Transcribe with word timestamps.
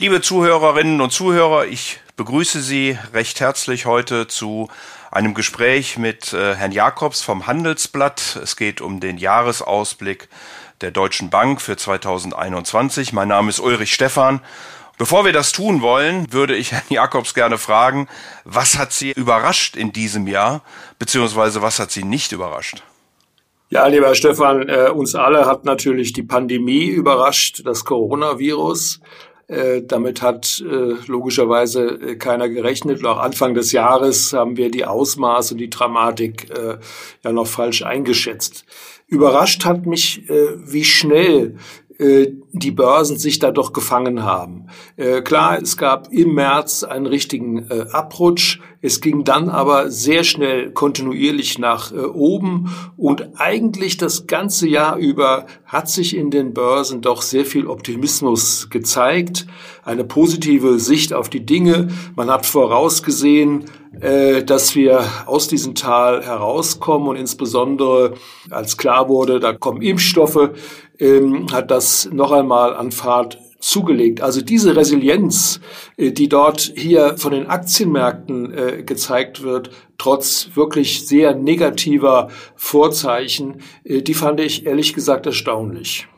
Liebe 0.00 0.22
Zuhörerinnen 0.22 1.02
und 1.02 1.12
Zuhörer, 1.12 1.66
ich 1.66 2.00
begrüße 2.16 2.62
Sie 2.62 2.96
recht 3.12 3.38
herzlich 3.38 3.84
heute 3.84 4.26
zu 4.26 4.70
einem 5.10 5.34
Gespräch 5.34 5.98
mit 5.98 6.32
äh, 6.32 6.54
Herrn 6.54 6.72
Jakobs 6.72 7.20
vom 7.20 7.46
Handelsblatt. 7.46 8.40
Es 8.42 8.56
geht 8.56 8.80
um 8.80 9.00
den 9.00 9.18
Jahresausblick 9.18 10.30
der 10.80 10.90
Deutschen 10.90 11.28
Bank 11.28 11.60
für 11.60 11.76
2021. 11.76 13.12
Mein 13.12 13.28
Name 13.28 13.50
ist 13.50 13.60
Ulrich 13.60 13.92
Stephan. 13.92 14.40
Bevor 14.96 15.26
wir 15.26 15.34
das 15.34 15.52
tun 15.52 15.82
wollen, 15.82 16.32
würde 16.32 16.56
ich 16.56 16.72
Herrn 16.72 16.82
Jakobs 16.88 17.34
gerne 17.34 17.58
fragen, 17.58 18.08
was 18.46 18.78
hat 18.78 18.94
Sie 18.94 19.10
überrascht 19.10 19.76
in 19.76 19.92
diesem 19.92 20.26
Jahr, 20.26 20.62
beziehungsweise 20.98 21.60
was 21.60 21.78
hat 21.78 21.90
Sie 21.90 22.04
nicht 22.04 22.32
überrascht? 22.32 22.82
Ja, 23.68 23.86
lieber 23.86 24.14
Stefan, 24.14 24.66
äh, 24.66 24.88
uns 24.88 25.14
alle 25.14 25.44
hat 25.44 25.66
natürlich 25.66 26.14
die 26.14 26.22
Pandemie 26.22 26.86
überrascht, 26.86 27.60
das 27.66 27.84
Coronavirus. 27.84 29.00
Äh, 29.50 29.82
damit 29.82 30.22
hat 30.22 30.62
äh, 30.64 30.94
logischerweise 31.06 31.88
äh, 31.88 32.14
keiner 32.14 32.48
gerechnet. 32.48 33.00
Und 33.00 33.06
auch 33.06 33.18
Anfang 33.18 33.54
des 33.54 33.72
Jahres 33.72 34.32
haben 34.32 34.56
wir 34.56 34.70
die 34.70 34.84
Ausmaße 34.84 35.54
und 35.54 35.58
die 35.58 35.68
Dramatik 35.68 36.48
äh, 36.56 36.78
ja 37.24 37.32
noch 37.32 37.48
falsch 37.48 37.82
eingeschätzt. 37.82 38.64
Überrascht 39.08 39.64
hat 39.64 39.86
mich, 39.86 40.22
wie 40.28 40.84
schnell 40.84 41.56
die 41.98 42.70
Börsen 42.70 43.18
sich 43.18 43.40
da 43.40 43.50
doch 43.50 43.72
gefangen 43.72 44.22
haben. 44.22 44.68
Klar, 45.24 45.60
es 45.60 45.76
gab 45.76 46.12
im 46.12 46.34
März 46.34 46.84
einen 46.84 47.06
richtigen 47.06 47.68
Abrutsch. 47.90 48.60
Es 48.82 49.00
ging 49.00 49.24
dann 49.24 49.50
aber 49.50 49.90
sehr 49.90 50.24
schnell 50.24 50.70
kontinuierlich 50.72 51.58
nach 51.58 51.92
oben 51.92 52.74
und 52.96 53.28
eigentlich 53.36 53.96
das 53.98 54.26
ganze 54.26 54.68
Jahr 54.68 54.96
über 54.96 55.46
hat 55.66 55.88
sich 55.90 56.16
in 56.16 56.30
den 56.30 56.54
Börsen 56.54 57.02
doch 57.02 57.22
sehr 57.22 57.44
viel 57.44 57.66
Optimismus 57.66 58.70
gezeigt, 58.70 59.46
eine 59.84 60.04
positive 60.04 60.78
Sicht 60.78 61.12
auf 61.12 61.28
die 61.28 61.44
Dinge. 61.44 61.88
Man 62.16 62.30
hat 62.30 62.46
vorausgesehen, 62.46 63.66
dass 64.46 64.74
wir 64.74 65.04
aus 65.26 65.48
diesem 65.48 65.74
Tal 65.74 66.24
herauskommen 66.24 67.08
und 67.08 67.16
insbesondere 67.16 68.14
als 68.50 68.76
klar 68.76 69.08
wurde, 69.08 69.40
da 69.40 69.52
kommen 69.52 69.82
Impfstoffe, 69.82 70.50
ähm, 70.98 71.46
hat 71.52 71.70
das 71.70 72.08
noch 72.12 72.30
einmal 72.32 72.74
an 72.74 72.92
Fahrt 72.92 73.38
zugelegt. 73.70 74.20
Also 74.20 74.42
diese 74.42 74.74
Resilienz, 74.74 75.60
äh, 75.96 76.10
die 76.10 76.28
dort 76.28 76.72
hier 76.74 77.16
von 77.16 77.32
den 77.32 77.46
Aktienmärkten 77.46 78.52
äh, 78.52 78.82
gezeigt 78.82 79.42
wird, 79.42 79.70
trotz 79.96 80.50
wirklich 80.54 81.06
sehr 81.06 81.34
negativer 81.34 82.30
Vorzeichen, 82.56 83.62
äh, 83.84 84.02
die 84.02 84.14
fand 84.14 84.40
ich 84.40 84.66
ehrlich 84.66 84.92
gesagt 84.92 85.26
erstaunlich. 85.26 86.08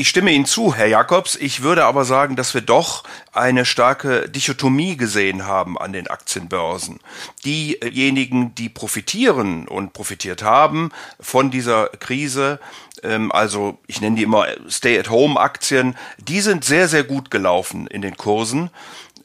Ich 0.00 0.08
stimme 0.08 0.32
Ihnen 0.32 0.46
zu, 0.46 0.74
Herr 0.74 0.86
Jakobs. 0.86 1.36
Ich 1.36 1.60
würde 1.60 1.84
aber 1.84 2.06
sagen, 2.06 2.34
dass 2.34 2.54
wir 2.54 2.62
doch 2.62 3.04
eine 3.34 3.66
starke 3.66 4.30
Dichotomie 4.30 4.96
gesehen 4.96 5.44
haben 5.44 5.76
an 5.76 5.92
den 5.92 6.06
Aktienbörsen. 6.06 7.00
Diejenigen, 7.44 8.54
die 8.54 8.70
profitieren 8.70 9.68
und 9.68 9.92
profitiert 9.92 10.42
haben 10.42 10.90
von 11.20 11.50
dieser 11.50 11.88
Krise, 11.88 12.60
ähm, 13.02 13.30
also 13.30 13.76
ich 13.88 14.00
nenne 14.00 14.16
die 14.16 14.22
immer 14.22 14.46
Stay-at-Home-Aktien, 14.70 15.94
die 16.16 16.40
sind 16.40 16.64
sehr, 16.64 16.88
sehr 16.88 17.04
gut 17.04 17.30
gelaufen 17.30 17.86
in 17.86 18.00
den 18.00 18.16
Kursen. 18.16 18.70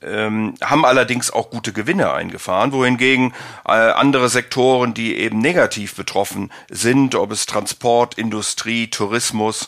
Ähm, 0.02 0.56
haben 0.62 0.84
allerdings 0.84 1.32
auch 1.32 1.50
gute 1.50 1.72
Gewinne 1.72 2.12
eingefahren, 2.12 2.73
wohingegen 2.73 3.34
äh, 3.66 3.72
andere 3.72 4.28
Sektoren, 4.28 4.94
die 4.94 5.16
eben 5.16 5.39
negativ 5.39 5.95
betroffen 5.95 6.52
sind, 6.70 7.16
ob 7.16 7.32
es 7.32 7.45
Transport, 7.45 8.16
Industrie, 8.16 8.89
Tourismus, 8.89 9.67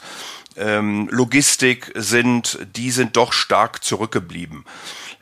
ähm, 0.58 1.08
Logistik 1.12 1.92
sind, 1.96 2.60
die 2.76 2.92
sind 2.92 3.16
doch 3.16 3.34
stark 3.34 3.84
zurückgeblieben. 3.84 4.66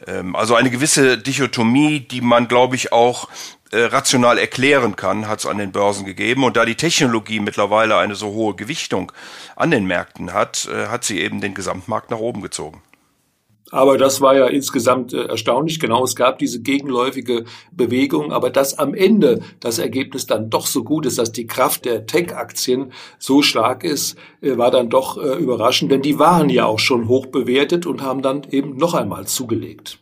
Ähm, 0.07 0.35
also 0.35 0.55
eine 0.55 0.69
gewisse 0.69 1.17
Dichotomie, 1.17 1.99
die 1.99 2.21
man, 2.21 2.47
glaube 2.47 2.75
ich, 2.75 2.91
auch 2.91 3.29
äh, 3.71 3.83
rational 3.83 4.37
erklären 4.37 4.95
kann, 4.95 5.27
hat 5.27 5.39
es 5.39 5.45
an 5.45 5.57
den 5.57 5.71
Börsen 5.71 6.05
gegeben. 6.05 6.43
Und 6.43 6.57
da 6.57 6.65
die 6.65 6.75
Technologie 6.75 7.39
mittlerweile 7.39 7.97
eine 7.97 8.15
so 8.15 8.27
hohe 8.27 8.55
Gewichtung 8.55 9.11
an 9.55 9.71
den 9.71 9.85
Märkten 9.85 10.33
hat, 10.33 10.67
äh, 10.71 10.87
hat 10.87 11.03
sie 11.03 11.21
eben 11.21 11.41
den 11.41 11.53
Gesamtmarkt 11.53 12.11
nach 12.11 12.19
oben 12.19 12.41
gezogen. 12.41 12.81
Aber 13.71 13.97
das 13.97 14.21
war 14.21 14.35
ja 14.35 14.45
insgesamt 14.45 15.13
äh, 15.13 15.25
erstaunlich. 15.25 15.79
Genau, 15.79 16.03
es 16.03 16.15
gab 16.15 16.37
diese 16.39 16.61
gegenläufige 16.61 17.45
Bewegung. 17.71 18.31
Aber 18.31 18.49
dass 18.49 18.77
am 18.77 18.93
Ende 18.93 19.41
das 19.59 19.79
Ergebnis 19.79 20.27
dann 20.27 20.49
doch 20.49 20.67
so 20.67 20.83
gut 20.83 21.05
ist, 21.05 21.17
dass 21.17 21.31
die 21.31 21.47
Kraft 21.47 21.85
der 21.85 22.05
Tech-Aktien 22.05 22.91
so 23.17 23.41
stark 23.41 23.83
ist, 23.83 24.17
äh, 24.41 24.57
war 24.57 24.69
dann 24.69 24.89
doch 24.89 25.17
äh, 25.17 25.35
überraschend. 25.37 25.91
Denn 25.91 26.03
die 26.03 26.19
waren 26.19 26.49
ja 26.49 26.65
auch 26.65 26.79
schon 26.79 27.07
hoch 27.07 27.25
bewertet 27.25 27.85
und 27.85 28.01
haben 28.01 28.21
dann 28.21 28.43
eben 28.51 28.77
noch 28.77 28.93
einmal 28.93 29.25
zugelegt. 29.25 29.99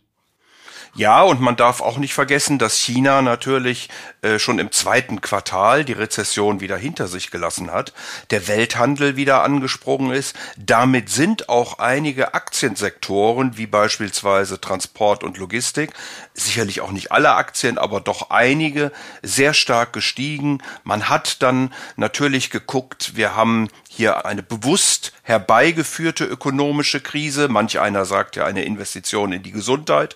Ja, 0.96 1.24
und 1.24 1.42
man 1.42 1.56
darf 1.56 1.82
auch 1.82 1.98
nicht 1.98 2.14
vergessen, 2.14 2.60
dass 2.60 2.78
China 2.78 3.24
natürlich 3.24 3.90
äh, 4.22 4.38
schon 4.38 4.60
im 4.60 4.72
zweiten 4.72 5.22
Quartal 5.22 5.84
die 5.86 5.94
Rezession 5.94 6.60
wieder 6.60 6.78
hinter 6.78 7.08
sich 7.08 7.32
gelassen 7.32 7.72
hat, 7.72 7.94
der 8.30 8.48
Welthandel 8.48 9.16
wieder 9.16 9.42
angesprungen 9.42 10.12
ist. 10.12 10.36
Damit 10.56 11.10
sind 11.10 11.50
auch 11.50 11.80
einige 11.80 12.36
Aktiensektoren, 12.36 13.58
wie 13.58 13.66
beispielsweise 13.66 14.62
Transport 14.62 15.24
und 15.24 15.40
Logistik, 15.40 15.94
sicherlich 16.36 16.82
auch 16.82 16.92
nicht 16.92 17.12
alle 17.12 17.34
Aktien, 17.34 17.80
aber 17.80 18.00
doch 18.00 18.30
einige, 18.30 18.92
sehr 19.24 19.56
stark 19.56 19.94
gestiegen. 19.94 20.62
Man 20.84 21.10
hat 21.10 21.42
dann 21.42 21.74
natürlich 21.96 22.52
geguckt, 22.52 23.16
wir 23.16 23.36
haben 23.36 23.68
hier 23.96 24.26
eine 24.26 24.42
bewusst 24.42 25.14
herbeigeführte 25.22 26.26
ökonomische 26.26 27.00
Krise. 27.00 27.48
Manch 27.48 27.80
einer 27.80 28.06
sagt 28.06 28.36
ja 28.36 28.46
eine 28.46 28.64
Investition 28.64 29.32
in 29.32 29.44
die 29.44 29.52
Gesundheit. 29.52 30.16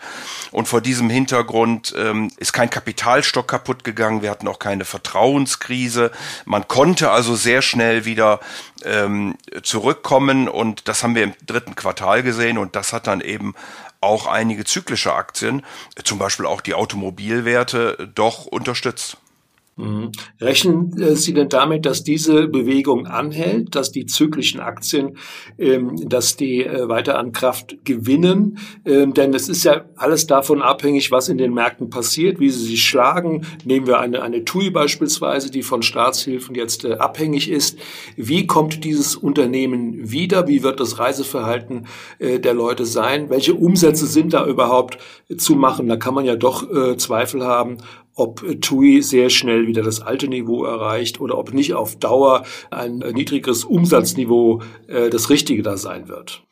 Und 0.52 0.68
vor 0.68 0.82
diesem 0.82 1.10
Hintergrund 1.10 1.94
ähm, 1.98 2.32
ist 2.38 2.54
kein 2.54 2.70
Kapitalstock 2.70 3.48
kaputt 3.48 3.84
gegangen. 3.84 4.22
Wir 4.22 4.32
hatten 4.32 4.48
auch 4.48 4.60
keine 4.60 4.84
Vertrauenskrise. 4.84 6.12
Man 6.46 6.68
konnte 6.68 7.12
also 7.12 7.36
sehr 7.36 7.62
schnell 7.62 8.06
wieder 8.06 8.40
ähm, 8.84 9.38
zurückkommen 9.62 10.48
und 10.48 10.88
das 10.88 11.04
haben 11.04 11.16
wir 11.16 11.24
im 11.24 11.34
dritten 11.46 11.76
Quartal 11.76 12.24
gesehen 12.24 12.58
und 12.58 12.76
das 12.76 12.94
hat 12.94 13.08
dann 13.08 13.22
eben 13.22 13.54
auch 14.02 14.28
einige 14.28 14.64
zyklische 14.64 15.14
Aktien, 15.14 15.64
zum 16.04 16.20
Beispiel 16.20 16.46
auch 16.46 16.62
die 16.62 16.74
Automobilwerte, 16.74 18.10
doch 18.14 18.46
unterstützt. 18.46 19.18
Mhm. 19.78 20.12
Rechnen 20.42 21.00
äh, 21.00 21.16
Sie 21.16 21.36
denn 21.36 21.50
damit, 21.50 21.86
dass 21.86 22.04
diese 22.04 22.48
Bewegung 22.48 23.06
anhält, 23.06 23.76
dass 23.76 23.92
die 23.92 24.08
zyklischen 24.08 24.60
Aktien, 24.60 25.18
ähm, 25.60 26.10
dass 26.10 26.36
die 26.36 26.66
äh, 26.66 26.90
weiter 26.90 27.20
an 27.20 27.32
Kraft 27.32 27.78
gewinnen? 27.86 28.58
Ähm, 28.86 29.14
denn 29.14 29.36
es 29.36 29.48
ist 29.48 29.64
ja 29.64 29.86
alles 29.96 30.26
davon 30.26 30.64
abhängig, 30.64 31.12
was 31.12 31.30
in 31.30 31.38
den 31.38 31.54
Märkten 31.54 31.92
passiert, 31.92 32.40
wie 32.40 32.50
sie 32.50 32.66
sich 32.66 32.84
schlagen. 32.84 33.46
Nehmen 33.66 33.86
wir 33.86 34.00
eine, 34.00 34.24
eine 34.24 34.44
TUI 34.44 34.72
beispielsweise, 34.72 35.52
die 35.52 35.62
von 35.62 35.84
Staatshilfen 35.84 36.56
jetzt 36.56 36.84
äh, 36.84 36.94
abhängig 36.94 37.48
ist. 37.52 37.78
Wie 38.16 38.48
kommt 38.48 38.84
dieses 38.84 39.16
Unternehmen 39.16 40.12
wieder? 40.12 40.48
Wie 40.48 40.64
wird 40.64 40.80
das 40.80 40.98
Reiseverhalten 40.98 41.86
der 42.20 42.54
Leute 42.54 42.86
sein? 42.86 43.30
Welche 43.30 43.54
Umsätze 43.54 44.08
sind 44.08 44.34
da 44.34 44.46
überhaupt 44.46 44.98
zu 45.38 45.56
machen? 45.56 45.88
Da 45.88 45.98
kann 45.98 46.14
man 46.14 46.26
ja 46.26 46.36
doch 46.36 46.68
Zweifel 46.98 47.44
haben, 47.44 47.78
ob 48.18 48.44
TUI 48.62 49.02
sehr 49.02 49.30
schnell 49.30 49.68
wieder 49.68 49.84
das 49.84 50.02
alte 50.02 50.28
Niveau 50.28 50.66
erreicht 50.66 51.22
oder 51.22 51.38
ob 51.38 51.54
nicht 51.54 51.74
auf 51.76 51.96
Dauer 51.98 52.46
ein 52.72 52.98
niedrigeres 52.98 53.64
Umsatzniveau 53.64 54.62
äh, 54.88 55.10
das 55.10 55.30
Richtige 55.30 55.62
da 55.64 55.78
sein 55.78 56.08
wird. 56.08 56.44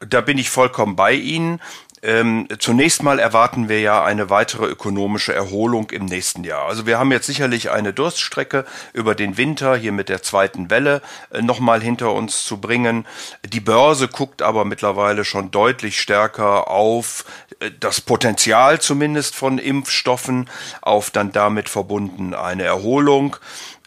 Da 0.00 0.20
bin 0.20 0.36
ich 0.36 0.50
vollkommen 0.50 0.94
bei 0.94 1.14
Ihnen. 1.14 1.60
Ähm, 2.02 2.46
zunächst 2.58 3.02
mal 3.02 3.18
erwarten 3.18 3.68
wir 3.68 3.80
ja 3.80 4.04
eine 4.04 4.28
weitere 4.28 4.66
ökonomische 4.66 5.34
Erholung 5.34 5.90
im 5.90 6.04
nächsten 6.04 6.44
Jahr. 6.44 6.66
Also 6.66 6.86
wir 6.86 6.98
haben 6.98 7.10
jetzt 7.10 7.26
sicherlich 7.26 7.70
eine 7.70 7.92
Durststrecke 7.92 8.66
über 8.92 9.14
den 9.14 9.36
Winter 9.38 9.76
hier 9.76 9.92
mit 9.92 10.08
der 10.08 10.22
zweiten 10.22 10.68
Welle 10.68 11.00
äh, 11.30 11.40
nochmal 11.40 11.80
hinter 11.80 12.12
uns 12.12 12.44
zu 12.44 12.58
bringen. 12.58 13.06
Die 13.46 13.60
Börse 13.60 14.08
guckt 14.08 14.42
aber 14.42 14.64
mittlerweile 14.64 15.24
schon 15.24 15.50
deutlich 15.50 16.00
stärker 16.00 16.70
auf 16.70 17.24
äh, 17.60 17.70
das 17.80 18.00
Potenzial 18.00 18.80
zumindest 18.80 19.34
von 19.34 19.58
Impfstoffen, 19.58 20.50
auf 20.82 21.10
dann 21.10 21.32
damit 21.32 21.68
verbunden 21.68 22.34
eine 22.34 22.64
Erholung. 22.64 23.36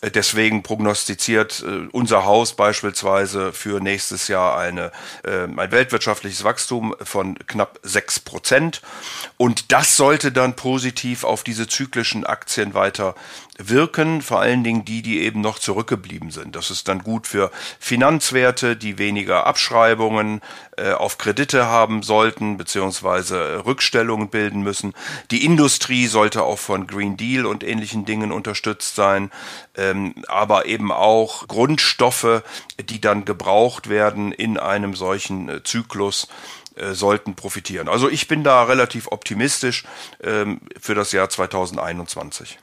Deswegen 0.02 0.64
prognostiziert 0.64 1.62
äh, 1.66 1.88
unser 1.92 2.24
Haus 2.24 2.54
beispielsweise 2.54 3.52
für 3.52 3.82
nächstes 3.82 4.30
Jahr 4.30 4.58
eine, 4.58 4.92
äh, 5.24 5.44
ein 5.44 5.72
weltwirtschaftliches 5.72 6.46
Wachstum 6.46 6.96
von 7.04 7.38
knapp 7.48 7.80
sechs 7.84 8.20
Prozent. 8.20 8.82
Und 9.36 9.74
das 9.74 9.98
sollte 9.98 10.32
dann 10.32 10.56
positiv 10.56 11.26
auf 11.26 11.44
diese 11.44 11.68
zyklischen 11.68 12.26
Aktien 12.26 12.74
weiter 12.74 13.14
wirken, 13.60 14.22
vor 14.22 14.40
allen 14.40 14.64
Dingen 14.64 14.86
die, 14.86 15.02
die 15.02 15.22
eben 15.22 15.42
noch 15.42 15.60
zurückgeblieben 15.60 16.32
sind. 16.32 16.56
Das 16.56 16.72
ist 16.72 16.88
dann 16.88 17.04
gut 17.04 17.28
für 17.28 17.52
Finanzwerte, 17.80 18.76
die 18.76 18.98
weniger 18.98 19.46
Abschreibungen 19.46 20.42
äh, 20.78 20.94
auf 20.94 21.18
Kredite 21.18 21.66
haben 21.66 22.02
sollten, 22.02 22.58
beziehungsweise 22.58 23.66
Rückstellungen 23.66 24.30
bilden 24.30 24.62
müssen. 24.62 24.94
Die 25.30 25.44
Industrie 25.44 26.08
sollte 26.08 26.44
auch 26.44 26.60
von 26.60 26.88
Green 26.88 27.18
Deal 27.18 27.46
und 27.46 27.64
ähnlichen 27.64 28.06
Dingen 28.06 28.32
unterstützt 28.32 28.96
sein, 28.96 29.30
ähm, 29.76 30.16
aber 30.28 30.66
eben 30.66 30.92
auch 30.92 31.48
Grundstoffe, 31.48 32.44
die 32.82 33.02
dann 33.02 33.26
gebraucht 33.26 33.90
werden 33.90 34.32
in 34.32 34.58
einem 34.58 34.96
solchen 34.96 35.50
äh, 35.50 35.64
Zyklus 35.64 36.30
äh, 36.76 36.94
sollten 36.94 37.36
profitieren. 37.36 37.90
Also 37.90 38.10
ich 38.10 38.28
bin 38.28 38.44
da 38.44 38.64
relativ 38.64 39.08
optimistisch 39.08 39.84
ähm, 40.24 40.62
für 40.80 40.96
das 40.96 41.12
Jahr 41.12 41.30
2021. 41.30 42.58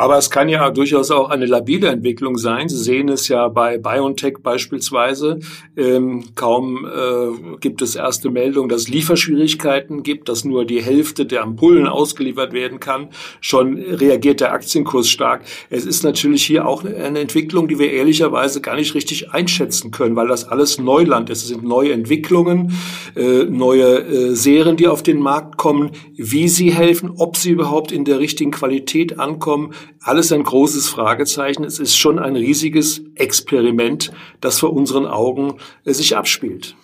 Aber 0.00 0.16
es 0.16 0.30
kann 0.30 0.48
ja 0.48 0.70
durchaus 0.70 1.10
auch 1.10 1.28
eine 1.28 1.44
labile 1.44 1.88
Entwicklung 1.88 2.38
sein. 2.38 2.70
Sie 2.70 2.78
sehen 2.78 3.10
es 3.10 3.28
ja 3.28 3.48
bei 3.48 3.76
BioNTech 3.76 4.38
beispielsweise. 4.42 5.40
Ähm, 5.76 6.24
kaum 6.36 6.86
äh, 6.86 7.58
gibt 7.60 7.82
es 7.82 7.96
erste 7.96 8.30
Meldungen, 8.30 8.70
dass 8.70 8.80
es 8.80 8.88
Lieferschwierigkeiten 8.88 10.02
gibt, 10.02 10.30
dass 10.30 10.46
nur 10.46 10.64
die 10.64 10.80
Hälfte 10.82 11.26
der 11.26 11.42
Ampullen 11.42 11.86
ausgeliefert 11.86 12.54
werden 12.54 12.80
kann. 12.80 13.10
Schon 13.42 13.76
reagiert 13.76 14.40
der 14.40 14.54
Aktienkurs 14.54 15.10
stark. 15.10 15.42
Es 15.68 15.84
ist 15.84 16.02
natürlich 16.02 16.46
hier 16.46 16.66
auch 16.66 16.82
eine 16.82 17.18
Entwicklung, 17.18 17.68
die 17.68 17.78
wir 17.78 17.92
ehrlicherweise 17.92 18.62
gar 18.62 18.76
nicht 18.76 18.94
richtig 18.94 19.32
einschätzen 19.32 19.90
können, 19.90 20.16
weil 20.16 20.28
das 20.28 20.48
alles 20.48 20.78
Neuland 20.78 21.28
ist. 21.28 21.42
Es 21.42 21.48
sind 21.48 21.62
neue 21.62 21.92
Entwicklungen, 21.92 22.72
äh, 23.16 23.44
neue 23.44 23.98
äh, 23.98 24.34
Serien, 24.34 24.78
die 24.78 24.88
auf 24.88 25.02
den 25.02 25.20
Markt 25.20 25.58
kommen, 25.58 25.90
wie 26.16 26.48
sie 26.48 26.72
helfen, 26.72 27.12
ob 27.18 27.36
sie 27.36 27.50
überhaupt 27.50 27.92
in 27.92 28.06
der 28.06 28.18
richtigen 28.18 28.50
Qualität 28.50 29.18
ankommen 29.18 29.74
alles 30.00 30.32
ein 30.32 30.42
großes 30.42 30.88
Fragezeichen. 30.88 31.64
Es 31.64 31.78
ist 31.78 31.96
schon 31.96 32.18
ein 32.18 32.36
riesiges 32.36 33.02
Experiment, 33.14 34.12
das 34.40 34.58
vor 34.58 34.72
unseren 34.72 35.06
Augen 35.06 35.58
äh, 35.84 35.92
sich 35.92 36.16
abspielt. 36.16 36.76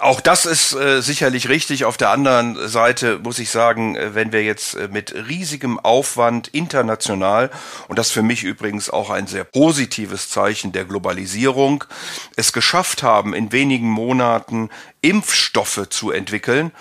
Auch 0.00 0.22
das 0.22 0.46
ist 0.46 0.72
äh, 0.72 1.02
sicherlich 1.02 1.50
richtig. 1.50 1.84
Auf 1.84 1.98
der 1.98 2.08
anderen 2.08 2.56
Seite 2.68 3.18
muss 3.18 3.38
ich 3.38 3.50
sagen, 3.50 3.96
äh, 3.96 4.14
wenn 4.14 4.32
wir 4.32 4.42
jetzt 4.42 4.74
äh, 4.74 4.88
mit 4.90 5.14
riesigem 5.14 5.78
Aufwand 5.78 6.48
international, 6.48 7.50
und 7.86 7.98
das 7.98 8.10
für 8.10 8.22
mich 8.22 8.42
übrigens 8.42 8.88
auch 8.88 9.10
ein 9.10 9.26
sehr 9.26 9.44
positives 9.44 10.30
Zeichen 10.30 10.72
der 10.72 10.86
Globalisierung, 10.86 11.84
es 12.34 12.54
geschafft 12.54 13.02
haben, 13.02 13.34
in 13.34 13.52
wenigen 13.52 13.90
Monaten 13.90 14.70
Impfstoffe 15.02 15.86
zu 15.90 16.12
entwickeln, 16.12 16.72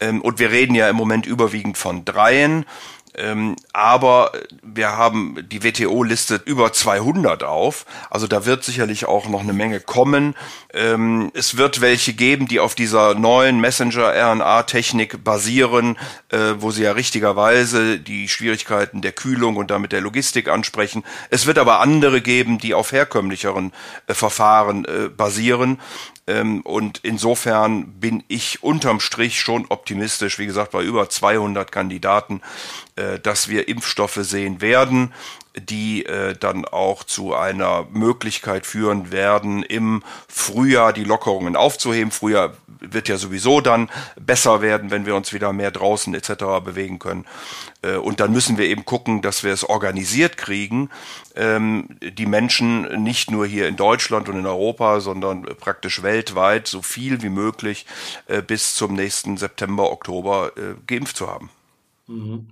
ähm, 0.00 0.22
und 0.22 0.38
wir 0.38 0.50
reden 0.50 0.74
ja 0.74 0.88
im 0.88 0.96
Moment 0.96 1.26
überwiegend 1.26 1.76
von 1.76 2.06
dreien, 2.06 2.64
ähm, 3.14 3.56
aber 3.72 4.32
wir 4.62 4.96
haben, 4.96 5.36
die 5.50 5.62
WTO 5.62 6.02
listet 6.02 6.46
über 6.46 6.72
200 6.72 7.42
auf. 7.42 7.84
Also 8.10 8.26
da 8.26 8.46
wird 8.46 8.64
sicherlich 8.64 9.06
auch 9.06 9.28
noch 9.28 9.40
eine 9.40 9.52
Menge 9.52 9.80
kommen. 9.80 10.34
Ähm, 10.72 11.30
es 11.34 11.56
wird 11.58 11.80
welche 11.80 12.14
geben, 12.14 12.48
die 12.48 12.60
auf 12.60 12.74
dieser 12.74 13.14
neuen 13.14 13.60
Messenger-RNA-Technik 13.60 15.22
basieren, 15.22 15.98
äh, 16.30 16.54
wo 16.58 16.70
sie 16.70 16.84
ja 16.84 16.92
richtigerweise 16.92 17.98
die 17.98 18.28
Schwierigkeiten 18.28 19.02
der 19.02 19.12
Kühlung 19.12 19.56
und 19.56 19.70
damit 19.70 19.92
der 19.92 20.00
Logistik 20.00 20.48
ansprechen. 20.48 21.04
Es 21.28 21.46
wird 21.46 21.58
aber 21.58 21.80
andere 21.80 22.22
geben, 22.22 22.58
die 22.58 22.72
auf 22.72 22.92
herkömmlicheren 22.92 23.72
äh, 24.06 24.14
Verfahren 24.14 24.84
äh, 24.86 25.08
basieren. 25.08 25.80
Ähm, 26.26 26.60
und 26.62 27.00
insofern 27.02 27.92
bin 27.94 28.22
ich 28.28 28.62
unterm 28.62 29.00
Strich 29.00 29.40
schon 29.40 29.66
optimistisch, 29.68 30.38
wie 30.38 30.46
gesagt, 30.46 30.72
bei 30.72 30.82
über 30.82 31.08
200 31.08 31.72
Kandidaten, 31.72 32.40
äh, 32.96 33.18
dass 33.18 33.48
wir 33.48 33.68
Impfstoffe 33.68 34.18
sehen 34.20 34.60
werden 34.60 35.12
die 35.54 36.06
äh, 36.06 36.34
dann 36.34 36.64
auch 36.64 37.04
zu 37.04 37.34
einer 37.34 37.86
Möglichkeit 37.92 38.64
führen 38.66 39.12
werden, 39.12 39.62
im 39.62 40.02
Frühjahr 40.28 40.92
die 40.92 41.04
Lockerungen 41.04 41.56
aufzuheben. 41.56 42.10
Frühjahr 42.10 42.54
wird 42.82 43.08
ja 43.08 43.16
sowieso 43.16 43.60
dann 43.60 43.90
besser 44.20 44.62
werden, 44.62 44.90
wenn 44.90 45.06
wir 45.06 45.14
uns 45.14 45.32
wieder 45.32 45.52
mehr 45.52 45.70
draußen 45.70 46.14
etc. 46.14 46.62
bewegen 46.64 46.98
können. 46.98 47.26
Äh, 47.82 47.96
und 47.96 48.20
dann 48.20 48.32
müssen 48.32 48.58
wir 48.58 48.66
eben 48.66 48.84
gucken, 48.84 49.22
dass 49.22 49.44
wir 49.44 49.52
es 49.52 49.64
organisiert 49.64 50.36
kriegen, 50.36 50.90
ähm, 51.36 51.88
die 52.00 52.26
Menschen 52.26 53.02
nicht 53.02 53.30
nur 53.30 53.46
hier 53.46 53.68
in 53.68 53.76
Deutschland 53.76 54.28
und 54.28 54.38
in 54.38 54.46
Europa, 54.46 55.00
sondern 55.00 55.42
praktisch 55.42 56.02
weltweit 56.02 56.66
so 56.66 56.82
viel 56.82 57.22
wie 57.22 57.30
möglich 57.30 57.86
äh, 58.26 58.42
bis 58.42 58.74
zum 58.74 58.94
nächsten 58.94 59.36
September, 59.36 59.90
Oktober 59.90 60.52
äh, 60.56 60.74
geimpft 60.86 61.16
zu 61.16 61.28
haben. 61.28 61.50
Mhm. 62.06 62.48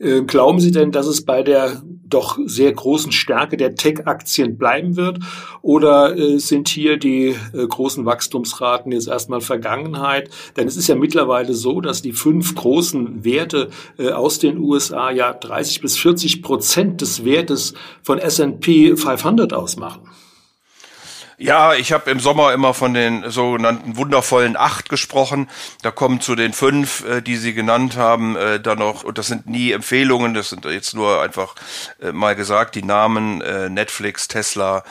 Äh, 0.00 0.22
glauben 0.22 0.60
Sie 0.60 0.70
denn, 0.70 0.92
dass 0.92 1.06
es 1.06 1.24
bei 1.24 1.42
der 1.42 1.82
doch 2.04 2.38
sehr 2.46 2.72
großen 2.72 3.10
Stärke 3.10 3.56
der 3.56 3.74
Tech-Aktien 3.74 4.56
bleiben 4.56 4.96
wird? 4.96 5.18
Oder 5.60 6.16
äh, 6.16 6.38
sind 6.38 6.68
hier 6.68 6.98
die 6.98 7.34
äh, 7.52 7.66
großen 7.66 8.06
Wachstumsraten 8.06 8.92
jetzt 8.92 9.08
erstmal 9.08 9.40
Vergangenheit? 9.40 10.30
Denn 10.56 10.68
es 10.68 10.76
ist 10.76 10.88
ja 10.88 10.94
mittlerweile 10.94 11.52
so, 11.52 11.80
dass 11.80 12.00
die 12.00 12.12
fünf 12.12 12.54
großen 12.54 13.24
Werte 13.24 13.70
aus 13.98 14.38
den 14.38 14.58
USA 14.58 15.10
ja 15.10 15.32
30 15.32 15.80
bis 15.80 15.98
40 15.98 16.42
Prozent 16.42 17.00
des 17.00 17.24
Wertes 17.24 17.74
von 18.02 18.18
S&P 18.18 18.96
500 18.96 19.52
ausmachen. 19.52 20.02
Ja, 21.40 21.74
ich 21.74 21.92
habe 21.92 22.10
im 22.10 22.18
Sommer 22.18 22.52
immer 22.52 22.74
von 22.74 22.94
den 22.94 23.30
sogenannten 23.30 23.96
wundervollen 23.96 24.56
acht 24.56 24.88
gesprochen. 24.88 25.48
Da 25.82 25.92
kommen 25.92 26.20
zu 26.20 26.34
den 26.34 26.52
fünf, 26.52 27.04
äh, 27.04 27.22
die 27.22 27.36
Sie 27.36 27.54
genannt 27.54 27.96
haben, 27.96 28.34
äh, 28.34 28.58
dann 28.58 28.80
noch, 28.80 29.04
und 29.04 29.18
das 29.18 29.28
sind 29.28 29.46
nie 29.46 29.70
Empfehlungen, 29.70 30.34
das 30.34 30.50
sind 30.50 30.64
jetzt 30.64 30.94
nur 30.96 31.22
einfach 31.22 31.54
äh, 32.02 32.10
mal 32.10 32.34
gesagt, 32.34 32.74
die 32.74 32.82
Namen 32.82 33.40
äh, 33.40 33.68
Netflix, 33.70 34.26
Tesla 34.28 34.82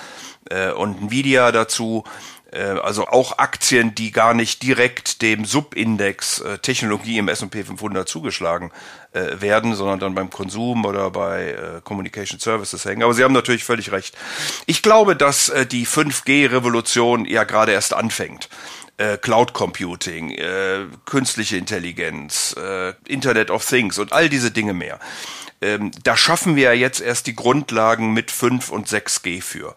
und 0.77 1.01
Nvidia 1.01 1.51
dazu. 1.51 2.05
Äh, 2.51 2.59
also 2.59 3.07
auch 3.07 3.38
Aktien, 3.38 3.95
die 3.95 4.11
gar 4.11 4.33
nicht 4.33 4.63
direkt 4.63 5.21
dem 5.21 5.45
Subindex 5.45 6.39
äh, 6.39 6.57
Technologie 6.59 7.17
im 7.17 7.27
S&P 7.27 7.63
500 7.63 8.07
zugeschlagen 8.07 8.71
äh, 9.11 9.41
werden, 9.41 9.75
sondern 9.75 9.99
dann 9.99 10.15
beim 10.15 10.29
Konsum 10.29 10.85
oder 10.85 11.11
bei 11.11 11.55
Communication 11.83 12.39
Services 12.39 12.85
hängen. 12.85 13.03
Aber 13.03 13.13
Sie 13.13 13.23
haben 13.23 13.33
natürlich 13.33 13.63
völlig 13.63 13.91
recht. 13.91 14.15
Ich 14.65 14.81
glaube, 14.81 15.15
dass 15.15 15.51
die 15.71 15.85
5G-Revolution 15.85 17.25
ja 17.25 17.44
gerade 17.44 17.71
erst 17.71 17.94
anfängt. 17.94 18.50
Cloud 19.17 19.53
Computing, 19.53 20.31
äh, 20.31 20.85
künstliche 21.05 21.57
Intelligenz, 21.57 22.55
äh, 22.57 22.94
Internet 23.07 23.51
of 23.51 23.65
Things 23.65 23.99
und 23.99 24.13
all 24.13 24.29
diese 24.29 24.51
Dinge 24.51 24.73
mehr 24.73 24.99
ähm, 25.61 25.91
da 26.03 26.15
schaffen 26.15 26.55
wir 26.55 26.65
ja 26.65 26.73
jetzt 26.73 27.01
erst 27.01 27.27
die 27.27 27.35
Grundlagen 27.35 28.13
mit 28.13 28.29
5 28.29 28.69
und 28.69 28.88
6G 28.88 29.41
für. 29.41 29.75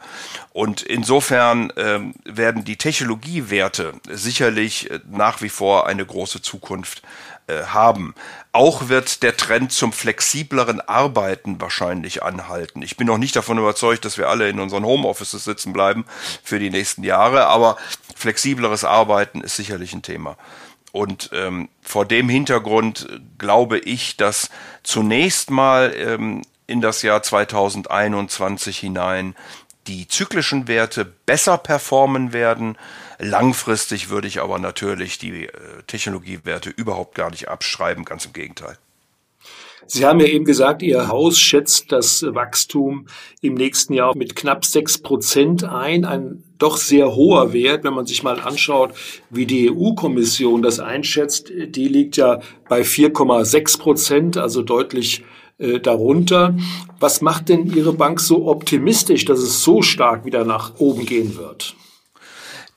Und 0.52 0.82
insofern 0.82 1.72
ähm, 1.76 2.14
werden 2.24 2.64
die 2.64 2.76
Technologiewerte 2.76 3.94
sicherlich 4.08 4.90
äh, 4.90 5.00
nach 5.10 5.40
wie 5.40 5.48
vor 5.48 5.86
eine 5.86 6.04
große 6.04 6.42
Zukunft 6.42 7.02
äh, 7.02 7.39
haben. 7.66 8.14
Auch 8.52 8.88
wird 8.88 9.22
der 9.22 9.36
Trend 9.36 9.72
zum 9.72 9.92
flexibleren 9.92 10.80
Arbeiten 10.80 11.60
wahrscheinlich 11.60 12.22
anhalten. 12.22 12.82
Ich 12.82 12.96
bin 12.96 13.06
noch 13.06 13.18
nicht 13.18 13.36
davon 13.36 13.58
überzeugt, 13.58 14.04
dass 14.04 14.18
wir 14.18 14.28
alle 14.28 14.48
in 14.48 14.60
unseren 14.60 14.84
Homeoffices 14.84 15.44
sitzen 15.44 15.72
bleiben 15.72 16.04
für 16.42 16.58
die 16.58 16.70
nächsten 16.70 17.04
Jahre, 17.04 17.46
aber 17.46 17.76
flexibleres 18.16 18.84
Arbeiten 18.84 19.40
ist 19.40 19.56
sicherlich 19.56 19.92
ein 19.92 20.02
Thema. 20.02 20.36
Und 20.92 21.30
ähm, 21.32 21.68
vor 21.82 22.04
dem 22.04 22.28
Hintergrund 22.28 23.06
glaube 23.38 23.78
ich, 23.78 24.16
dass 24.16 24.50
zunächst 24.82 25.50
mal 25.50 25.94
ähm, 25.96 26.42
in 26.66 26.80
das 26.80 27.02
Jahr 27.02 27.22
2021 27.22 28.78
hinein 28.78 29.34
die 29.86 30.06
zyklischen 30.08 30.68
Werte 30.68 31.04
besser 31.04 31.58
performen 31.58 32.32
werden. 32.32 32.76
Langfristig 33.20 34.08
würde 34.08 34.28
ich 34.28 34.40
aber 34.40 34.58
natürlich 34.58 35.18
die 35.18 35.46
äh, 35.46 35.50
Technologiewerte 35.86 36.70
überhaupt 36.70 37.14
gar 37.14 37.30
nicht 37.30 37.48
abschreiben, 37.48 38.04
ganz 38.04 38.24
im 38.24 38.32
Gegenteil. 38.32 38.78
Sie 39.86 40.06
haben 40.06 40.20
ja 40.20 40.26
eben 40.26 40.44
gesagt, 40.44 40.82
Ihr 40.82 41.08
Haus 41.08 41.38
schätzt 41.38 41.90
das 41.90 42.22
Wachstum 42.22 43.06
im 43.40 43.54
nächsten 43.54 43.92
Jahr 43.92 44.16
mit 44.16 44.36
knapp 44.36 44.64
sechs 44.64 44.98
Prozent 44.98 45.64
ein. 45.64 46.04
Ein 46.04 46.44
doch 46.58 46.76
sehr 46.76 47.14
hoher 47.14 47.52
Wert, 47.52 47.84
wenn 47.84 47.94
man 47.94 48.06
sich 48.06 48.22
mal 48.22 48.38
anschaut, 48.40 48.94
wie 49.30 49.46
die 49.46 49.70
EU-Kommission 49.70 50.62
das 50.62 50.78
einschätzt. 50.78 51.50
Die 51.50 51.88
liegt 51.88 52.16
ja 52.16 52.40
bei 52.68 52.82
4,6 52.82 53.78
Prozent, 53.80 54.36
also 54.36 54.62
deutlich 54.62 55.24
äh, 55.58 55.80
darunter. 55.80 56.56
Was 57.00 57.20
macht 57.20 57.48
denn 57.48 57.66
Ihre 57.74 57.92
Bank 57.92 58.20
so 58.20 58.46
optimistisch, 58.46 59.24
dass 59.24 59.40
es 59.40 59.64
so 59.64 59.82
stark 59.82 60.24
wieder 60.24 60.44
nach 60.44 60.78
oben 60.78 61.04
gehen 61.04 61.36
wird? 61.36 61.74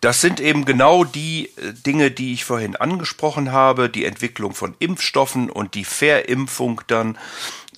Das 0.04 0.20
sind 0.20 0.42
eben 0.42 0.66
genau 0.66 1.06
die 1.06 1.46
äh, 1.56 1.72
Dinge, 1.72 2.12
die 2.12 2.34
ich 2.34 2.44
vorhin 2.44 2.76
angesprochen 2.76 3.54
habe, 3.54 3.90
die 3.90 4.04
Entwicklung 4.04 4.54
von 4.54 4.76
Impfstoffen 4.80 5.50
und 5.50 5.76
die 5.76 5.86
Verimpfung 5.86 6.82
dann, 6.88 7.18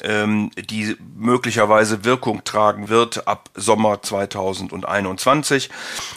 ähm, 0.01 0.50
die 0.58 0.98
möglicherweise 1.15 2.03
Wirkung 2.03 2.44
tragen 2.44 2.89
wird 2.89 3.27
ab 3.27 3.51
Sommer 3.53 4.01
2021. 4.01 5.70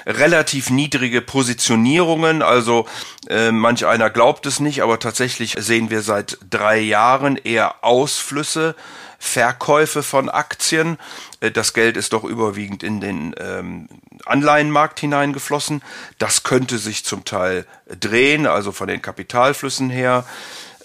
Relativ 0.06 0.70
niedrige 0.70 1.20
Positionierungen, 1.20 2.40
also 2.40 2.86
äh, 3.28 3.52
manch 3.52 3.84
einer 3.84 4.08
glaubt 4.08 4.46
es 4.46 4.60
nicht, 4.60 4.82
aber 4.82 4.98
tatsächlich 4.98 5.56
sehen 5.58 5.90
wir 5.90 6.00
seit 6.00 6.38
drei 6.48 6.78
Jahren 6.78 7.36
eher 7.36 7.84
Ausflüsse 7.84 8.74
Verkäufe 9.18 10.02
von 10.02 10.28
Aktien. 10.28 10.96
Äh, 11.40 11.50
das 11.50 11.75
Geld 11.75 11.97
ist 11.97 12.12
doch 12.12 12.25
überwiegend 12.25 12.83
in 12.83 13.00
den 13.00 13.35
ähm, 13.38 13.88
Anleihenmarkt 14.25 15.00
hineingeflossen. 15.00 15.83
Das 16.18 16.42
könnte 16.42 16.78
sich 16.78 17.04
zum 17.04 17.25
Teil 17.25 17.66
drehen, 18.00 18.47
also 18.47 18.73
von 18.73 18.88
den 18.88 19.02
Kapitalflüssen 19.02 19.90
her. 19.90 20.25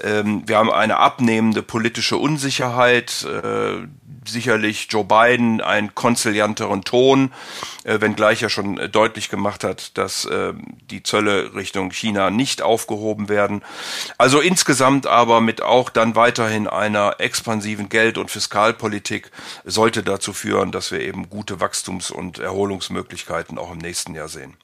Ähm, 0.01 0.43
wir 0.45 0.57
haben 0.57 0.71
eine 0.71 0.97
abnehmende 0.97 1.61
politische 1.61 2.17
Unsicherheit, 2.17 3.25
äh, 3.25 3.87
sicherlich 4.27 4.87
Joe 4.89 5.03
Biden 5.03 5.61
einen 5.61 5.95
konzilianteren 5.95 6.83
Ton, 6.83 7.31
äh, 7.83 7.99
wenngleich 8.01 8.41
er 8.41 8.49
schon 8.49 8.77
äh, 8.77 8.89
deutlich 8.89 9.29
gemacht 9.29 9.63
hat, 9.63 9.97
dass 9.97 10.25
äh, 10.25 10.53
die 10.89 11.03
Zölle 11.03 11.53
Richtung 11.55 11.91
China 11.91 12.29
nicht 12.29 12.61
aufgehoben 12.61 13.29
werden. 13.29 13.61
Also 14.17 14.39
insgesamt 14.39 15.07
aber 15.07 15.41
mit 15.41 15.61
auch 15.61 15.89
dann 15.89 16.15
weiterhin 16.15 16.67
einer 16.67 17.15
expansiven 17.19 17.89
Geld- 17.89 18.17
und 18.17 18.31
Fiskalpolitik 18.31 19.31
sollte 19.63 20.03
dazu 20.03 20.33
führen, 20.43 20.73
dass 20.73 20.91
wir 20.91 20.99
eben 20.99 21.29
gute 21.29 21.61
Wachstums- 21.61 22.11
und 22.11 22.37
Erholungsmöglichkeiten 22.37 23.57
auch 23.57 23.71
im 23.71 23.77
nächsten 23.77 24.13
Jahr 24.13 24.27
sehen. 24.27 24.57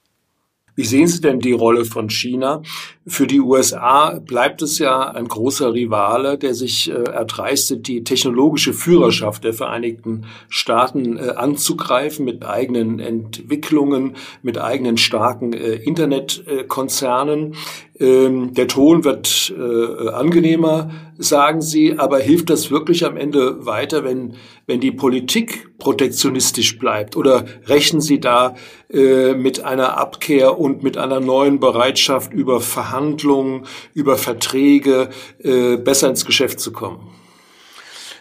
Wie 0.76 0.86
sehen 0.86 1.08
Sie 1.08 1.20
denn 1.20 1.40
die 1.40 1.52
Rolle 1.52 1.84
von 1.84 2.10
China? 2.10 2.62
Für 3.06 3.28
die 3.28 3.42
USA 3.42 4.20
bleibt 4.20 4.62
es 4.62 4.80
ja 4.80 5.10
ein 5.12 5.28
großer 5.28 5.74
Rivale, 5.74 6.38
der 6.38 6.54
sich 6.54 6.90
äh, 6.90 6.94
erdreistet, 6.94 7.88
die 7.88 8.04
technologische 8.04 8.74
Führerschaft 8.74 9.44
der 9.44 9.54
Vereinigten 9.54 10.26
Staaten 10.48 11.18
äh, 11.18 11.32
anzugreifen 11.36 12.24
mit 12.24 12.46
eigenen 12.46 13.00
Entwicklungen, 13.00 14.16
mit 14.42 14.58
eigenen 14.58 14.98
starken 14.98 15.52
äh, 15.52 15.76
Internetkonzernen. 15.76 17.56
Ähm, 18.00 18.54
der 18.54 18.68
Ton 18.68 19.04
wird 19.04 19.54
äh, 19.58 20.10
angenehmer, 20.10 20.90
sagen 21.18 21.62
Sie, 21.62 22.00
aber 22.00 22.20
hilft 22.20 22.50
das 22.50 22.72
wirklich 22.72 23.06
am 23.06 23.18
Ende 23.18 23.66
weiter, 23.66 24.06
wenn, 24.06 24.36
wenn 24.68 24.80
die 24.80 24.94
Politik 24.94 25.78
protektionistisch 25.80 26.80
bleibt? 26.80 27.18
Oder 27.18 27.46
rechnen 27.66 28.00
Sie 28.00 28.22
da 28.22 28.56
äh, 28.90 29.34
mit 29.34 29.64
einer 29.66 29.98
Abkehr 29.98 30.58
und 30.58 30.82
mit 30.82 30.98
einer 30.98 31.20
neuen 31.20 31.60
Bereitschaft, 31.60 32.32
über 32.32 32.62
Verhandlungen, 32.62 33.66
über 33.94 34.18
Verträge 34.18 35.10
äh, 35.44 35.76
besser 35.76 36.10
ins 36.10 36.26
Geschäft 36.26 36.62
zu 36.62 36.72
kommen? 36.72 37.10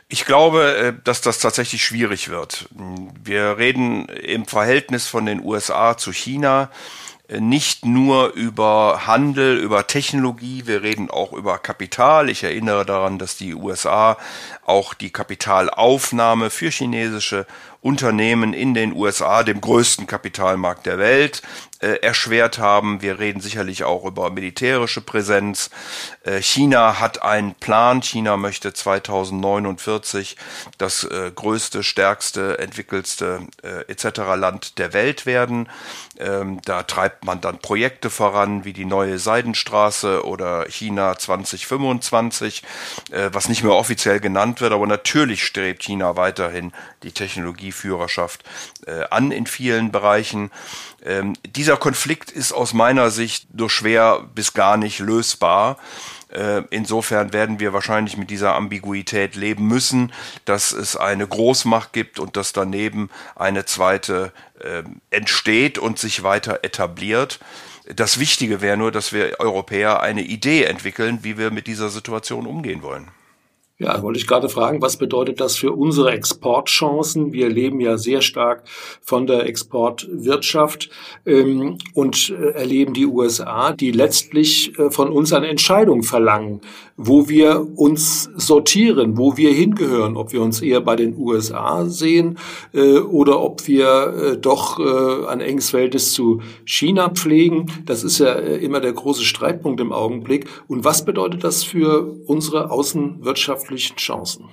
Ich 0.09 0.25
glaube, 0.25 0.75
äh, 0.75 0.93
dass 1.05 1.21
das 1.21 1.39
tatsächlich 1.39 1.85
schwierig 1.85 2.31
wird. 2.31 2.69
Wir 3.23 3.59
reden 3.59 4.07
im 4.07 4.47
Verhältnis 4.47 5.07
von 5.07 5.25
den 5.25 5.45
USA 5.45 5.97
zu 5.97 6.13
China 6.13 6.71
nicht 7.29 7.85
nur 7.85 8.33
über 8.33 9.07
Handel, 9.07 9.59
über 9.59 9.87
Technologie, 9.87 10.63
wir 10.67 10.83
reden 10.83 11.11
auch 11.11 11.35
über 11.35 11.59
Kapital. 11.59 12.31
Ich 12.31 12.43
erinnere 12.43 12.87
daran, 12.87 13.19
dass 13.19 13.37
die 13.37 13.55
USA 13.55 14.17
auch 14.65 14.95
die 14.95 15.11
Kapitalaufnahme 15.11 16.49
für 16.49 16.71
chinesische 16.71 17.47
Unternehmen 17.83 18.55
in 18.55 18.73
den 18.73 18.95
USA, 18.95 19.43
dem 19.43 19.61
größten 19.61 20.07
Kapitalmarkt 20.07 20.87
der 20.87 20.99
Welt, 20.99 21.43
äh, 21.81 22.01
erschwert 22.03 22.59
haben. 22.59 23.03
Wir 23.03 23.19
reden 23.19 23.41
sicherlich 23.41 23.85
auch 23.85 24.05
über 24.05 24.31
militärische 24.31 25.01
Präsenz. 25.01 25.71
Äh, 26.25 26.43
China 26.43 27.01
hat 27.01 27.23
einen 27.23 27.55
Plan. 27.55 28.03
China 28.03 28.37
möchte 28.37 28.73
2049 28.73 30.37
das 30.77 31.05
äh, 31.05 31.31
größte, 31.35 31.83
stärkste, 31.83 32.59
entwickelste 32.59 33.41
äh, 33.63 33.91
etc. 33.91 34.19
Land 34.37 34.79
der 34.79 34.93
Welt 34.93 35.27
werden. 35.27 35.69
Ähm, 36.19 36.61
da 36.65 36.83
treibt 36.83 37.25
man 37.25 37.41
dann 37.41 37.59
Projekte 37.59 38.11
voran, 38.11 38.65
wie 38.65 38.73
die 38.73 38.85
neue 38.85 39.19
Seidenstraße 39.19 40.25
oder 40.25 40.67
China 40.69 41.17
2025, 41.17 42.63
äh, 43.11 43.31
was 43.33 43.49
nicht 43.49 43.63
mehr 43.63 43.75
offiziell 43.75 44.19
genannt 44.19 44.61
wird, 44.61 44.73
aber 44.73 44.87
natürlich 44.87 45.45
strebt 45.45 45.83
China 45.83 46.17
weiterhin 46.17 46.73
die 47.05 47.13
Technologieführerschaft 47.13 48.43
äh, 48.87 49.05
an 49.11 49.31
in 49.31 49.47
vielen 49.47 49.93
Bereichen. 49.93 50.51
Ähm, 51.05 51.35
dieser 51.69 51.77
Konflikt 51.77 52.31
ist 52.31 52.53
aus 52.53 52.73
meiner 52.73 53.11
Sicht 53.11 53.55
nur 53.55 53.69
schwer 53.69 54.27
bis 54.35 54.55
gar 54.55 54.79
nicht 54.79 55.01
lösbar. 55.01 55.77
Äh, 56.31 56.63
insofern 56.71 57.35
werden 57.35 57.61
wir 57.61 57.75
wahrscheinlich 57.75 58.17
mit 58.17 58.31
dieser 58.31 58.55
Ambiguität 58.55 59.37
leben 59.37 59.67
müssen, 59.67 60.11
dass 60.47 60.73
es 60.73 60.97
eine 60.97 61.27
Großmacht 61.27 61.93
gibt 61.93 62.21
und 62.21 62.39
dass 62.39 62.55
daneben 62.55 63.11
eine 63.37 63.67
zweite 63.67 64.33
äh, 64.61 64.83
entsteht 65.11 65.77
und 65.77 65.99
sich 65.99 66.23
weiter 66.23 66.61
etabliert. 66.63 67.39
Das 67.95 68.19
Wichtige 68.19 68.63
wäre 68.63 68.79
nur, 68.79 68.91
dass 68.91 69.13
wir 69.13 69.39
Europäer 69.39 70.01
eine 70.01 70.23
Idee 70.23 70.65
entwickeln, 70.65 71.19
wie 71.21 71.37
wir 71.37 71.51
mit 71.51 71.67
dieser 71.67 71.91
Situation 71.91 72.47
umgehen 72.47 72.81
wollen. 72.81 73.09
Ja, 73.81 74.03
wollte 74.03 74.19
ich 74.19 74.27
gerade 74.27 74.49
fragen, 74.49 74.83
was 74.83 74.97
bedeutet 74.97 75.39
das 75.41 75.57
für 75.57 75.71
unsere 75.71 76.11
Exportchancen? 76.11 77.33
Wir 77.33 77.49
leben 77.49 77.81
ja 77.81 77.97
sehr 77.97 78.23
stark 78.23 78.65
von 79.03 79.29
der 79.29 79.47
Exportwirtschaft 79.47 80.91
ähm, 81.25 81.79
und 81.95 82.31
äh, 82.31 82.55
erleben 82.55 82.93
die 82.93 83.07
USA, 83.07 83.71
die 83.73 83.93
letztlich 83.93 84.77
äh, 84.81 84.91
von 84.91 85.11
uns 85.11 85.33
eine 85.33 85.47
Entscheidung 85.47 86.03
verlangen, 86.03 86.61
wo 86.97 87.29
wir 87.29 87.69
uns 87.77 88.29
sortieren, 88.35 89.17
wo 89.17 89.37
wir 89.37 89.53
hingehören, 89.53 90.17
ob 90.17 90.33
wir 90.33 90.43
uns 90.43 90.61
eher 90.61 90.81
bei 90.81 90.97
den 90.97 91.17
USA 91.17 91.85
sehen 91.87 92.37
äh, 92.75 92.99
oder 92.99 93.41
ob 93.41 93.69
wir 93.69 94.33
äh, 94.33 94.37
doch 94.39 94.81
äh, 94.81 95.27
ein 95.29 95.41
enges 95.41 95.71
Verhältnis 95.71 96.13
zu 96.15 96.43
China 96.65 97.11
pflegen. 97.11 97.67
Das 97.87 98.03
ist 98.03 98.19
ja 98.19 98.33
äh, 98.33 98.57
immer 98.57 98.81
der 98.81 98.93
große 98.93 99.23
Streitpunkt 99.23 99.81
im 99.81 99.93
Augenblick. 99.93 100.49
Und 100.67 100.85
was 100.85 101.05
bedeutet 101.05 101.45
das 101.45 101.63
für 101.63 102.17
unsere 102.27 102.73
Außenwirtschaft? 102.73 103.68
Wirtschaftlichen 103.69 103.97
Chancen? 103.97 104.49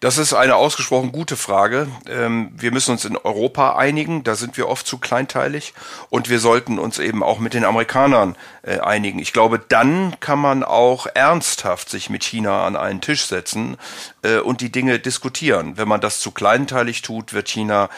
Das 0.00 0.18
ist 0.18 0.34
eine 0.34 0.56
ausgesprochen 0.56 1.12
gute 1.12 1.34
Frage. 1.34 1.88
Ähm, 2.06 2.52
wir 2.54 2.72
müssen 2.72 2.90
uns 2.90 3.06
in 3.06 3.16
Europa 3.16 3.76
einigen, 3.76 4.22
da 4.22 4.34
sind 4.34 4.58
wir 4.58 4.68
oft 4.68 4.86
zu 4.86 4.98
kleinteilig 4.98 5.72
und 6.10 6.28
wir 6.28 6.40
sollten 6.40 6.78
uns 6.78 6.98
eben 6.98 7.22
auch 7.22 7.38
mit 7.38 7.54
den 7.54 7.64
Amerikanern 7.64 8.36
äh, 8.62 8.80
einigen. 8.80 9.18
Ich 9.18 9.32
glaube, 9.32 9.58
dann 9.58 10.14
kann 10.20 10.38
man 10.38 10.62
auch 10.62 11.06
ernsthaft 11.06 11.88
sich 11.88 12.10
mit 12.10 12.22
China 12.22 12.66
an 12.66 12.76
einen 12.76 13.00
Tisch 13.00 13.24
setzen 13.24 13.78
äh, 14.22 14.40
und 14.40 14.60
die 14.60 14.70
Dinge 14.70 14.98
diskutieren. 14.98 15.78
Wenn 15.78 15.88
man 15.88 16.02
das 16.02 16.20
zu 16.20 16.32
kleinteilig 16.32 17.00
tut, 17.00 17.32
wird 17.32 17.48
China 17.48 17.88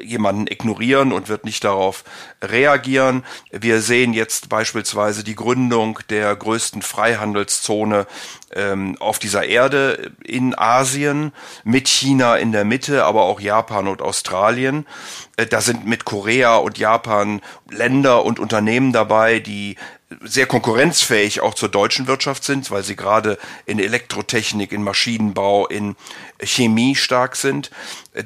jemanden 0.00 0.46
ignorieren 0.46 1.12
und 1.12 1.28
wird 1.28 1.44
nicht 1.44 1.64
darauf 1.64 2.04
reagieren. 2.42 3.24
Wir 3.50 3.80
sehen 3.80 4.12
jetzt 4.12 4.48
beispielsweise 4.48 5.24
die 5.24 5.34
Gründung 5.34 5.98
der 6.08 6.34
größten 6.34 6.82
Freihandelszone 6.82 8.06
ähm, 8.54 8.96
auf 9.00 9.18
dieser 9.18 9.44
Erde 9.44 10.12
in 10.24 10.56
Asien 10.56 11.32
mit 11.64 11.88
China 11.88 12.36
in 12.36 12.52
der 12.52 12.64
Mitte, 12.64 13.04
aber 13.04 13.22
auch 13.22 13.40
Japan 13.40 13.88
und 13.88 14.02
Australien. 14.02 14.86
Äh, 15.36 15.46
da 15.46 15.60
sind 15.60 15.86
mit 15.86 16.04
Korea 16.04 16.56
und 16.56 16.78
Japan 16.78 17.40
Länder 17.70 18.24
und 18.24 18.38
Unternehmen 18.38 18.92
dabei, 18.92 19.40
die 19.40 19.76
sehr 20.22 20.46
konkurrenzfähig 20.46 21.40
auch 21.40 21.54
zur 21.54 21.68
deutschen 21.68 22.06
Wirtschaft 22.06 22.44
sind, 22.44 22.70
weil 22.70 22.82
sie 22.82 22.96
gerade 22.96 23.38
in 23.66 23.78
Elektrotechnik, 23.78 24.72
in 24.72 24.82
Maschinenbau, 24.82 25.66
in 25.66 25.96
Chemie 26.42 26.94
stark 26.94 27.36
sind. 27.36 27.70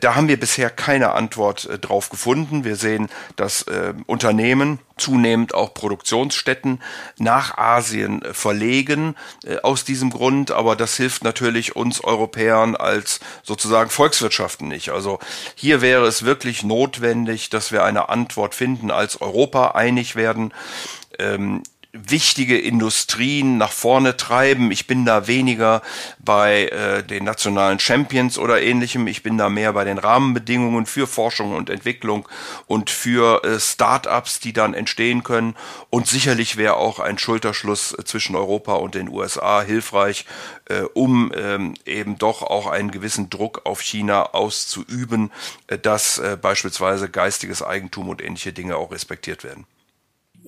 Da 0.01 0.15
haben 0.15 0.29
wir 0.29 0.39
bisher 0.39 0.69
keine 0.71 1.13
Antwort 1.13 1.67
äh, 1.67 1.79
drauf 1.79 2.11
gefunden. 2.11 2.65
Wir 2.65 2.77
sehen, 2.77 3.09
dass 3.37 3.63
äh, 3.63 3.95
Unternehmen 4.07 4.81
zunehmend 4.97 5.55
auch 5.55 5.75
Produktionsstätten 5.75 6.83
nach 7.19 7.57
Asien 7.59 8.23
äh, 8.23 8.35
verlegen 8.35 9.15
äh, 9.45 9.59
aus 9.59 9.85
diesem 9.85 10.11
Grund, 10.11 10.51
aber 10.51 10.75
das 10.75 10.97
hilft 10.97 11.23
natürlich 11.23 11.77
uns 11.77 12.03
Europäern 12.03 12.75
als 12.75 13.21
sozusagen 13.43 13.91
Volkswirtschaften 13.91 14.67
nicht. 14.69 14.91
Also 14.91 15.19
hier 15.55 15.81
wäre 15.81 16.07
es 16.07 16.25
wirklich 16.25 16.63
notwendig, 16.63 17.51
dass 17.51 17.71
wir 17.71 17.85
eine 17.85 18.09
Antwort 18.09 18.55
finden, 18.55 18.91
als 18.91 19.21
Europa 19.21 19.73
einig 19.73 20.17
werden. 20.17 20.53
Ähm, 21.19 21.63
wichtige 22.03 22.59
Industrien 22.59 23.59
nach 23.59 23.73
vorne 23.73 24.17
treiben. 24.17 24.71
Ich 24.71 24.87
bin 24.87 25.05
da 25.05 25.27
weniger 25.27 25.83
bei 26.19 26.67
äh, 26.67 27.03
den 27.03 27.25
nationalen 27.25 27.79
Champions 27.79 28.39
oder 28.39 28.63
ähnlichem. 28.63 29.07
Ich 29.07 29.23
bin 29.23 29.39
da 29.39 29.49
mehr 29.49 29.73
bei 29.73 29.85
den 29.85 29.99
Rahmenbedingungen 29.99 30.87
für 30.87 31.07
Forschung 31.07 31.55
und 31.55 31.71
Entwicklung 31.71 32.29
und 32.67 32.91
für 32.91 33.45
äh, 33.45 33.61
Start-ups, 33.61 34.41
die 34.41 34.53
dann 34.53 34.75
entstehen 34.75 35.23
können. 35.23 35.55
Und 35.91 36.07
sicherlich 36.07 36.57
wäre 36.57 36.77
auch 36.77 37.01
ein 37.01 37.19
Schulterschluss 37.19 37.97
zwischen 38.05 38.37
Europa 38.37 38.75
und 38.75 38.95
den 38.95 39.09
USA 39.09 39.63
hilfreich, 39.63 40.27
äh, 40.67 40.83
um 40.95 41.33
ähm, 41.37 41.75
eben 41.85 42.19
doch 42.19 42.43
auch 42.43 42.67
einen 42.67 42.91
gewissen 42.91 43.31
Druck 43.31 43.63
auf 43.65 43.81
China 43.81 44.35
auszuüben, 44.35 45.31
äh, 45.67 45.79
dass 45.79 46.19
äh, 46.19 46.37
beispielsweise 46.41 47.09
geistiges 47.09 47.63
Eigentum 47.63 48.09
und 48.09 48.23
ähnliche 48.23 48.53
Dinge 48.53 48.77
auch 48.77 48.93
respektiert 48.93 49.45
werden. 49.45 49.67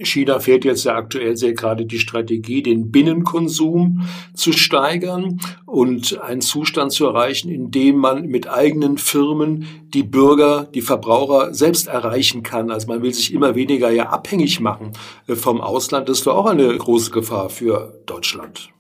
China 0.01 0.41
fährt 0.41 0.65
jetzt 0.65 0.85
ja 0.85 0.95
aktuell 0.95 1.37
sehr 1.37 1.53
gerade 1.53 1.87
die 1.87 1.99
Strategie, 1.99 2.63
den 2.63 2.91
Binnenkonsum 2.91 4.09
zu 4.35 4.53
steigern 4.53 5.41
und 5.67 6.21
einen 6.21 6.41
Zustand 6.41 6.93
zu 6.93 7.07
erreichen, 7.07 7.51
in 7.51 7.71
dem 7.71 7.97
man 7.97 8.27
mit 8.27 8.49
eigenen 8.49 8.99
Firmen 8.99 9.67
die 9.95 10.03
Bürger, 10.03 10.69
die 10.75 10.83
Verbraucher 10.83 11.55
selbst 11.55 11.89
erreichen 11.89 12.43
kann. 12.43 12.71
Also 12.71 12.89
man 12.89 13.03
will 13.03 13.13
sich 13.13 13.33
immer 13.33 13.55
weniger 13.55 13.91
ja 13.91 14.11
abhängig 14.11 14.61
machen 14.61 14.93
äh, 15.27 15.35
vom 15.35 15.61
Ausland. 15.61 16.09
Das 16.09 16.19
ist 16.19 16.27
doch 16.27 16.37
auch 16.37 16.47
eine 16.47 16.77
große 16.77 17.11
Gefahr 17.11 17.51
für 17.51 18.01
Deutschland. 18.07 18.71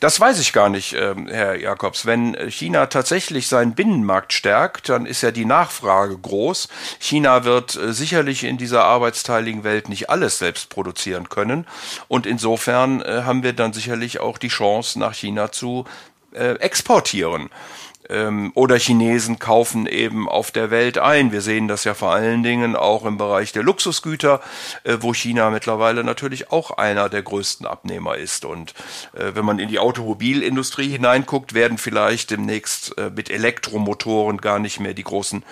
Das 0.00 0.20
weiß 0.20 0.38
ich 0.38 0.52
gar 0.52 0.68
nicht, 0.68 0.92
äh, 0.92 1.14
Herr 1.28 1.56
Jakobs. 1.56 2.06
Wenn 2.06 2.36
China 2.50 2.86
tatsächlich 2.86 3.48
seinen 3.48 3.74
Binnenmarkt 3.74 4.32
stärkt, 4.32 4.88
dann 4.88 5.06
ist 5.06 5.22
ja 5.22 5.30
die 5.30 5.44
Nachfrage 5.44 6.16
groß. 6.16 6.68
China 7.00 7.44
wird 7.44 7.74
äh, 7.76 7.92
sicherlich 7.92 8.44
in 8.44 8.58
dieser 8.58 8.84
arbeitsteiligen 8.84 9.64
Welt 9.64 9.88
nicht 9.88 10.08
alles 10.10 10.38
selbst 10.38 10.68
produzieren 10.68 11.28
können. 11.28 11.66
Und 12.06 12.26
insofern 12.26 13.02
äh, 13.02 13.22
haben 13.24 13.42
wir 13.42 13.52
dann 13.52 13.72
sicherlich 13.72 14.20
auch 14.20 14.38
die 14.38 14.48
Chance, 14.48 14.98
nach 14.98 15.14
China 15.14 15.50
zu 15.50 15.84
äh, 16.32 16.54
exportieren. 16.60 17.50
Ähm, 18.08 18.52
oder 18.54 18.78
Chinesen 18.78 19.38
kaufen 19.38 19.86
eben 19.86 20.28
auf 20.28 20.50
der 20.50 20.70
Welt 20.70 20.98
ein. 20.98 21.32
Wir 21.32 21.40
sehen 21.40 21.68
das 21.68 21.84
ja 21.84 21.94
vor 21.94 22.12
allen 22.12 22.42
Dingen 22.42 22.76
auch 22.76 23.04
im 23.04 23.18
Bereich 23.18 23.52
der 23.52 23.62
Luxusgüter, 23.62 24.40
äh, 24.84 24.98
wo 25.00 25.12
China 25.14 25.50
mittlerweile 25.50 26.04
natürlich 26.04 26.50
auch 26.50 26.72
einer 26.72 27.08
der 27.08 27.22
größten 27.22 27.66
Abnehmer 27.66 28.16
ist. 28.16 28.44
Und 28.44 28.74
äh, 29.12 29.34
wenn 29.34 29.44
man 29.44 29.58
in 29.58 29.68
die 29.68 29.78
Automobilindustrie 29.78 30.88
hineinguckt, 30.88 31.54
werden 31.54 31.78
vielleicht 31.78 32.30
demnächst 32.30 32.96
äh, 32.98 33.10
mit 33.14 33.30
Elektromotoren 33.30 34.38
gar 34.38 34.58
nicht 34.58 34.80
mehr 34.80 34.94
die 34.94 35.04
großen 35.04 35.44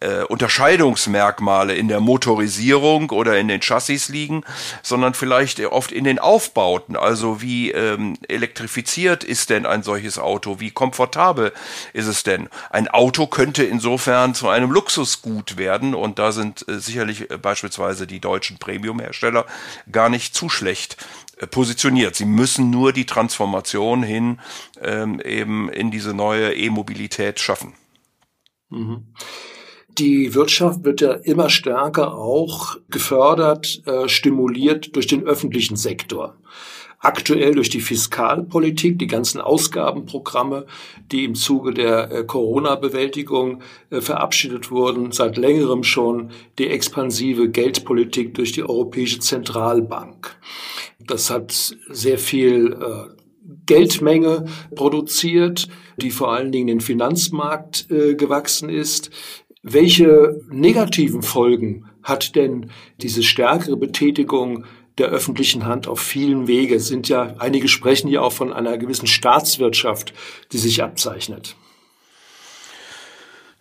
äh, 0.00 0.22
Unterscheidungsmerkmale 0.22 1.74
in 1.74 1.88
der 1.88 2.00
Motorisierung 2.00 3.10
oder 3.10 3.38
in 3.38 3.48
den 3.48 3.60
Chassis 3.60 4.08
liegen, 4.08 4.44
sondern 4.82 5.14
vielleicht 5.14 5.60
oft 5.64 5.92
in 5.92 6.04
den 6.04 6.18
Aufbauten. 6.18 6.96
Also 6.96 7.42
wie 7.42 7.70
ähm, 7.72 8.16
elektrifiziert 8.28 9.24
ist 9.24 9.50
denn 9.50 9.66
ein 9.66 9.82
solches 9.82 10.18
Auto? 10.18 10.60
Wie 10.60 10.70
komfortabel 10.70 11.52
ist 11.92 12.03
es 12.06 12.22
denn? 12.22 12.48
Ein 12.70 12.88
Auto 12.88 13.26
könnte 13.26 13.64
insofern 13.64 14.34
zu 14.34 14.48
einem 14.48 14.70
Luxusgut 14.70 15.56
werden 15.56 15.94
und 15.94 16.18
da 16.18 16.32
sind 16.32 16.66
äh, 16.68 16.78
sicherlich 16.78 17.30
äh, 17.30 17.38
beispielsweise 17.38 18.06
die 18.06 18.20
deutschen 18.20 18.58
Premium-Hersteller 18.58 19.46
gar 19.90 20.08
nicht 20.08 20.34
zu 20.34 20.48
schlecht 20.48 20.96
äh, 21.38 21.46
positioniert. 21.46 22.14
Sie 22.14 22.24
müssen 22.24 22.70
nur 22.70 22.92
die 22.92 23.06
Transformation 23.06 24.02
hin 24.02 24.40
ähm, 24.80 25.20
eben 25.20 25.68
in 25.68 25.90
diese 25.90 26.14
neue 26.14 26.54
E-Mobilität 26.54 27.40
schaffen. 27.40 27.74
Mhm. 28.70 29.06
Die 29.98 30.34
Wirtschaft 30.34 30.84
wird 30.84 31.00
ja 31.00 31.12
immer 31.12 31.50
stärker 31.50 32.14
auch 32.14 32.76
gefördert, 32.90 33.82
äh, 33.86 34.08
stimuliert 34.08 34.96
durch 34.96 35.06
den 35.06 35.24
öffentlichen 35.24 35.76
Sektor 35.76 36.36
aktuell 37.04 37.54
durch 37.54 37.68
die 37.68 37.80
Fiskalpolitik, 37.80 38.98
die 38.98 39.06
ganzen 39.06 39.40
Ausgabenprogramme, 39.40 40.66
die 41.12 41.24
im 41.24 41.34
Zuge 41.34 41.74
der 41.74 42.10
äh, 42.10 42.24
Corona-Bewältigung 42.24 43.62
äh, 43.90 44.00
verabschiedet 44.00 44.70
wurden, 44.70 45.12
seit 45.12 45.36
längerem 45.36 45.84
schon 45.84 46.30
die 46.58 46.68
expansive 46.68 47.50
Geldpolitik 47.50 48.34
durch 48.34 48.52
die 48.52 48.62
Europäische 48.62 49.18
Zentralbank. 49.20 50.36
Das 50.98 51.30
hat 51.30 51.52
sehr 51.90 52.18
viel 52.18 52.72
äh, 52.72 53.14
Geldmenge 53.66 54.46
produziert, 54.74 55.68
die 55.98 56.10
vor 56.10 56.32
allen 56.32 56.52
Dingen 56.52 56.66
den 56.66 56.80
Finanzmarkt 56.80 57.86
gewachsen 57.88 58.68
ist. 58.68 59.10
Welche 59.62 60.40
negativen 60.50 61.22
Folgen 61.22 61.84
hat 62.02 62.36
denn 62.36 62.70
diese 63.00 63.22
stärkere 63.22 63.76
Betätigung 63.76 64.64
der 64.98 65.08
öffentlichen 65.08 65.66
Hand 65.66 65.88
auf 65.88 66.00
vielen 66.00 66.46
Wege. 66.46 66.76
Es 66.76 66.86
sind 66.86 67.08
ja, 67.08 67.34
einige 67.38 67.68
sprechen 67.68 68.08
ja 68.08 68.20
auch 68.20 68.32
von 68.32 68.52
einer 68.52 68.78
gewissen 68.78 69.06
Staatswirtschaft, 69.06 70.14
die 70.52 70.58
sich 70.58 70.82
abzeichnet. 70.82 71.56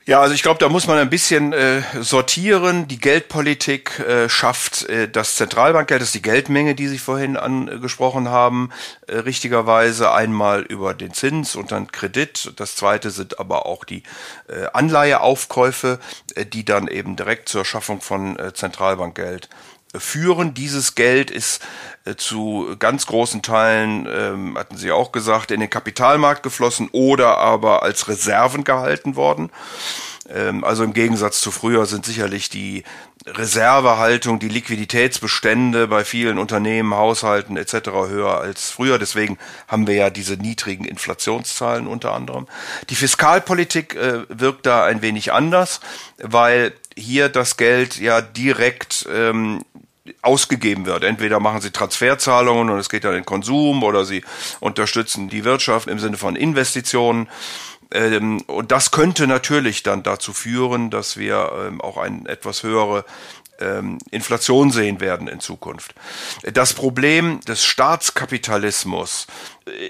Ja, 0.06 0.20
also 0.20 0.36
ich 0.36 0.42
glaube, 0.42 0.60
da 0.60 0.68
muss 0.68 0.86
man 0.86 0.98
ein 0.98 1.10
bisschen 1.10 1.54
äh, 1.54 1.82
sortieren. 2.02 2.90
Die 2.90 3.00
Geldpolitik 3.00 4.00
äh, 4.00 4.28
schafft 4.28 4.84
äh, 4.90 5.08
das 5.08 5.38
Zentralbankgeld, 5.38 6.02
das 6.02 6.10
ist 6.10 6.16
die 6.16 6.22
Geldmenge, 6.22 6.76
die 6.76 6.90
Sie 6.90 6.98
vorhin 6.98 7.38
angesprochen 7.38 8.28
haben, 8.28 8.70
äh, 9.08 9.20
richtigerweise 9.20 10.12
einmal 10.12 10.64
über 10.64 10.94
den 10.94 11.14
Zins 11.14 11.56
und 11.56 11.72
dann 11.72 11.90
Kredit. 11.90 12.52
Das 12.58 12.76
zweite 12.76 13.12
sind 13.12 13.40
aber 13.40 13.66
auch 13.66 13.86
die 13.86 14.04
äh, 14.50 14.66
Anleiheaufkäufe, 14.74 16.00
äh, 16.36 16.46
die 16.46 16.66
dann 16.66 16.90
eben 16.90 17.16
direkt 17.16 17.48
zur 17.48 17.64
Schaffung 17.64 18.02
von 18.02 18.38
äh, 18.38 18.54
Zentralbankgeld 18.54 19.48
führen. 19.94 20.54
Dieses 20.54 20.96
Geld 20.96 21.32
ist 21.32 21.62
äh, 22.06 22.16
zu 22.16 22.76
ganz 22.80 23.06
großen 23.06 23.42
Teilen, 23.42 24.08
ähm, 24.12 24.58
hatten 24.58 24.78
Sie 24.78 24.92
auch 24.92 25.12
gesagt, 25.12 25.52
in 25.52 25.60
den 25.60 25.70
Kapitalmarkt 25.70 26.44
geflossen 26.44 26.90
oder 26.92 27.38
aber 27.38 27.84
als 27.84 28.08
Reserven 28.08 28.64
gehalten 28.64 29.16
worden. 29.16 29.52
Ähm, 30.30 30.64
also 30.64 30.84
im 30.84 30.94
Gegensatz 30.94 31.42
zu 31.42 31.52
früher 31.52 31.86
sind 31.86 32.06
sicherlich 32.06 32.50
die 32.50 32.84
Reservehaltung, 33.26 34.40
die 34.40 34.50
Liquiditätsbestände 34.50 35.88
bei 35.88 36.04
vielen 36.04 36.38
Unternehmen, 36.38 36.94
Haushalten 36.94 37.56
etc. 37.56 37.90
höher 38.10 38.40
als 38.40 38.70
früher. 38.70 39.00
Deswegen 39.00 39.38
haben 39.68 39.88
wir 39.88 39.96
ja 39.96 40.10
diese 40.10 40.34
niedrigen 40.34 40.86
Inflationszahlen 40.86 41.88
unter 41.88 42.14
anderem. 42.14 42.48
Die 42.90 42.96
Fiskalpolitik 42.96 43.96
äh, 43.96 44.24
wirkt 44.28 44.66
da 44.66 44.84
ein 44.84 45.02
wenig 45.02 45.32
anders, 45.32 45.80
weil 46.18 46.74
hier 46.96 47.30
das 47.30 47.58
Geld 47.58 47.98
ja 48.00 48.22
direkt 48.22 49.08
ähm, 49.12 49.64
ausgegeben 50.22 50.86
wird. 50.86 51.04
Entweder 51.04 51.40
machen 51.40 51.62
sie 51.62 51.72
Transferzahlungen 51.72 52.70
und 52.70 52.80
es 52.80 52.90
geht 52.90 53.06
dann 53.06 53.16
in 53.16 53.26
Konsum 53.26 53.84
oder 53.84 54.06
sie 54.06 54.24
unterstützen 54.60 55.30
die 55.30 55.46
Wirtschaft 55.46 55.88
im 55.88 56.00
Sinne 56.00 56.18
von 56.18 56.36
Investitionen. 56.36 57.30
Ähm, 57.92 58.42
und 58.48 58.72
das 58.72 58.92
könnte 58.92 59.28
natürlich 59.28 59.84
dann 59.84 60.04
dazu 60.04 60.34
führen, 60.34 60.90
dass 60.90 61.18
wir 61.18 61.52
ähm, 61.68 61.80
auch 61.80 61.98
eine 61.98 62.28
etwas 62.28 62.64
höhere 62.64 63.06
ähm, 63.60 63.98
Inflation 64.12 64.72
sehen 64.72 65.00
werden 65.00 65.28
in 65.28 65.40
Zukunft. 65.40 65.94
Das 66.54 66.74
Problem 66.74 67.40
des 67.42 67.64
Staatskapitalismus 67.64 69.28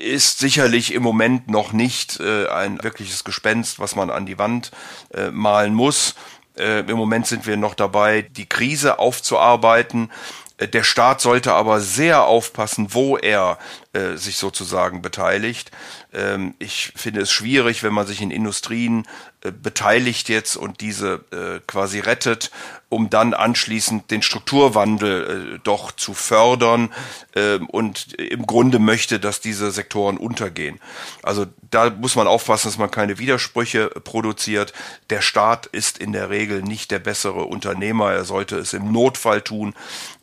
ist 0.02 0.39
sicherlich 0.39 0.93
im 0.93 1.02
Moment 1.02 1.49
noch 1.49 1.73
nicht 1.73 2.19
äh, 2.19 2.47
ein 2.47 2.84
wirkliches 2.84 3.23
Gespenst, 3.23 3.80
was 3.80 3.95
man 3.95 4.10
an 4.10 4.26
die 4.26 4.38
Wand 4.38 4.71
äh, 5.13 5.32
malen 5.32 5.73
muss. 5.73 6.15
Äh, 6.57 6.79
Im 6.81 6.97
Moment 6.97 7.27
sind 7.27 7.47
wir 7.47 7.57
noch 7.57 7.73
dabei, 7.73 8.21
die 8.21 8.45
Krise 8.45 8.99
aufzuarbeiten. 8.99 10.11
Äh, 10.57 10.67
der 10.67 10.83
Staat 10.83 11.21
sollte 11.21 11.53
aber 11.53 11.79
sehr 11.81 12.23
aufpassen, 12.23 12.93
wo 12.93 13.17
er 13.17 13.57
äh, 13.93 14.15
sich 14.15 14.37
sozusagen 14.37 15.01
beteiligt. 15.01 15.71
Ähm, 16.13 16.53
ich 16.59 16.93
finde 16.95 17.21
es 17.21 17.31
schwierig, 17.31 17.83
wenn 17.83 17.93
man 17.93 18.07
sich 18.07 18.21
in 18.21 18.31
Industrien 18.31 19.07
beteiligt 19.51 20.29
jetzt 20.29 20.56
und 20.56 20.79
diese 20.79 21.25
äh, 21.32 21.60
quasi 21.67 21.99
rettet, 21.99 22.49
um 22.88 23.10
dann 23.10 23.34
anschließend 23.34 24.10
den 24.10 24.21
Strukturwandel 24.21 25.56
äh, 25.56 25.60
doch 25.63 25.91
zu 25.91 26.13
fördern 26.13 26.93
ähm, 27.36 27.67
und 27.67 28.13
im 28.13 28.45
Grunde 28.45 28.79
möchte, 28.79 29.19
dass 29.19 29.41
diese 29.41 29.71
Sektoren 29.71 30.17
untergehen. 30.17 30.79
Also 31.23 31.45
da 31.71 31.89
muss 31.89 32.15
man 32.15 32.27
aufpassen, 32.27 32.69
dass 32.69 32.77
man 32.77 32.89
keine 32.89 33.19
Widersprüche 33.19 33.89
produziert. 33.89 34.71
Der 35.10 35.21
Staat 35.21 35.65
ist 35.65 35.97
in 35.97 36.13
der 36.13 36.29
Regel 36.29 36.62
nicht 36.62 36.91
der 36.91 36.99
bessere 36.99 37.43
Unternehmer. 37.43 38.13
Er 38.13 38.23
sollte 38.23 38.58
es 38.58 38.71
im 38.71 38.93
Notfall 38.93 39.41
tun, 39.41 39.73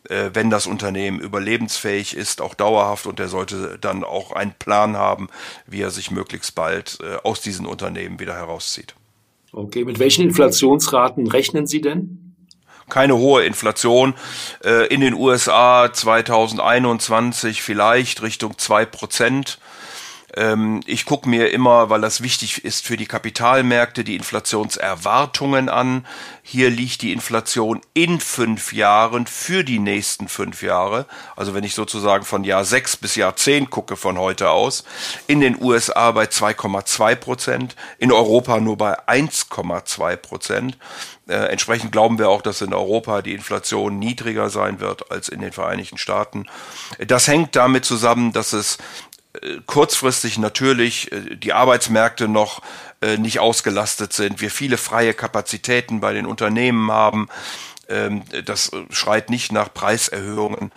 wenn 0.09 0.49
das 0.49 0.65
Unternehmen 0.65 1.19
überlebensfähig 1.19 2.15
ist, 2.15 2.41
auch 2.41 2.55
dauerhaft 2.55 3.05
und 3.05 3.19
er 3.19 3.27
sollte 3.27 3.77
dann 3.79 4.03
auch 4.03 4.31
einen 4.31 4.53
Plan 4.53 4.97
haben, 4.97 5.29
wie 5.67 5.81
er 5.81 5.91
sich 5.91 6.09
möglichst 6.09 6.55
bald 6.55 6.99
aus 7.23 7.41
diesen 7.41 7.65
Unternehmen 7.65 8.19
wieder 8.19 8.33
herauszieht. 8.33 8.95
Okay, 9.53 9.83
mit 9.83 9.99
welchen 9.99 10.23
Inflationsraten 10.23 11.27
rechnen 11.27 11.67
Sie 11.67 11.81
denn? 11.81 12.35
Keine 12.89 13.17
hohe 13.17 13.45
Inflation. 13.45 14.13
Äh, 14.63 14.87
in 14.87 14.99
den 14.99 15.13
USA 15.13 15.91
2021 15.91 17.61
vielleicht 17.61 18.21
Richtung 18.21 18.57
zwei 18.57 18.85
Prozent. 18.85 19.59
Ähm, 20.35 20.81
ich 20.85 21.05
gucke 21.05 21.27
mir 21.27 21.51
immer, 21.51 21.89
weil 21.89 22.01
das 22.01 22.21
wichtig 22.21 22.63
ist 22.63 22.85
für 22.85 22.97
die 22.97 23.05
Kapitalmärkte, 23.05 24.03
die 24.03 24.15
Inflationserwartungen 24.15 25.69
an. 25.69 26.05
Hier 26.43 26.69
liegt 26.69 27.01
die 27.01 27.11
Inflation 27.11 27.81
in 27.93 28.19
fünf 28.19 28.73
Jahren 28.73 29.27
für 29.27 29.63
die 29.63 29.79
nächsten 29.79 30.27
fünf 30.27 30.63
Jahre. 30.63 31.05
Also 31.35 31.53
wenn 31.53 31.63
ich 31.63 31.75
sozusagen 31.75 32.23
von 32.23 32.43
Jahr 32.43 32.63
sechs 32.63 32.95
bis 32.95 33.15
Jahr 33.15 33.35
zehn 33.35 33.69
gucke 33.69 33.97
von 33.97 34.17
heute 34.17 34.49
aus. 34.49 34.83
In 35.27 35.41
den 35.41 35.61
USA 35.61 36.11
bei 36.11 36.25
2,2 36.25 37.15
Prozent, 37.15 37.75
in 37.97 38.11
Europa 38.11 38.59
nur 38.59 38.77
bei 38.77 38.99
1,2 39.07 40.15
Prozent. 40.15 40.77
Äh, 41.27 41.49
entsprechend 41.49 41.91
glauben 41.91 42.17
wir 42.19 42.29
auch, 42.29 42.41
dass 42.41 42.61
in 42.61 42.73
Europa 42.73 43.21
die 43.21 43.33
Inflation 43.33 43.99
niedriger 43.99 44.49
sein 44.49 44.79
wird 44.79 45.11
als 45.11 45.29
in 45.29 45.39
den 45.39 45.51
Vereinigten 45.51 45.97
Staaten. 45.97 46.47
Das 46.99 47.27
hängt 47.27 47.55
damit 47.55 47.85
zusammen, 47.85 48.33
dass 48.33 48.53
es 48.53 48.77
kurzfristig 49.65 50.37
natürlich 50.37 51.11
äh, 51.11 51.35
die 51.35 51.53
Arbeitsmärkte 51.53 52.27
noch 52.27 52.61
äh, 53.01 53.17
nicht 53.17 53.39
ausgelastet 53.39 54.13
sind, 54.13 54.41
wir 54.41 54.51
viele 54.51 54.77
freie 54.77 55.13
Kapazitäten 55.13 55.99
bei 55.99 56.13
den 56.13 56.25
Unternehmen 56.25 56.91
haben. 56.91 57.27
Ähm, 57.89 58.23
das 58.45 58.71
schreit 58.89 59.29
nicht 59.29 59.51
nach 59.51 59.73
Preiserhöhungen. 59.73 60.71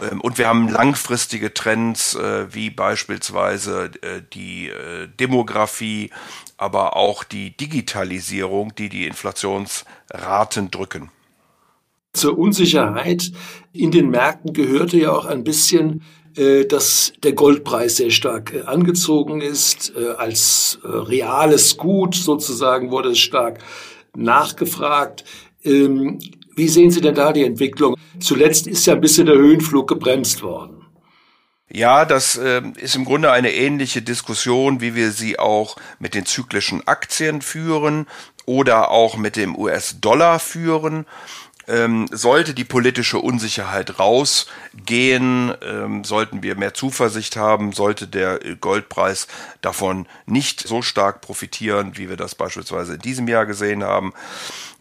Ähm, 0.00 0.20
und 0.20 0.38
wir 0.38 0.48
haben 0.48 0.68
langfristige 0.68 1.54
Trends, 1.54 2.14
äh, 2.14 2.52
wie 2.54 2.70
beispielsweise 2.70 3.90
die 4.34 4.70
Demografie, 5.18 6.10
aber 6.56 6.96
auch 6.96 7.24
die 7.24 7.56
Digitalisierung, 7.56 8.74
die 8.74 8.88
die 8.88 9.06
Inflationsraten 9.06 10.70
drücken. 10.70 11.10
Zur 12.12 12.38
Unsicherheit 12.38 13.32
in 13.72 13.90
den 13.90 14.10
Märkten 14.10 14.52
gehörte 14.52 14.98
ja 14.98 15.12
auch 15.12 15.24
ein 15.24 15.44
bisschen 15.44 16.00
äh, 16.00 16.21
dass 16.34 17.12
der 17.22 17.32
Goldpreis 17.32 17.96
sehr 17.96 18.10
stark 18.10 18.54
äh, 18.54 18.62
angezogen 18.62 19.40
ist. 19.40 19.92
Äh, 19.96 20.12
als 20.16 20.78
reales 20.84 21.76
Gut 21.76 22.14
sozusagen 22.14 22.90
wurde 22.90 23.10
es 23.10 23.18
stark 23.18 23.58
nachgefragt. 24.16 25.24
Ähm, 25.64 26.18
wie 26.54 26.68
sehen 26.68 26.90
Sie 26.90 27.00
denn 27.00 27.14
da 27.14 27.32
die 27.32 27.44
Entwicklung? 27.44 27.96
Zuletzt 28.20 28.66
ist 28.66 28.86
ja 28.86 28.94
ein 28.94 29.00
bisschen 29.00 29.26
der 29.26 29.36
Höhenflug 29.36 29.88
gebremst 29.88 30.42
worden. 30.42 30.82
Ja, 31.74 32.04
das 32.04 32.36
äh, 32.36 32.60
ist 32.76 32.96
im 32.96 33.06
Grunde 33.06 33.32
eine 33.32 33.52
ähnliche 33.52 34.02
Diskussion, 34.02 34.82
wie 34.82 34.94
wir 34.94 35.10
sie 35.10 35.38
auch 35.38 35.76
mit 35.98 36.14
den 36.14 36.26
zyklischen 36.26 36.86
Aktien 36.86 37.40
führen 37.40 38.06
oder 38.44 38.90
auch 38.90 39.16
mit 39.16 39.36
dem 39.36 39.56
US-Dollar 39.56 40.38
führen. 40.38 41.06
Ähm, 41.68 42.08
sollte 42.10 42.54
die 42.54 42.64
politische 42.64 43.18
Unsicherheit 43.18 43.98
rausgehen, 43.98 45.54
ähm, 45.62 46.04
sollten 46.04 46.42
wir 46.42 46.56
mehr 46.56 46.74
Zuversicht 46.74 47.36
haben, 47.36 47.72
sollte 47.72 48.06
der 48.08 48.40
Goldpreis 48.56 49.28
davon 49.60 50.06
nicht 50.26 50.60
so 50.66 50.82
stark 50.82 51.20
profitieren, 51.20 51.96
wie 51.96 52.08
wir 52.08 52.16
das 52.16 52.34
beispielsweise 52.34 52.94
in 52.94 53.00
diesem 53.00 53.28
Jahr 53.28 53.46
gesehen 53.46 53.84
haben, 53.84 54.12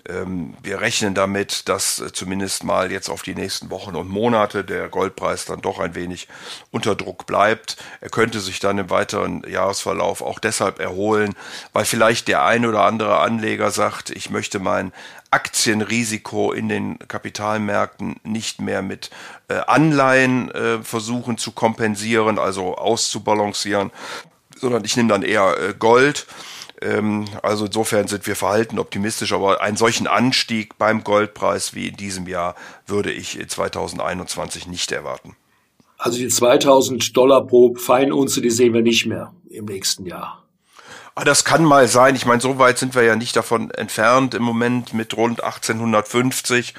ähm, 0.10 0.56
wir 0.63 0.82
rechnen 0.82 1.13
damit, 1.13 1.70
dass 1.70 2.00
äh, 2.00 2.12
zumindest 2.12 2.63
mal 2.63 2.91
jetzt 2.91 3.10
auf 3.10 3.22
die 3.22 3.36
nächsten 3.36 3.70
Wochen 3.70 3.96
und 3.96 4.10
Monate 4.10 4.63
der 4.63 4.89
Goldpreis 4.89 5.46
dann 5.46 5.62
doch 5.62 5.80
ein 5.80 5.96
wenig 5.96 6.28
unter 6.72 6.96
Druck 6.96 7.26
bleibt. 7.26 7.78
Er 8.00 8.10
könnte 8.10 8.39
sich 8.39 8.60
dann 8.60 8.78
im 8.78 8.89
weiteren 8.89 9.44
Jahresverlauf 9.48 10.22
auch 10.22 10.39
deshalb 10.39 10.80
erholen, 10.80 11.36
weil 11.74 11.86
vielleicht 11.86 12.28
der 12.28 12.44
ein 12.46 12.65
oder 12.65 12.84
andere 12.84 13.20
Anleger 13.20 13.72
sagt, 13.72 14.10
ich 14.10 14.30
möchte 14.30 14.60
mein 14.60 14.91
Aktienrisiko 15.32 16.52
in 16.52 16.67
den 16.67 17.00
Kapitalmärkten 17.08 18.17
nicht 18.24 18.62
mehr 18.62 18.82
mit 18.82 19.10
äh, 19.48 19.56
Anleihen 19.65 20.52
äh, 20.52 20.84
versuchen 20.84 21.38
zu 21.38 21.54
kompensieren, 21.54 22.38
also 22.38 22.76
auszubalancieren, 22.76 23.91
sondern 24.58 24.84
ich 24.84 24.98
nehme 24.98 25.10
dann 25.10 25.24
eher 25.24 25.58
äh, 25.58 25.74
Gold. 25.78 26.28
Ähm, 26.82 27.26
also 27.44 27.65
insofern 27.65 28.08
sind 28.08 28.28
wir 28.28 28.36
verhalten 28.36 28.78
optimistisch, 28.78 29.32
aber 29.32 29.62
einen 29.62 29.78
solchen 29.78 30.08
Anstieg 30.08 30.78
beim 30.78 31.04
Goldpreis 31.04 31.74
wie 31.74 31.88
in 31.88 31.96
diesem 31.96 32.28
Jahr 32.28 32.56
würde 32.86 33.12
ich 33.12 33.39
2021 33.48 34.67
nicht 34.67 34.91
erwarten. 34.91 35.38
Also 35.98 36.17
die 36.17 36.28
2000 36.28 37.15
Dollar 37.15 37.46
pro 37.46 37.76
Feinunze, 37.76 38.41
die 38.41 38.50
sehen 38.50 38.74
wir 38.74 38.82
nicht 38.82 39.06
mehr 39.06 39.34
im 39.50 39.65
nächsten 39.65 40.06
Jahr. 40.06 40.44
Ah, 41.13 41.26
das 41.26 41.43
kann 41.43 41.65
mal 41.65 41.89
sein. 41.89 42.15
Ich 42.15 42.26
meine, 42.26 42.39
so 42.39 42.58
weit 42.58 42.78
sind 42.78 42.95
wir 42.95 43.04
ja 43.04 43.17
nicht 43.17 43.36
davon 43.36 43.69
entfernt 43.71 44.34
im 44.34 44.43
Moment 44.43 44.93
mit 44.93 45.17
rund 45.17 45.43
1850. 45.43 46.74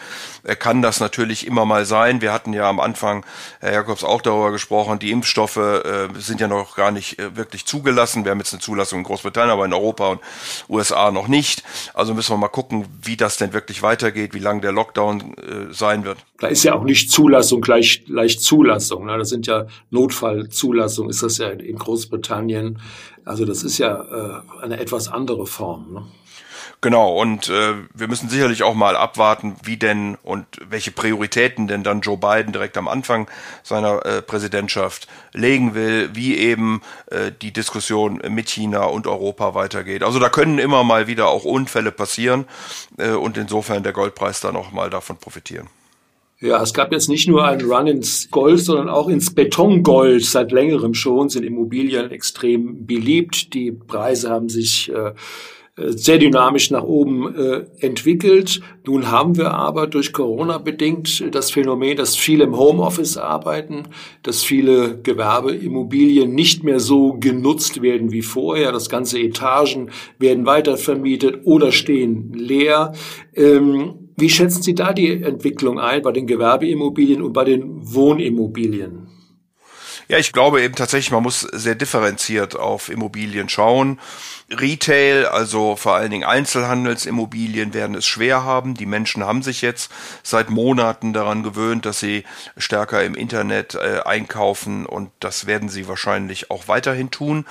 Äh, 0.44 0.56
kann 0.56 0.80
das 0.80 1.00
natürlich 1.00 1.46
immer 1.46 1.66
mal 1.66 1.84
sein. 1.84 2.22
Wir 2.22 2.32
hatten 2.32 2.54
ja 2.54 2.66
am 2.66 2.80
Anfang, 2.80 3.26
Herr 3.60 3.74
Jakobs, 3.74 4.04
auch 4.04 4.22
darüber 4.22 4.50
gesprochen, 4.50 4.98
die 4.98 5.10
Impfstoffe 5.10 5.58
äh, 5.58 6.08
sind 6.18 6.40
ja 6.40 6.48
noch 6.48 6.76
gar 6.76 6.92
nicht 6.92 7.18
äh, 7.18 7.36
wirklich 7.36 7.66
zugelassen. 7.66 8.24
Wir 8.24 8.30
haben 8.30 8.38
jetzt 8.38 8.54
eine 8.54 8.62
Zulassung 8.62 9.00
in 9.00 9.04
Großbritannien, 9.04 9.52
aber 9.52 9.66
in 9.66 9.74
Europa 9.74 10.08
und 10.08 10.20
USA 10.66 11.10
noch 11.10 11.28
nicht. 11.28 11.62
Also 11.92 12.14
müssen 12.14 12.32
wir 12.32 12.38
mal 12.38 12.48
gucken, 12.48 12.86
wie 13.02 13.18
das 13.18 13.36
denn 13.36 13.52
wirklich 13.52 13.82
weitergeht, 13.82 14.32
wie 14.32 14.38
lang 14.38 14.62
der 14.62 14.72
Lockdown 14.72 15.34
äh, 15.36 15.74
sein 15.74 16.04
wird. 16.04 16.16
Da 16.38 16.48
ist 16.48 16.62
ja 16.64 16.74
auch 16.74 16.84
nicht 16.84 17.10
Zulassung 17.10 17.60
gleich, 17.60 18.04
gleich 18.06 18.40
Zulassung. 18.40 19.06
Ne? 19.06 19.18
Das 19.18 19.28
sind 19.28 19.46
ja 19.46 19.66
Notfallzulassung, 19.90 21.10
ist 21.10 21.22
das 21.22 21.36
ja 21.36 21.50
in 21.50 21.76
Großbritannien. 21.76 22.80
Also 23.24 23.44
das 23.44 23.62
ist 23.62 23.78
ja 23.78 24.02
äh, 24.02 24.62
eine 24.62 24.80
etwas 24.80 25.08
andere 25.08 25.46
Form. 25.46 25.92
Ne? 25.92 26.02
Genau, 26.82 27.20
und 27.20 27.48
äh, 27.48 27.74
wir 27.94 28.08
müssen 28.08 28.28
sicherlich 28.28 28.64
auch 28.64 28.74
mal 28.74 28.96
abwarten, 28.96 29.54
wie 29.62 29.76
denn 29.76 30.16
und 30.24 30.46
welche 30.68 30.90
Prioritäten 30.90 31.68
denn 31.68 31.84
dann 31.84 32.00
Joe 32.00 32.16
Biden 32.16 32.52
direkt 32.52 32.76
am 32.76 32.88
Anfang 32.88 33.30
seiner 33.62 34.04
äh, 34.04 34.20
Präsidentschaft 34.20 35.06
legen 35.32 35.76
will, 35.76 36.10
wie 36.14 36.36
eben 36.36 36.82
äh, 37.06 37.30
die 37.30 37.52
Diskussion 37.52 38.20
mit 38.28 38.50
China 38.50 38.86
und 38.86 39.06
Europa 39.06 39.54
weitergeht. 39.54 40.02
Also 40.02 40.18
da 40.18 40.28
können 40.28 40.58
immer 40.58 40.82
mal 40.82 41.06
wieder 41.06 41.28
auch 41.28 41.44
Unfälle 41.44 41.92
passieren 41.92 42.46
äh, 42.98 43.10
und 43.10 43.36
insofern 43.36 43.84
der 43.84 43.92
Goldpreis 43.92 44.40
dann 44.40 44.56
auch 44.56 44.72
mal 44.72 44.90
davon 44.90 45.18
profitieren. 45.18 45.68
Ja, 46.42 46.60
es 46.60 46.74
gab 46.74 46.90
jetzt 46.90 47.08
nicht 47.08 47.28
nur 47.28 47.44
einen 47.44 47.70
Run 47.70 47.86
ins 47.86 48.28
Gold, 48.32 48.58
sondern 48.58 48.88
auch 48.88 49.08
ins 49.08 49.32
Betongold. 49.32 50.24
Seit 50.24 50.50
längerem 50.50 50.92
schon 50.92 51.28
sind 51.28 51.44
Immobilien 51.44 52.10
extrem 52.10 52.84
beliebt. 52.84 53.54
Die 53.54 53.70
Preise 53.70 54.28
haben 54.28 54.48
sich 54.48 54.90
äh, 54.92 55.12
sehr 55.76 56.18
dynamisch 56.18 56.72
nach 56.72 56.82
oben 56.82 57.32
äh, 57.32 57.66
entwickelt. 57.78 58.60
Nun 58.84 59.12
haben 59.12 59.36
wir 59.36 59.52
aber 59.52 59.86
durch 59.86 60.12
Corona 60.12 60.58
bedingt 60.58 61.32
das 61.32 61.52
Phänomen, 61.52 61.96
dass 61.96 62.16
viele 62.16 62.42
im 62.42 62.58
Homeoffice 62.58 63.18
arbeiten, 63.18 63.84
dass 64.24 64.42
viele 64.42 65.00
Gewerbeimmobilien 65.00 66.34
nicht 66.34 66.64
mehr 66.64 66.80
so 66.80 67.12
genutzt 67.20 67.82
werden 67.82 68.10
wie 68.10 68.22
vorher. 68.22 68.72
Das 68.72 68.88
ganze 68.88 69.20
Etagen 69.20 69.92
werden 70.18 70.44
weiter 70.44 70.76
vermietet 70.76 71.42
oder 71.44 71.70
stehen 71.70 72.32
leer. 72.32 72.94
Ähm, 73.32 74.01
wie 74.22 74.30
schätzen 74.30 74.62
Sie 74.62 74.76
da 74.76 74.92
die 74.92 75.20
Entwicklung 75.24 75.80
ein 75.80 76.00
bei 76.00 76.12
den 76.12 76.28
Gewerbeimmobilien 76.28 77.22
und 77.22 77.32
bei 77.32 77.42
den 77.42 77.80
Wohnimmobilien? 77.92 79.01
Ja, 80.12 80.18
ich 80.18 80.34
glaube 80.34 80.60
eben 80.60 80.74
tatsächlich, 80.74 81.10
man 81.10 81.22
muss 81.22 81.40
sehr 81.40 81.74
differenziert 81.74 82.54
auf 82.54 82.90
Immobilien 82.90 83.48
schauen. 83.48 83.98
Retail, 84.50 85.24
also 85.24 85.74
vor 85.74 85.94
allen 85.94 86.10
Dingen 86.10 86.24
Einzelhandelsimmobilien 86.24 87.72
werden 87.72 87.96
es 87.96 88.04
schwer 88.04 88.44
haben. 88.44 88.74
Die 88.74 88.84
Menschen 88.84 89.24
haben 89.24 89.42
sich 89.42 89.62
jetzt 89.62 89.90
seit 90.22 90.50
Monaten 90.50 91.14
daran 91.14 91.42
gewöhnt, 91.42 91.86
dass 91.86 91.98
sie 91.98 92.24
stärker 92.58 93.02
im 93.02 93.14
Internet 93.14 93.74
äh, 93.74 94.00
einkaufen 94.04 94.84
und 94.84 95.10
das 95.20 95.46
werden 95.46 95.70
sie 95.70 95.88
wahrscheinlich 95.88 96.50
auch 96.50 96.68
weiterhin 96.68 97.10
tun. 97.10 97.46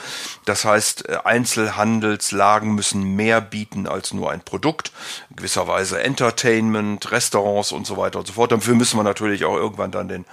Das 0.45 0.63
heißt, 0.63 1.09
äh, 1.09 1.17
Einzelhandelslagen 1.23 2.75
müssen 2.75 3.15
mehr 3.15 3.41
bieten 3.41 3.87
als 3.87 4.13
nur 4.13 4.29
ein 4.29 4.41
Produkt. 4.41 4.91
In 5.31 5.37
gewisser 5.37 5.67
Weise 5.67 6.03
Entertainment, 6.03 7.11
Restaurants 7.11 7.71
und 7.71 7.87
so 7.87 7.97
weiter 7.97 8.19
und 8.19 8.27
so 8.27 8.33
fort. 8.33 8.51
Dafür 8.51 8.75
müssen 8.75 8.99
wir 8.99 9.03
natürlich 9.03 9.45
auch 9.45 9.55
irgendwann 9.55 9.89
dann 9.89 10.07
den 10.07 10.25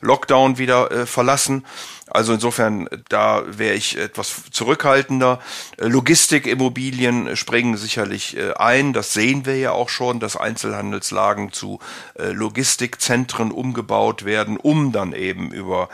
Lockdown 0.00 0.58
wieder 0.58 0.90
äh, 0.90 1.06
verlassen. 1.06 1.64
Also 2.08 2.32
insofern, 2.32 2.88
da 3.08 3.42
wäre 3.46 3.74
ich 3.74 3.98
etwas 3.98 4.42
zurückhaltender. 4.50 5.40
Äh, 5.76 5.88
Logistikimmobilien 5.88 7.36
springen 7.36 7.76
sicherlich 7.76 8.36
äh, 8.36 8.52
ein. 8.54 8.92
Das 8.92 9.12
sehen 9.12 9.44
wir 9.44 9.58
ja 9.58 9.72
auch 9.72 9.88
schon, 9.88 10.20
dass 10.20 10.36
Einzelhandelslagen 10.36 11.52
zu 11.52 11.80
äh, 12.14 12.28
Logistikzentren 12.30 13.50
umgebaut 13.50 14.24
werden, 14.24 14.56
um 14.56 14.92
dann 14.92 15.12
eben 15.12 15.50
über 15.50 15.88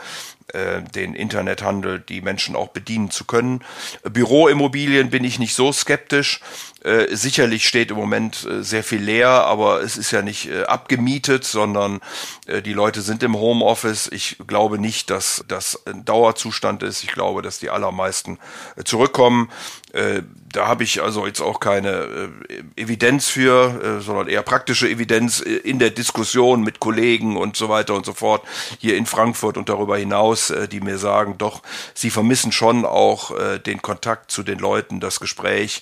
den 0.53 1.15
Internethandel 1.15 1.99
die 1.99 2.21
Menschen 2.21 2.55
auch 2.55 2.69
bedienen 2.69 3.09
zu 3.09 3.25
können. 3.25 3.63
Büroimmobilien 4.03 5.09
bin 5.09 5.23
ich 5.23 5.39
nicht 5.39 5.55
so 5.55 5.71
skeptisch. 5.71 6.41
Äh, 6.83 7.15
sicherlich 7.15 7.65
steht 7.65 7.91
im 7.91 7.97
Moment 7.97 8.45
äh, 8.45 8.61
sehr 8.61 8.83
viel 8.83 9.01
leer, 9.01 9.29
aber 9.29 9.81
es 9.81 9.95
ist 9.95 10.11
ja 10.11 10.21
nicht 10.21 10.49
äh, 10.49 10.63
abgemietet, 10.63 11.45
sondern 11.45 12.01
äh, 12.45 12.61
die 12.61 12.73
Leute 12.73 13.01
sind 13.01 13.23
im 13.23 13.37
Homeoffice. 13.37 14.09
Ich 14.11 14.35
glaube 14.47 14.77
nicht, 14.77 15.09
dass 15.09 15.45
das 15.47 15.81
ein 15.85 16.03
Dauerzustand 16.03 16.83
ist. 16.83 17.03
Ich 17.03 17.13
glaube, 17.13 17.41
dass 17.41 17.59
die 17.59 17.69
allermeisten 17.69 18.37
äh, 18.75 18.83
zurückkommen. 18.83 19.49
Äh, 19.93 20.23
da 20.51 20.67
habe 20.67 20.83
ich 20.83 21.01
also 21.01 21.25
jetzt 21.25 21.41
auch 21.41 21.59
keine 21.59 22.29
Evidenz 22.75 23.27
für, 23.27 24.01
sondern 24.01 24.27
eher 24.27 24.43
praktische 24.43 24.87
Evidenz 24.87 25.39
in 25.39 25.79
der 25.79 25.89
Diskussion 25.89 26.61
mit 26.61 26.79
Kollegen 26.79 27.37
und 27.37 27.57
so 27.57 27.69
weiter 27.69 27.95
und 27.95 28.05
so 28.05 28.13
fort 28.13 28.43
hier 28.77 28.95
in 28.95 29.07
Frankfurt 29.07 29.57
und 29.57 29.67
darüber 29.67 29.97
hinaus, 29.97 30.53
die 30.71 30.79
mir 30.79 30.99
sagen, 30.99 31.39
doch, 31.39 31.63
sie 31.95 32.11
vermissen 32.11 32.51
schon 32.51 32.85
auch 32.85 33.31
den 33.65 33.81
Kontakt 33.81 34.29
zu 34.29 34.43
den 34.43 34.59
Leuten, 34.59 34.99
das 34.99 35.19
Gespräch 35.19 35.81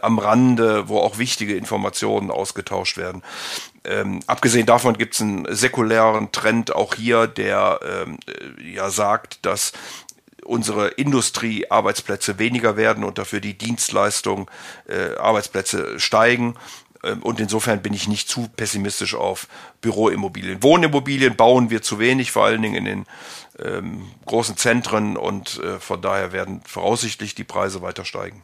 am 0.00 0.18
Rande, 0.18 0.88
wo 0.88 1.00
auch 1.00 1.18
wichtige 1.18 1.54
Informationen 1.54 2.30
ausgetauscht 2.30 2.96
werden. 2.96 3.22
Ähm, 3.88 4.20
abgesehen 4.26 4.66
davon 4.66 4.98
gibt 4.98 5.14
es 5.14 5.22
einen 5.22 5.46
säkulären 5.48 6.30
Trend 6.30 6.74
auch 6.74 6.94
hier, 6.94 7.26
der 7.26 7.80
ähm, 7.82 8.18
äh, 8.26 8.74
ja 8.74 8.90
sagt, 8.90 9.44
dass 9.46 9.72
unsere 10.48 10.88
Industriearbeitsplätze 10.88 12.38
weniger 12.38 12.76
werden 12.76 13.04
und 13.04 13.18
dafür 13.18 13.40
die 13.40 13.56
Dienstleistung 13.56 14.50
äh, 14.88 15.16
Arbeitsplätze 15.16 16.00
steigen. 16.00 16.54
Ähm, 17.04 17.22
und 17.22 17.38
insofern 17.38 17.82
bin 17.82 17.92
ich 17.92 18.08
nicht 18.08 18.28
zu 18.28 18.48
pessimistisch 18.56 19.14
auf 19.14 19.46
Büroimmobilien. 19.80 20.62
Wohnimmobilien 20.62 21.36
bauen 21.36 21.70
wir 21.70 21.82
zu 21.82 21.98
wenig, 21.98 22.32
vor 22.32 22.44
allen 22.44 22.62
Dingen 22.62 22.74
in 22.74 22.84
den 22.84 23.06
ähm, 23.58 24.10
großen 24.26 24.56
Zentren 24.56 25.16
und 25.16 25.60
äh, 25.60 25.78
von 25.78 26.00
daher 26.00 26.32
werden 26.32 26.62
voraussichtlich 26.64 27.34
die 27.34 27.44
Preise 27.44 27.82
weiter 27.82 28.04
steigen 28.04 28.42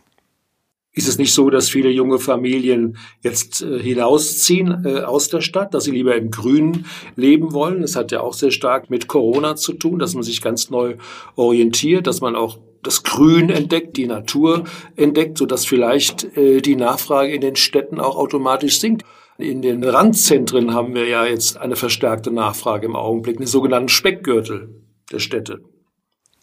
ist 0.95 1.09
es 1.09 1.19
nicht 1.19 1.35
so, 1.35 1.51
dass 1.51 1.69
viele 1.69 1.91
junge 1.91 2.21
Familien 2.21 2.97
jetzt 3.21 3.63
äh, 3.63 3.81
hinausziehen 3.81 4.85
äh, 4.85 5.01
aus 5.01 5.29
der 5.29 5.41
Stadt, 5.41 5.75
dass 5.75 5.85
sie 5.85 5.91
lieber 5.91 6.15
im 6.15 6.31
Grünen 6.31 6.87
leben 7.17 7.53
wollen? 7.53 7.83
Das 7.83 7.97
hat 7.97 8.13
ja 8.13 8.21
auch 8.21 8.33
sehr 8.33 8.53
stark 8.53 8.91
mit 8.91 9.09
Corona 9.09 9.57
zu 9.57 9.73
tun, 9.73 9.99
dass 9.99 10.15
man 10.15 10.23
sich 10.23 10.41
ganz 10.41 10.71
neu 10.71 10.97
orientiert, 11.35 12.07
dass 12.07 12.21
man 12.21 12.37
auch 12.37 12.59
das 12.83 13.03
Grün 13.03 13.51
entdeckt, 13.51 13.97
die 13.97 14.07
Natur 14.07 14.65
entdeckt, 14.95 15.39
so 15.39 15.47
dass 15.47 15.67
vielleicht 15.67 16.37
äh, 16.37 16.61
die 16.61 16.77
Nachfrage 16.77 17.33
in 17.33 17.41
den 17.41 17.57
Städten 17.57 17.99
auch 17.99 18.17
automatisch 18.17 18.79
sinkt. 18.79 19.05
In 19.37 19.63
den 19.63 19.83
Randzentren 19.83 20.75
haben 20.75 20.95
wir 20.95 21.09
ja 21.09 21.27
jetzt 21.27 21.57
eine 21.57 21.75
verstärkte 21.75 22.31
Nachfrage 22.31 22.87
im 22.87 22.95
Augenblick, 22.95 23.39
einen 23.39 23.49
sogenannten 23.49 23.89
Speckgürtel 23.89 24.69
der 25.11 25.19
Städte. 25.19 25.61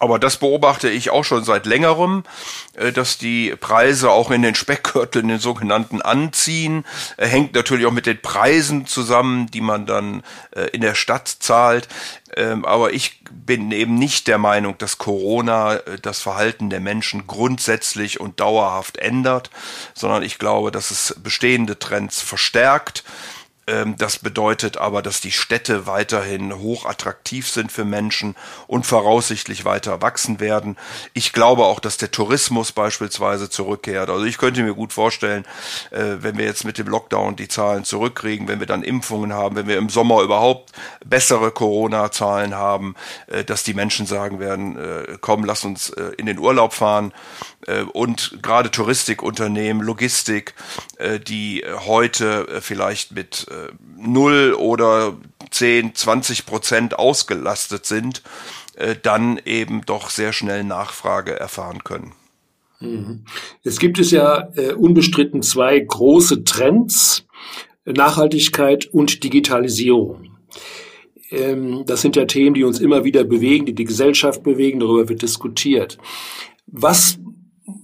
Aber 0.02 0.18
das 0.18 0.38
beobachte 0.38 0.90
ich 0.90 1.12
auch 1.12 1.24
schon 1.24 1.44
seit 1.44 1.68
längerem, 1.68 2.24
äh, 2.74 2.92
dass 2.92 3.20
die 3.20 3.56
Preise 3.56 4.10
auch 4.10 4.32
in 4.32 4.42
den 4.42 4.56
Speckgürteln, 4.56 5.28
den 5.28 5.38
sogenannten, 5.38 6.02
anziehen. 6.02 6.86
Hängt 7.20 7.54
natürlich 7.54 7.86
auch 7.86 7.92
mit 7.92 8.08
den 8.08 8.20
Preisen 8.20 8.88
zusammen, 8.88 9.52
die 9.52 9.62
man 9.62 9.86
dann 9.86 10.24
äh, 10.56 10.64
in 10.72 10.82
der 10.82 10.96
Stadt 10.96 11.28
zahlt. 11.28 11.88
Ähm, 12.36 12.66
aber 12.66 12.94
ich 12.94 13.24
bin 13.30 13.72
eben 13.72 13.94
nicht 13.94 14.28
der 14.28 14.40
Meinung, 14.40 14.76
dass 14.80 14.98
Corona 14.98 15.76
äh, 15.76 16.00
das 16.02 16.20
Verhalten 16.20 16.72
der 16.72 16.80
Menschen 16.80 17.28
grundsätzlich 17.28 18.20
und 18.20 18.40
dauerhaft 18.40 18.98
ändert, 18.98 19.52
sondern 19.94 20.24
ich 20.24 20.40
glaube, 20.40 20.72
dass 20.72 20.90
es 20.90 21.16
bestehende 21.22 21.78
Trends 21.78 22.22
verstärkt 22.22 23.04
das 23.98 24.18
bedeutet 24.18 24.78
aber, 24.78 25.02
dass 25.02 25.22
die 25.22 25.32
Städte 25.32 25.86
weiterhin 25.86 26.58
hoch 26.58 26.86
attraktiv 26.86 27.48
sind 27.48 27.72
für 27.72 27.86
Menschen 27.86 28.36
und 28.68 28.86
voraussichtlich 28.86 29.66
weiter 29.66 30.02
wachsen 30.02 30.40
werden. 30.40 30.78
Ich 31.14 31.32
glaube 31.32 31.66
auch, 31.66 31.80
dass 31.80 31.98
der 31.98 32.12
Tourismus 32.12 32.72
beispielsweise 32.72 33.50
zurückkehrt. 33.50 34.10
Also 34.10 34.26
ich 34.26 34.38
könnte 34.38 34.64
mir 34.64 34.74
gut 34.74 34.94
vorstellen, 34.94 35.46
äh, 35.92 36.18
wenn 36.20 36.38
wir 36.38 36.46
jetzt 36.46 36.66
mit 36.66 36.78
dem 36.78 36.88
Lockdown 36.88 37.36
die 37.36 37.48
Zahlen 37.48 37.84
zurückkriegen, 37.84 38.48
wenn 38.48 38.60
wir 38.60 38.68
dann 38.68 38.84
Impfungen 38.84 39.34
haben, 39.34 39.56
wenn 39.56 39.68
wir 39.68 39.78
im 39.78 39.90
Sommer 39.90 40.22
überhaupt 40.22 40.72
bessere 41.06 41.52
Corona-Zahlen 41.52 42.56
haben, 42.56 42.96
äh, 43.28 43.44
dass 43.44 43.64
die 43.64 43.74
Menschen 43.74 44.06
sagen 44.06 44.40
werden, 44.40 44.78
äh, 44.78 45.18
komm, 45.22 45.46
lass 45.46 45.64
uns 45.64 45.90
in 46.18 46.26
den 46.26 46.40
Urlaub 46.40 46.74
fahren. 46.74 47.14
Und 47.94 48.40
gerade 48.42 48.72
Touristikunternehmen, 48.72 49.84
Logistik, 49.84 50.56
die 51.28 51.64
heute 51.86 52.60
vielleicht 52.62 53.12
mit 53.12 53.46
null 53.98 54.56
oder 54.58 55.16
10, 55.52 55.94
20 55.96 56.46
Prozent 56.46 56.98
ausgelastet 56.98 57.86
sind, 57.86 58.24
äh, 58.76 58.96
dann 59.02 59.40
eben 59.46 59.82
doch 59.86 60.10
sehr 60.10 60.34
schnell 60.34 60.64
Nachfrage 60.64 61.38
erfahren 61.38 61.84
können. 61.84 62.14
Mhm. 62.80 63.26
Jetzt 63.62 63.80
gibt 63.80 64.00
es 64.00 64.12
ja 64.12 64.50
äh, 64.56 64.74
unbestritten 64.74 65.44
zwei 65.44 65.80
große 65.80 66.44
Trends, 66.46 67.26
Nachhaltigkeit 67.86 68.86
und 68.86 69.24
Digitalisierung. 69.24 70.32
Ähm, 71.30 71.84
das 71.86 72.02
sind 72.02 72.16
ja 72.16 72.26
Themen, 72.26 72.54
die 72.54 72.64
uns 72.64 72.80
immer 72.80 73.04
wieder 73.04 73.24
bewegen, 73.24 73.66
die 73.66 73.76
die 73.76 73.86
Gesellschaft 73.86 74.42
bewegen, 74.42 74.80
darüber 74.80 75.10
wird 75.10 75.22
diskutiert. 75.22 75.98
Was 76.66 77.20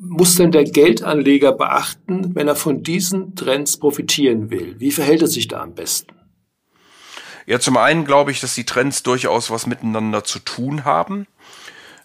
muss 0.09 0.35
denn 0.35 0.51
der 0.51 0.63
Geldanleger 0.63 1.51
beachten, 1.51 2.35
wenn 2.35 2.47
er 2.47 2.55
von 2.55 2.83
diesen 2.83 3.35
Trends 3.35 3.77
profitieren 3.77 4.49
will? 4.49 4.75
Wie 4.79 4.91
verhält 4.91 5.21
er 5.21 5.27
sich 5.27 5.47
da 5.47 5.61
am 5.61 5.75
besten? 5.75 6.13
Ja, 7.45 7.59
zum 7.59 7.77
einen 7.77 8.05
glaube 8.05 8.31
ich, 8.31 8.41
dass 8.41 8.55
die 8.55 8.65
Trends 8.65 9.03
durchaus 9.03 9.49
was 9.49 9.67
miteinander 9.67 10.23
zu 10.23 10.39
tun 10.39 10.83
haben. 10.83 11.27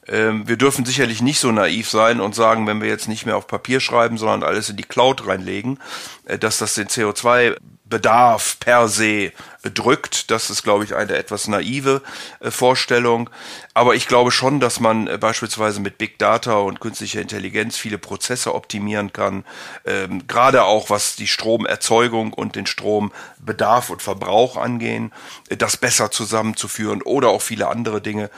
Ähm, 0.07 0.49
wir 0.49 0.57
dürfen 0.57 0.85
sicherlich 0.85 1.23
nicht 1.23 1.41
so 1.41 1.53
naiv 1.53 1.89
sein 1.89 2.21
und 2.21 2.35
sagen, 2.35 2.67
wenn 2.67 2.81
wir 2.81 2.89
jetzt 2.89 3.09
nicht 3.09 3.27
mehr 3.27 3.37
auf 3.37 3.47
Papier 3.47 3.81
schreiben, 3.81 4.19
sondern 4.19 4.43
alles 4.43 4.69
in 4.69 4.77
die 4.77 4.83
Cloud 4.83 5.27
reinlegen, 5.27 5.79
äh, 6.25 6.39
dass 6.39 6.59
das 6.59 6.75
den 6.75 6.89
CO2 6.89 7.57
Bedarf 7.93 8.57
per 8.59 8.89
se 8.89 9.33
drückt. 9.63 10.31
Das 10.31 10.49
ist, 10.49 10.63
glaube 10.63 10.83
ich, 10.83 10.97
eine 10.97 11.15
etwas 11.15 11.47
naive 11.47 12.01
äh, 12.41 12.51
Vorstellung. 12.51 13.29
Aber 13.75 13.95
ich 13.95 14.09
glaube 14.09 14.31
schon, 14.31 14.61
dass 14.61 14.81
man 14.81 15.09
äh, 15.09 15.19
beispielsweise 15.19 15.81
mit 15.81 15.99
Big 15.99 16.19
Data 16.19 16.55
und 16.55 16.81
künstlicher 16.81 17.21
Intelligenz 17.21 17.77
viele 17.77 17.99
Prozesse 17.99 18.55
optimieren 18.55 19.13
kann. 19.13 19.45
Ähm, 19.85 20.27
gerade 20.27 20.65
auch 20.65 20.89
was 20.89 21.17
die 21.17 21.29
Stromerzeugung 21.29 22.33
und 22.33 22.57
den 22.57 22.65
Strombedarf 22.65 23.91
und 23.91 24.01
Verbrauch 24.01 24.57
angehen, 24.57 25.13
äh, 25.51 25.59
das 25.59 25.77
besser 25.77 26.11
zusammenzuführen 26.11 27.03
oder 27.03 27.29
auch 27.29 27.43
viele 27.43 27.69
andere 27.69 28.01
Dinge. 28.01 28.31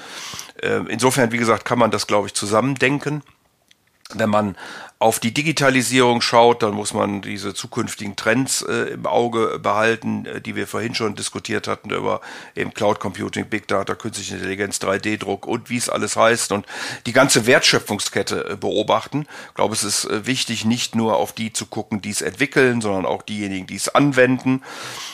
Äh, 0.60 0.80
insofern, 0.88 1.30
wie 1.30 1.38
gesagt, 1.38 1.64
kann 1.64 1.78
man 1.78 1.92
das, 1.92 2.08
glaube 2.08 2.26
ich, 2.26 2.34
zusammendenken. 2.34 3.22
Wenn 4.12 4.28
man 4.28 4.56
auf 4.98 5.18
die 5.18 5.34
Digitalisierung 5.34 6.20
schaut, 6.20 6.62
dann 6.62 6.72
muss 6.72 6.92
man 6.94 7.22
diese 7.22 7.52
zukünftigen 7.52 8.16
Trends 8.16 8.62
äh, 8.62 8.92
im 8.92 9.06
Auge 9.06 9.58
behalten, 9.58 10.26
äh, 10.26 10.40
die 10.40 10.56
wir 10.56 10.66
vorhin 10.66 10.94
schon 10.94 11.14
diskutiert 11.14 11.68
hatten 11.68 11.90
über 11.90 12.20
eben 12.54 12.72
Cloud 12.72 13.00
Computing, 13.00 13.46
Big 13.46 13.66
Data, 13.66 13.94
künstliche 13.94 14.34
Intelligenz, 14.34 14.78
3D-Druck 14.78 15.46
und 15.46 15.68
wie 15.68 15.78
es 15.78 15.88
alles 15.88 16.16
heißt 16.16 16.52
und 16.52 16.66
die 17.06 17.12
ganze 17.12 17.46
Wertschöpfungskette 17.46 18.50
äh, 18.50 18.56
beobachten. 18.56 19.26
Ich 19.48 19.54
glaube, 19.54 19.74
es 19.74 19.84
ist 19.84 20.04
äh, 20.04 20.26
wichtig, 20.26 20.64
nicht 20.64 20.94
nur 20.94 21.16
auf 21.16 21.32
die 21.32 21.52
zu 21.52 21.66
gucken, 21.66 22.00
die 22.00 22.10
es 22.10 22.22
entwickeln, 22.22 22.80
sondern 22.80 23.06
auch 23.06 23.22
diejenigen, 23.22 23.66
die 23.66 23.76
es 23.76 23.88
anwenden, 23.88 24.62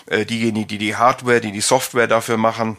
äh, 0.06 0.26
diejenigen, 0.26 0.68
die 0.68 0.78
die 0.78 0.96
Hardware, 0.96 1.40
die 1.40 1.52
die 1.52 1.60
Software 1.60 2.06
dafür 2.08 2.36
machen 2.36 2.76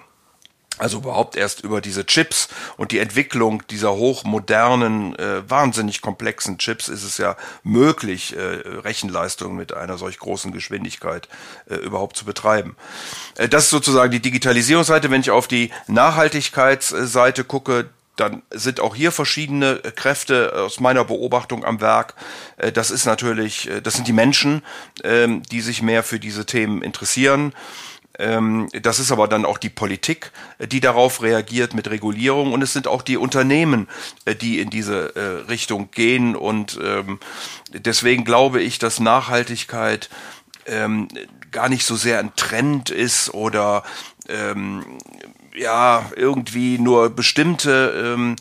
also 0.78 0.98
überhaupt 1.00 1.36
erst 1.36 1.64
über 1.64 1.82
diese 1.82 2.06
Chips 2.06 2.48
und 2.78 2.92
die 2.92 3.00
Entwicklung 3.00 3.62
dieser 3.70 3.94
hochmodernen, 3.94 5.16
äh, 5.18 5.50
wahnsinnig 5.50 6.02
komplexen 6.02 6.58
Chips 6.58 6.88
ist 6.88 7.04
es 7.04 7.18
ja 7.18 7.36
möglich, 7.64 8.36
äh, 8.36 8.40
Rechenleistungen 8.40 9.56
mit 9.56 9.74
einer 9.74 9.98
solch 9.98 10.18
großen 10.18 10.52
Geschwindigkeit 10.52 11.28
äh, 11.70 11.76
überhaupt 11.76 12.18
zu 12.18 12.26
betreiben. 12.26 12.76
Äh, 13.36 13.48
das 13.48 13.66
ist 13.66 13.70
sozusagen 13.70 14.12
die 14.12 14.22
Digitalisierungsseite. 14.22 15.12
Wenn 15.12 15.22
ich 15.22 15.32
auf 15.32 15.48
die 15.48 15.72
Nachhaltigkeitsseite 15.88 17.44
gucke, 17.44 17.90
dann 18.16 18.44
sind 18.52 18.80
auch 18.80 18.96
hier 18.96 19.12
verschiedene 19.12 19.78
Kräfte 19.96 20.54
aus 20.56 20.80
meiner 20.80 21.06
Beobachtung 21.06 21.66
am 21.66 21.82
Werk. 21.82 22.14
Äh, 22.58 22.72
das 22.72 22.92
ist 22.92 23.06
natürlich, 23.06 23.70
äh, 23.70 23.82
das 23.82 23.96
sind 23.96 24.08
die 24.08 24.14
Menschen, 24.14 24.64
ähm, 25.04 25.44
die 25.52 25.62
sich 25.62 25.82
mehr 25.82 26.04
für 26.04 26.20
diese 26.20 26.46
Themen 26.46 26.82
interessieren. 26.82 27.54
Ähm, 28.22 28.70
das 28.82 29.00
ist 29.00 29.12
aber 29.12 29.28
dann 29.28 29.46
auch 29.46 29.58
die 29.58 29.70
Politik, 29.70 30.32
äh, 30.60 30.68
die 30.68 30.80
darauf 30.80 31.22
reagiert 31.24 31.74
mit 31.74 31.90
Regulierung. 31.90 32.54
Und 32.54 32.62
es 32.62 32.72
sind 32.72 32.88
auch 32.88 33.02
die 33.02 33.18
Unternehmen, 33.18 33.90
äh, 34.26 34.36
die 34.36 34.60
in 34.60 34.70
diese 34.70 35.16
äh, 35.16 35.50
Richtung 35.50 35.90
gehen. 35.92 36.36
Und 36.36 36.80
ähm, 36.84 37.20
deswegen 37.74 38.24
glaube 38.24 38.62
ich, 38.62 38.78
dass 38.78 39.00
Nachhaltigkeit 39.00 40.10
ähm, 40.68 41.08
gar 41.52 41.68
nicht 41.68 41.84
so 41.84 41.96
sehr 41.96 42.20
ein 42.20 42.36
Trend 42.36 42.92
ist 42.92 43.34
oder 43.34 43.84
ja 45.56 46.10
irgendwie 46.16 46.78
nur 46.78 47.10
bestimmte 47.10 48.38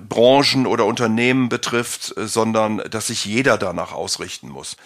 Branchen 0.00 0.66
oder 0.66 0.86
Unternehmen 0.86 1.50
betrifft, 1.50 2.16
äh, 2.16 2.26
sondern 2.26 2.78
dass 2.90 3.08
sich 3.08 3.24
jeder 3.26 3.58
danach 3.58 3.92
ausrichten 3.92 4.48
muss. 4.48 4.76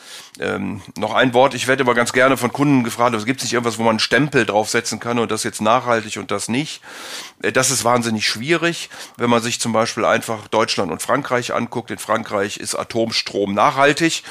Ähm, 0.41 0.83
noch 0.97 1.14
ein 1.14 1.35
Wort, 1.35 1.55
ich 1.55 1.69
werde 1.69 1.83
immer 1.83 1.95
ganz 1.95 2.12
gerne 2.12 2.37
von 2.37 2.53
Kunden 2.53 2.83
gefragt, 2.83 3.14
es 3.14 3.25
gibt 3.25 3.43
nicht 3.43 3.53
irgendwas, 3.53 3.79
wo 3.79 3.83
man 3.83 3.91
einen 3.91 3.99
Stempel 4.01 4.45
draufsetzen 4.45 4.99
kann 4.99 5.21
und 5.21 5.31
das 5.31 5.45
jetzt 5.45 5.61
nachhaltig 5.61 6.17
und 6.17 6.33
das 6.33 6.49
nicht. 6.49 6.83
Äh, 7.43 7.53
das 7.53 7.71
ist 7.71 7.85
wahnsinnig 7.85 8.27
schwierig, 8.27 8.91
wenn 9.17 9.31
man 9.31 9.41
sich 9.41 9.61
zum 9.61 9.73
Beispiel 9.73 10.05
einfach 10.05 10.49
Deutschland 10.49 10.91
und 10.91 11.01
Frankreich 11.01 11.55
anguckt. 11.55 11.93
In 11.93 11.99
Frankreich 11.99 12.57
ist 12.57 12.75
Atomstrom 12.75 13.55
nachhaltig, 13.55 14.25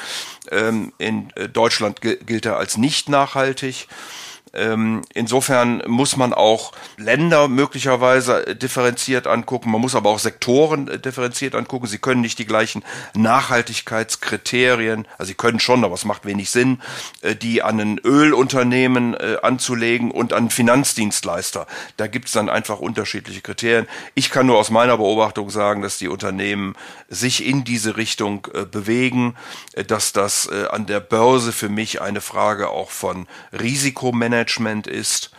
ähm, 0.50 0.92
in 0.98 1.30
äh, 1.36 1.48
Deutschland 1.48 2.02
gilt 2.02 2.44
er 2.44 2.58
als 2.58 2.76
nicht 2.76 3.08
nachhaltig. 3.08 3.88
Ähm, 4.58 5.02
insofern 5.14 5.82
muss 5.86 6.16
man 6.16 6.34
auch 6.34 6.72
Länder 6.96 7.48
möglicherweise 7.48 8.56
differenziert 8.56 9.26
angucken. 9.26 9.70
Man 9.70 9.80
muss 9.80 9.94
aber 9.94 10.10
auch 10.10 10.18
Sektoren 10.18 10.88
äh, 10.88 10.98
differenziert 10.98 11.54
angucken. 11.54 11.86
Sie 11.86 11.98
können 11.98 12.20
nicht 12.20 12.38
die 12.38 12.46
gleichen 12.46 12.84
Nachhaltigkeitskriterien, 13.14 15.06
also 15.16 15.28
sie 15.28 15.34
können 15.34 15.60
schon, 15.60 15.84
aber 15.84 15.94
es 15.94 16.04
macht 16.04 16.24
wenig 16.24 16.50
Sinn, 16.50 16.82
äh, 17.22 17.36
die 17.36 17.62
an 17.62 17.78
ein 17.78 17.98
Ölunternehmen 17.98 19.14
äh, 19.14 19.36
anzulegen 19.42 20.10
und 20.10 20.32
an 20.32 20.50
Finanzdienstleister. 20.50 21.66
Da 21.96 22.06
gibt 22.08 22.26
es 22.26 22.32
dann 22.32 22.48
einfach 22.48 22.80
unterschiedliche 22.80 23.40
Kriterien. 23.40 23.86
Ich 24.14 24.30
kann 24.30 24.46
nur 24.46 24.58
aus 24.58 24.70
meiner 24.70 24.96
Beobachtung 24.96 25.50
sagen, 25.50 25.82
dass 25.82 25.98
die 25.98 26.08
Unternehmen 26.08 26.74
sich 27.08 27.46
in 27.46 27.64
diese 27.64 27.96
Richtung 27.96 28.46
bewegen, 28.70 29.34
dass 29.86 30.12
das 30.12 30.48
an 30.48 30.86
der 30.86 31.00
Börse 31.00 31.52
für 31.52 31.68
mich 31.68 32.02
eine 32.02 32.20
Frage 32.20 32.68
auch 32.68 32.90
von 32.90 33.26
Risikomanagement 33.52 34.47
Management 34.48 34.86
ist 34.86 35.30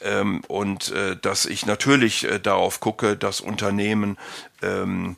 ähm, 0.00 0.42
und 0.48 0.90
äh, 0.90 1.16
dass 1.16 1.46
ich 1.46 1.66
natürlich 1.66 2.24
äh, 2.24 2.40
darauf 2.40 2.80
gucke, 2.80 3.16
dass 3.16 3.40
Unternehmen 3.40 4.18
ähm, 4.62 5.16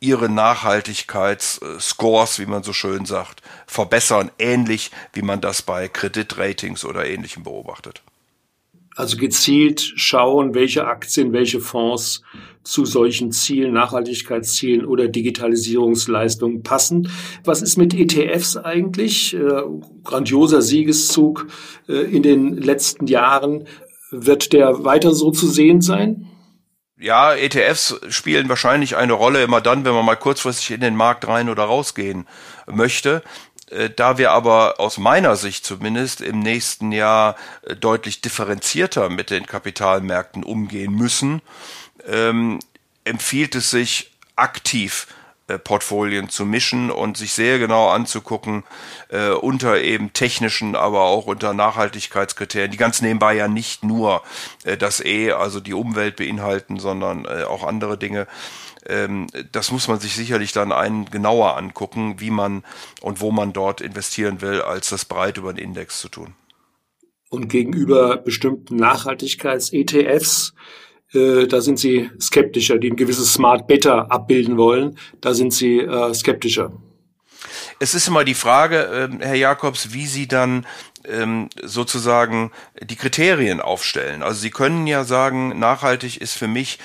ihre 0.00 0.28
Nachhaltigkeitsscores, 0.28 2.38
wie 2.38 2.46
man 2.46 2.62
so 2.62 2.72
schön 2.72 3.06
sagt, 3.06 3.42
verbessern, 3.66 4.30
ähnlich 4.38 4.90
wie 5.12 5.22
man 5.22 5.40
das 5.40 5.62
bei 5.62 5.88
Kreditratings 5.88 6.84
oder 6.84 7.06
ähnlichem 7.06 7.42
beobachtet. 7.44 8.02
Also 8.94 9.16
gezielt 9.16 9.80
schauen, 9.96 10.54
welche 10.54 10.86
Aktien, 10.86 11.32
welche 11.32 11.60
Fonds 11.60 12.22
zu 12.62 12.84
solchen 12.84 13.32
Zielen, 13.32 13.72
Nachhaltigkeitszielen 13.72 14.84
oder 14.84 15.08
Digitalisierungsleistungen 15.08 16.62
passen. 16.62 17.08
Was 17.44 17.62
ist 17.62 17.76
mit 17.76 17.94
ETFs 17.94 18.56
eigentlich? 18.56 19.34
Äh, 19.34 19.62
grandioser 20.04 20.62
Siegeszug 20.62 21.46
äh, 21.88 21.94
in 21.94 22.22
den 22.22 22.56
letzten 22.56 23.06
Jahren. 23.06 23.66
Wird 24.10 24.52
der 24.52 24.84
weiter 24.84 25.14
so 25.14 25.30
zu 25.30 25.48
sehen 25.48 25.80
sein? 25.80 26.28
Ja, 27.02 27.34
ETFs 27.34 27.98
spielen 28.10 28.48
wahrscheinlich 28.48 28.96
eine 28.96 29.14
Rolle 29.14 29.42
immer 29.42 29.60
dann, 29.60 29.84
wenn 29.84 29.92
man 29.94 30.04
mal 30.04 30.14
kurzfristig 30.14 30.70
in 30.70 30.80
den 30.80 30.94
Markt 30.94 31.26
rein 31.26 31.48
oder 31.48 31.64
rausgehen 31.64 32.28
möchte. 32.70 33.24
Äh, 33.72 33.90
da 33.90 34.18
wir 34.18 34.32
aber 34.32 34.78
aus 34.78 34.98
meiner 34.98 35.36
Sicht 35.36 35.64
zumindest 35.64 36.20
im 36.20 36.40
nächsten 36.40 36.92
Jahr 36.92 37.36
äh, 37.62 37.74
deutlich 37.74 38.20
differenzierter 38.20 39.08
mit 39.08 39.30
den 39.30 39.46
Kapitalmärkten 39.46 40.44
umgehen 40.44 40.92
müssen, 40.92 41.42
ähm, 42.06 42.58
empfiehlt 43.04 43.54
es 43.54 43.70
sich 43.70 44.12
aktiv 44.36 45.06
äh, 45.48 45.58
Portfolien 45.58 46.28
zu 46.28 46.44
mischen 46.44 46.90
und 46.90 47.16
sich 47.16 47.32
sehr 47.32 47.58
genau 47.58 47.88
anzugucken, 47.88 48.64
äh, 49.08 49.30
unter 49.30 49.80
eben 49.80 50.12
technischen, 50.12 50.76
aber 50.76 51.02
auch 51.02 51.26
unter 51.26 51.54
Nachhaltigkeitskriterien, 51.54 52.70
die 52.70 52.76
ganz 52.76 53.02
nebenbei 53.02 53.34
ja 53.34 53.48
nicht 53.48 53.84
nur 53.84 54.22
äh, 54.64 54.76
das 54.76 55.04
E, 55.04 55.32
also 55.32 55.60
die 55.60 55.74
Umwelt 55.74 56.16
beinhalten, 56.16 56.78
sondern 56.78 57.24
äh, 57.24 57.44
auch 57.44 57.64
andere 57.64 57.98
Dinge. 57.98 58.26
Ähm, 58.86 59.26
das 59.52 59.70
muss 59.70 59.88
man 59.88 60.00
sich 60.00 60.14
sicherlich 60.14 60.52
dann 60.52 60.72
einen 60.72 61.06
genauer 61.06 61.56
angucken, 61.56 62.16
wie 62.18 62.30
man 62.30 62.64
und 63.00 63.20
wo 63.20 63.30
man 63.30 63.52
dort 63.52 63.80
investieren 63.80 64.40
will, 64.40 64.60
als 64.62 64.90
das 64.90 65.04
breit 65.04 65.36
über 65.38 65.52
den 65.52 65.64
Index 65.64 66.00
zu 66.00 66.08
tun. 66.08 66.34
Und 67.30 67.48
gegenüber 67.48 68.18
bestimmten 68.18 68.76
Nachhaltigkeits-ETFs 68.76 70.52
äh, 71.14 71.46
da 71.46 71.60
sind 71.60 71.78
sie 71.78 72.10
skeptischer, 72.20 72.78
die 72.78 72.90
ein 72.90 72.96
gewisses 72.96 73.32
Smart 73.32 73.66
Beta 73.66 74.06
abbilden 74.06 74.56
wollen, 74.56 74.98
da 75.20 75.34
sind 75.34 75.52
sie 75.52 75.78
äh, 75.78 76.14
skeptischer. 76.14 76.72
Es 77.78 77.94
ist 77.94 78.08
immer 78.08 78.24
die 78.24 78.34
Frage, 78.34 79.10
äh, 79.20 79.24
Herr 79.24 79.34
Jakobs, 79.34 79.92
wie 79.92 80.06
Sie 80.06 80.28
dann 80.28 80.66
ähm, 81.04 81.48
sozusagen 81.62 82.52
die 82.80 82.96
Kriterien 82.96 83.60
aufstellen. 83.60 84.22
Also 84.22 84.40
Sie 84.40 84.50
können 84.50 84.86
ja 84.86 85.04
sagen, 85.04 85.58
nachhaltig 85.58 86.20
ist 86.20 86.34
für 86.34 86.48
mich 86.48 86.78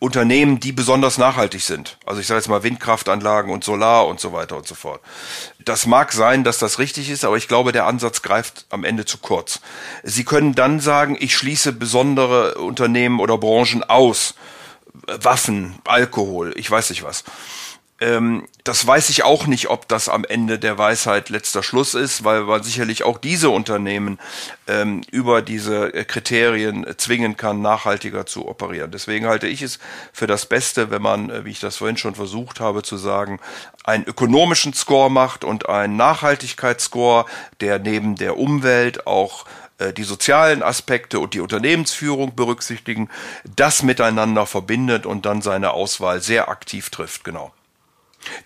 Unternehmen, 0.00 0.60
die 0.60 0.72
besonders 0.72 1.18
nachhaltig 1.18 1.60
sind. 1.60 1.98
Also 2.06 2.22
ich 2.22 2.26
sage 2.26 2.38
jetzt 2.38 2.48
mal 2.48 2.62
Windkraftanlagen 2.62 3.52
und 3.52 3.62
Solar 3.62 4.08
und 4.08 4.18
so 4.18 4.32
weiter 4.32 4.56
und 4.56 4.66
so 4.66 4.74
fort. 4.74 5.02
Das 5.58 5.84
mag 5.84 6.12
sein, 6.12 6.42
dass 6.42 6.58
das 6.58 6.78
richtig 6.78 7.10
ist, 7.10 7.22
aber 7.22 7.36
ich 7.36 7.48
glaube, 7.48 7.70
der 7.70 7.86
Ansatz 7.86 8.22
greift 8.22 8.64
am 8.70 8.84
Ende 8.84 9.04
zu 9.04 9.18
kurz. 9.18 9.60
Sie 10.02 10.24
können 10.24 10.54
dann 10.54 10.80
sagen, 10.80 11.18
ich 11.20 11.36
schließe 11.36 11.74
besondere 11.74 12.54
Unternehmen 12.54 13.20
oder 13.20 13.36
Branchen 13.36 13.84
aus. 13.84 14.34
Waffen, 15.06 15.78
Alkohol, 15.84 16.54
ich 16.56 16.70
weiß 16.70 16.90
nicht 16.90 17.02
was. 17.02 17.22
Ähm, 18.00 18.46
das 18.64 18.86
weiß 18.86 19.10
ich 19.10 19.24
auch 19.24 19.46
nicht, 19.46 19.68
ob 19.68 19.86
das 19.88 20.08
am 20.08 20.24
Ende 20.24 20.58
der 20.58 20.78
Weisheit 20.78 21.28
letzter 21.28 21.62
Schluss 21.62 21.94
ist, 21.94 22.24
weil 22.24 22.42
man 22.42 22.62
sicherlich 22.62 23.04
auch 23.04 23.18
diese 23.18 23.50
Unternehmen 23.50 24.18
ähm, 24.66 25.02
über 25.10 25.42
diese 25.42 25.90
Kriterien 25.90 26.86
zwingen 26.96 27.36
kann, 27.36 27.60
nachhaltiger 27.60 28.24
zu 28.24 28.48
operieren. 28.48 28.90
Deswegen 28.90 29.26
halte 29.26 29.48
ich 29.48 29.60
es 29.60 29.78
für 30.14 30.26
das 30.26 30.46
Beste, 30.46 30.90
wenn 30.90 31.02
man, 31.02 31.28
äh, 31.28 31.44
wie 31.44 31.50
ich 31.50 31.60
das 31.60 31.76
vorhin 31.76 31.98
schon 31.98 32.14
versucht 32.14 32.58
habe 32.58 32.82
zu 32.82 32.96
sagen, 32.96 33.38
einen 33.84 34.04
ökonomischen 34.04 34.72
Score 34.72 35.10
macht 35.10 35.44
und 35.44 35.68
einen 35.68 35.96
Nachhaltigkeitsscore, 35.96 37.26
der 37.60 37.78
neben 37.78 38.16
der 38.16 38.38
Umwelt 38.38 39.06
auch 39.06 39.44
äh, 39.76 39.92
die 39.92 40.04
sozialen 40.04 40.62
Aspekte 40.62 41.20
und 41.20 41.34
die 41.34 41.40
Unternehmensführung 41.40 42.34
berücksichtigen, 42.34 43.10
das 43.56 43.82
miteinander 43.82 44.46
verbindet 44.46 45.04
und 45.04 45.26
dann 45.26 45.42
seine 45.42 45.72
Auswahl 45.72 46.22
sehr 46.22 46.48
aktiv 46.48 46.88
trifft, 46.88 47.24
genau. 47.24 47.52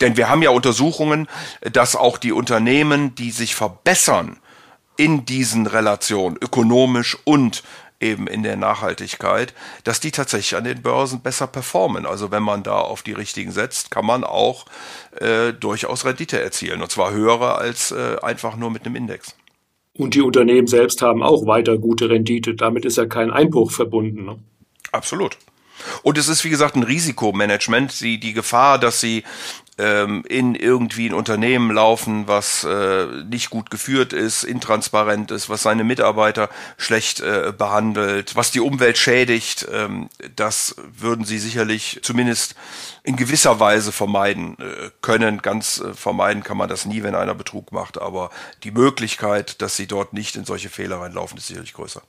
Denn 0.00 0.16
wir 0.16 0.28
haben 0.28 0.42
ja 0.42 0.50
Untersuchungen, 0.50 1.28
dass 1.60 1.96
auch 1.96 2.18
die 2.18 2.32
Unternehmen, 2.32 3.14
die 3.14 3.30
sich 3.30 3.54
verbessern 3.54 4.38
in 4.96 5.24
diesen 5.24 5.66
Relationen, 5.66 6.36
ökonomisch 6.40 7.16
und 7.24 7.62
eben 8.00 8.26
in 8.26 8.42
der 8.42 8.56
Nachhaltigkeit, 8.56 9.54
dass 9.84 10.00
die 10.00 10.10
tatsächlich 10.10 10.56
an 10.56 10.64
den 10.64 10.82
Börsen 10.82 11.20
besser 11.20 11.46
performen. 11.46 12.06
Also 12.06 12.30
wenn 12.30 12.42
man 12.42 12.62
da 12.62 12.78
auf 12.78 13.02
die 13.02 13.12
richtigen 13.12 13.50
setzt, 13.50 13.90
kann 13.90 14.04
man 14.04 14.24
auch 14.24 14.66
äh, 15.20 15.52
durchaus 15.52 16.04
Rendite 16.04 16.40
erzielen. 16.40 16.82
Und 16.82 16.90
zwar 16.90 17.12
höhere 17.12 17.56
als 17.56 17.92
äh, 17.92 18.16
einfach 18.22 18.56
nur 18.56 18.70
mit 18.70 18.84
einem 18.84 18.96
Index. 18.96 19.34
Und 19.96 20.14
die 20.14 20.22
Unternehmen 20.22 20.66
selbst 20.66 21.02
haben 21.02 21.22
auch 21.22 21.46
weiter 21.46 21.78
gute 21.78 22.10
Rendite. 22.10 22.54
Damit 22.54 22.84
ist 22.84 22.98
ja 22.98 23.06
kein 23.06 23.30
Einbruch 23.30 23.70
verbunden. 23.70 24.24
Ne? 24.24 24.38
Absolut. 24.92 25.38
Und 26.02 26.18
es 26.18 26.28
ist, 26.28 26.44
wie 26.44 26.50
gesagt, 26.50 26.76
ein 26.76 26.82
Risikomanagement. 26.82 28.00
Die, 28.00 28.18
die 28.18 28.32
Gefahr, 28.32 28.78
dass 28.78 29.00
sie 29.00 29.24
ähm, 29.78 30.24
in 30.28 30.54
irgendwie 30.54 31.08
ein 31.08 31.14
Unternehmen 31.14 31.72
laufen, 31.72 32.28
was 32.28 32.64
äh, 32.64 33.06
nicht 33.24 33.50
gut 33.50 33.70
geführt 33.70 34.12
ist, 34.12 34.44
intransparent 34.44 35.30
ist, 35.30 35.48
was 35.48 35.62
seine 35.62 35.84
Mitarbeiter 35.84 36.48
schlecht 36.76 37.20
äh, 37.20 37.52
behandelt, 37.56 38.36
was 38.36 38.50
die 38.50 38.60
Umwelt 38.60 38.98
schädigt, 38.98 39.66
ähm, 39.72 40.08
das 40.36 40.76
würden 40.78 41.24
sie 41.24 41.38
sicherlich 41.38 42.00
zumindest 42.02 42.54
in 43.02 43.16
gewisser 43.16 43.58
Weise 43.60 43.92
vermeiden 43.92 44.56
äh, 44.58 44.90
können. 45.00 45.42
Ganz 45.42 45.80
äh, 45.80 45.92
vermeiden 45.92 46.44
kann 46.44 46.56
man 46.56 46.68
das 46.68 46.86
nie, 46.86 47.02
wenn 47.02 47.14
einer 47.14 47.34
Betrug 47.34 47.72
macht, 47.72 48.00
aber 48.00 48.30
die 48.62 48.70
Möglichkeit, 48.70 49.60
dass 49.60 49.76
sie 49.76 49.86
dort 49.86 50.12
nicht 50.12 50.36
in 50.36 50.44
solche 50.44 50.68
Fehler 50.68 51.00
reinlaufen, 51.00 51.38
ist 51.38 51.48
sicherlich 51.48 51.74
größer. 51.74 52.02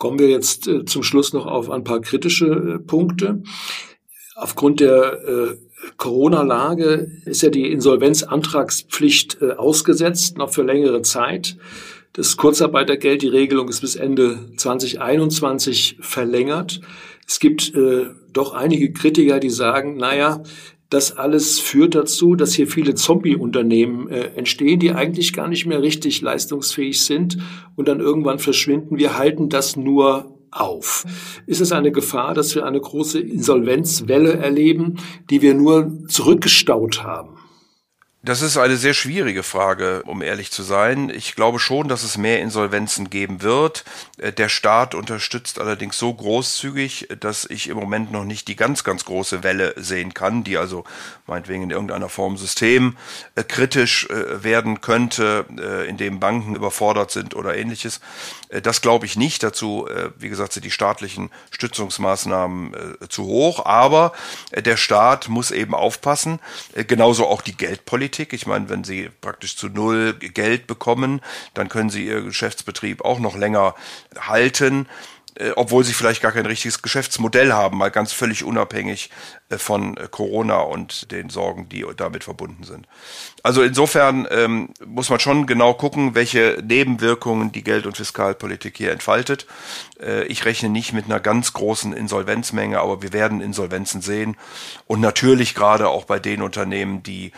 Kommen 0.00 0.18
wir 0.18 0.30
jetzt 0.30 0.66
äh, 0.66 0.86
zum 0.86 1.02
Schluss 1.02 1.34
noch 1.34 1.44
auf 1.44 1.68
ein 1.68 1.84
paar 1.84 2.00
kritische 2.00 2.46
äh, 2.46 2.78
Punkte. 2.78 3.42
Aufgrund 4.34 4.80
der 4.80 5.12
äh, 5.28 5.56
Corona-Lage 5.98 7.20
ist 7.26 7.42
ja 7.42 7.50
die 7.50 7.70
Insolvenzantragspflicht 7.70 9.42
äh, 9.42 9.52
ausgesetzt, 9.52 10.38
noch 10.38 10.54
für 10.54 10.62
längere 10.62 11.02
Zeit. 11.02 11.58
Das 12.14 12.38
Kurzarbeitergeld, 12.38 13.20
die 13.20 13.28
Regelung 13.28 13.68
ist 13.68 13.82
bis 13.82 13.94
Ende 13.94 14.38
2021 14.56 15.98
verlängert. 16.00 16.80
Es 17.28 17.38
gibt 17.38 17.74
äh, 17.74 18.06
doch 18.32 18.54
einige 18.54 18.94
Kritiker, 18.94 19.38
die 19.38 19.50
sagen, 19.50 19.98
naja, 19.98 20.42
das 20.90 21.16
alles 21.16 21.60
führt 21.60 21.94
dazu, 21.94 22.34
dass 22.34 22.52
hier 22.52 22.66
viele 22.66 22.94
Zombie-Unternehmen 22.94 24.08
äh, 24.08 24.32
entstehen, 24.34 24.80
die 24.80 24.92
eigentlich 24.92 25.32
gar 25.32 25.48
nicht 25.48 25.64
mehr 25.64 25.82
richtig 25.82 26.20
leistungsfähig 26.20 27.00
sind 27.02 27.38
und 27.76 27.86
dann 27.88 28.00
irgendwann 28.00 28.40
verschwinden. 28.40 28.98
Wir 28.98 29.16
halten 29.16 29.48
das 29.48 29.76
nur 29.76 30.36
auf. 30.50 31.06
Ist 31.46 31.60
es 31.60 31.70
eine 31.70 31.92
Gefahr, 31.92 32.34
dass 32.34 32.56
wir 32.56 32.66
eine 32.66 32.80
große 32.80 33.20
Insolvenzwelle 33.20 34.32
erleben, 34.32 34.96
die 35.30 35.42
wir 35.42 35.54
nur 35.54 36.06
zurückgestaut 36.08 37.04
haben? 37.04 37.39
Das 38.22 38.42
ist 38.42 38.58
eine 38.58 38.76
sehr 38.76 38.92
schwierige 38.92 39.42
Frage, 39.42 40.02
um 40.02 40.20
ehrlich 40.20 40.50
zu 40.50 40.62
sein. 40.62 41.08
Ich 41.08 41.36
glaube 41.36 41.58
schon, 41.58 41.88
dass 41.88 42.02
es 42.02 42.18
mehr 42.18 42.40
Insolvenzen 42.40 43.08
geben 43.08 43.40
wird. 43.40 43.82
Äh, 44.18 44.30
der 44.30 44.50
Staat 44.50 44.94
unterstützt 44.94 45.58
allerdings 45.58 45.98
so 45.98 46.12
großzügig, 46.12 47.08
dass 47.18 47.46
ich 47.46 47.68
im 47.68 47.78
Moment 47.78 48.12
noch 48.12 48.24
nicht 48.24 48.46
die 48.48 48.56
ganz, 48.56 48.84
ganz 48.84 49.06
große 49.06 49.42
Welle 49.42 49.72
sehen 49.78 50.12
kann, 50.12 50.44
die 50.44 50.58
also 50.58 50.84
meinetwegen 51.26 51.62
in 51.62 51.70
irgendeiner 51.70 52.10
Form 52.10 52.36
systemkritisch 52.36 54.06
äh, 54.10 54.12
äh, 54.12 54.44
werden 54.44 54.82
könnte, 54.82 55.46
in 55.88 55.96
dem 55.96 56.20
Banken 56.20 56.56
überfordert 56.56 57.10
sind 57.10 57.34
oder 57.34 57.56
ähnliches. 57.56 58.00
Das 58.62 58.82
glaube 58.82 59.06
ich 59.06 59.16
nicht. 59.16 59.42
Dazu, 59.42 59.86
wie 60.18 60.28
gesagt, 60.28 60.52
sind 60.52 60.64
die 60.64 60.70
staatlichen 60.70 61.30
Stützungsmaßnahmen 61.50 62.74
zu 63.08 63.24
hoch. 63.24 63.64
Aber 63.64 64.12
der 64.54 64.76
Staat 64.76 65.28
muss 65.28 65.50
eben 65.50 65.74
aufpassen, 65.74 66.40
genauso 66.86 67.26
auch 67.26 67.42
die 67.42 67.56
Geldpolitik 67.56 68.09
Politik. 68.10 68.32
Ich 68.32 68.46
meine, 68.46 68.68
wenn 68.68 68.82
Sie 68.82 69.08
praktisch 69.20 69.56
zu 69.56 69.68
null 69.68 70.14
Geld 70.14 70.66
bekommen, 70.66 71.20
dann 71.54 71.68
können 71.68 71.90
Sie 71.90 72.06
Ihr 72.06 72.22
Geschäftsbetrieb 72.22 73.04
auch 73.04 73.20
noch 73.20 73.36
länger 73.36 73.74
halten 74.18 74.88
äh, 75.36 75.52
obwohl 75.54 75.84
sie 75.84 75.92
vielleicht 75.92 76.22
gar 76.22 76.32
kein 76.32 76.44
richtiges 76.44 76.82
Geschäftsmodell 76.82 77.52
haben, 77.52 77.78
mal 77.78 77.90
ganz 77.90 78.12
völlig 78.12 78.42
unabhängig 78.42 79.10
äh, 79.48 79.58
von 79.58 79.96
äh, 79.96 80.08
Corona 80.10 80.58
und 80.58 81.12
den 81.12 81.30
Sorgen, 81.30 81.68
die 81.68 81.86
damit 81.96 82.24
verbunden 82.24 82.64
sind. 82.64 82.88
Also 83.44 83.62
insofern 83.62 84.26
ähm, 84.30 84.70
muss 84.84 85.08
man 85.08 85.20
schon 85.20 85.46
genau 85.46 85.72
gucken, 85.74 86.16
welche 86.16 86.58
Nebenwirkungen 86.66 87.52
die 87.52 87.62
Geld- 87.62 87.86
und 87.86 87.96
Fiskalpolitik 87.96 88.76
hier 88.76 88.90
entfaltet. 88.90 89.46
Äh, 90.00 90.24
ich 90.24 90.44
rechne 90.44 90.68
nicht 90.68 90.92
mit 90.92 91.04
einer 91.04 91.20
ganz 91.20 91.52
großen 91.52 91.92
Insolvenzmenge, 91.92 92.80
aber 92.80 93.00
wir 93.00 93.12
werden 93.12 93.40
Insolvenzen 93.40 94.02
sehen 94.02 94.36
und 94.86 95.00
natürlich 95.00 95.54
gerade 95.54 95.88
auch 95.88 96.04
bei 96.04 96.18
den 96.18 96.42
Unternehmen, 96.42 97.04
die 97.04 97.30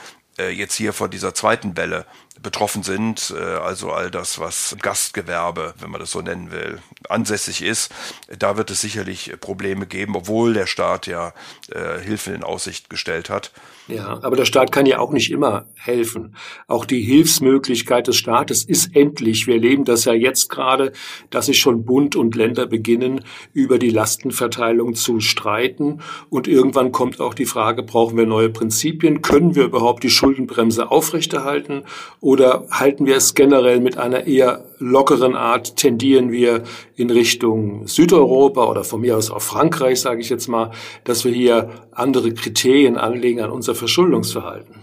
jetzt 0.51 0.75
hier 0.75 0.93
von 0.93 1.11
dieser 1.11 1.35
zweiten 1.35 1.77
Welle 1.77 2.07
betroffen 2.41 2.83
sind, 2.83 3.35
äh, 3.37 3.43
also 3.43 3.91
all 3.93 4.11
das, 4.11 4.39
was 4.39 4.77
Gastgewerbe, 4.81 5.75
wenn 5.79 5.91
man 5.91 6.01
das 6.01 6.11
so 6.11 6.21
nennen 6.21 6.51
will, 6.51 6.79
ansässig 7.09 7.63
ist, 7.63 7.93
da 8.39 8.57
wird 8.57 8.71
es 8.71 8.81
sicherlich 8.81 9.33
Probleme 9.41 9.87
geben, 9.87 10.17
obwohl 10.17 10.55
der 10.55 10.67
Staat 10.67 11.07
ja 11.07 11.33
äh, 11.71 12.01
Hilfe 12.01 12.33
in 12.33 12.43
Aussicht 12.43 12.91
gestellt 12.91 13.31
hat. 13.31 13.51
Ja, 13.89 14.21
aber 14.23 14.37
der 14.37 14.45
Staat 14.45 14.71
kann 14.71 14.87
ja 14.87 15.01
auch 15.01 15.13
nicht 15.13 15.33
immer 15.33 15.67
helfen. 15.75 16.37
Auch 16.69 16.85
die 16.85 17.03
Hilfsmöglichkeit 17.03 18.07
des 18.07 18.17
Staates 18.17 18.65
ist 18.65 18.95
endlich. 18.95 19.49
Wir 19.49 19.55
erleben 19.55 19.85
das 19.85 20.05
ja 20.05 20.13
jetzt 20.13 20.49
gerade, 20.51 20.93
dass 21.31 21.47
sich 21.47 21.59
schon 21.59 21.85
Bund 21.85 22.15
und 22.15 22.37
Länder 22.37 22.67
beginnen, 22.67 23.25
über 23.53 23.79
die 23.79 23.91
Lastenverteilung 23.91 24.95
zu 24.95 25.19
streiten. 25.19 26.01
Und 26.31 26.47
irgendwann 26.47 26.93
kommt 26.93 27.21
auch 27.21 27.35
die 27.35 27.45
Frage, 27.45 27.83
brauchen 27.83 28.17
wir 28.17 28.25
neue 28.25 28.51
Prinzipien? 28.51 29.21
Können 29.21 29.57
wir 29.57 29.65
überhaupt 29.65 30.05
die 30.05 30.11
Schuldenbremse 30.11 30.91
aufrechterhalten? 30.91 31.83
Oder 32.23 32.67
halten 32.71 33.05
wir 33.05 33.17
es 33.17 33.35
generell 33.35 33.81
mit 33.81 33.99
einer 33.99 34.29
eher 34.29 34.65
lockeren 34.79 35.35
Art? 35.35 35.77
Tendieren 35.77 36.31
wir 36.31 36.63
in 36.95 37.11
Richtung 37.11 37.89
Südeuropa 37.89 38.67
oder 38.67 38.85
von 38.85 39.01
mir 39.01 39.17
aus 39.17 39.29
auch 39.29 39.43
Frankreich, 39.43 40.01
sage 40.01 40.21
ich 40.21 40.31
jetzt 40.31 40.47
mal, 40.47 40.71
dass 41.03 41.25
wir 41.25 41.33
hier 41.33 41.71
andere 41.91 42.33
Kriterien 42.33 42.97
anlegen 42.97 43.41
an 43.41 43.51
unser 43.51 43.75
Verschuldungsverhalten? 43.75 44.77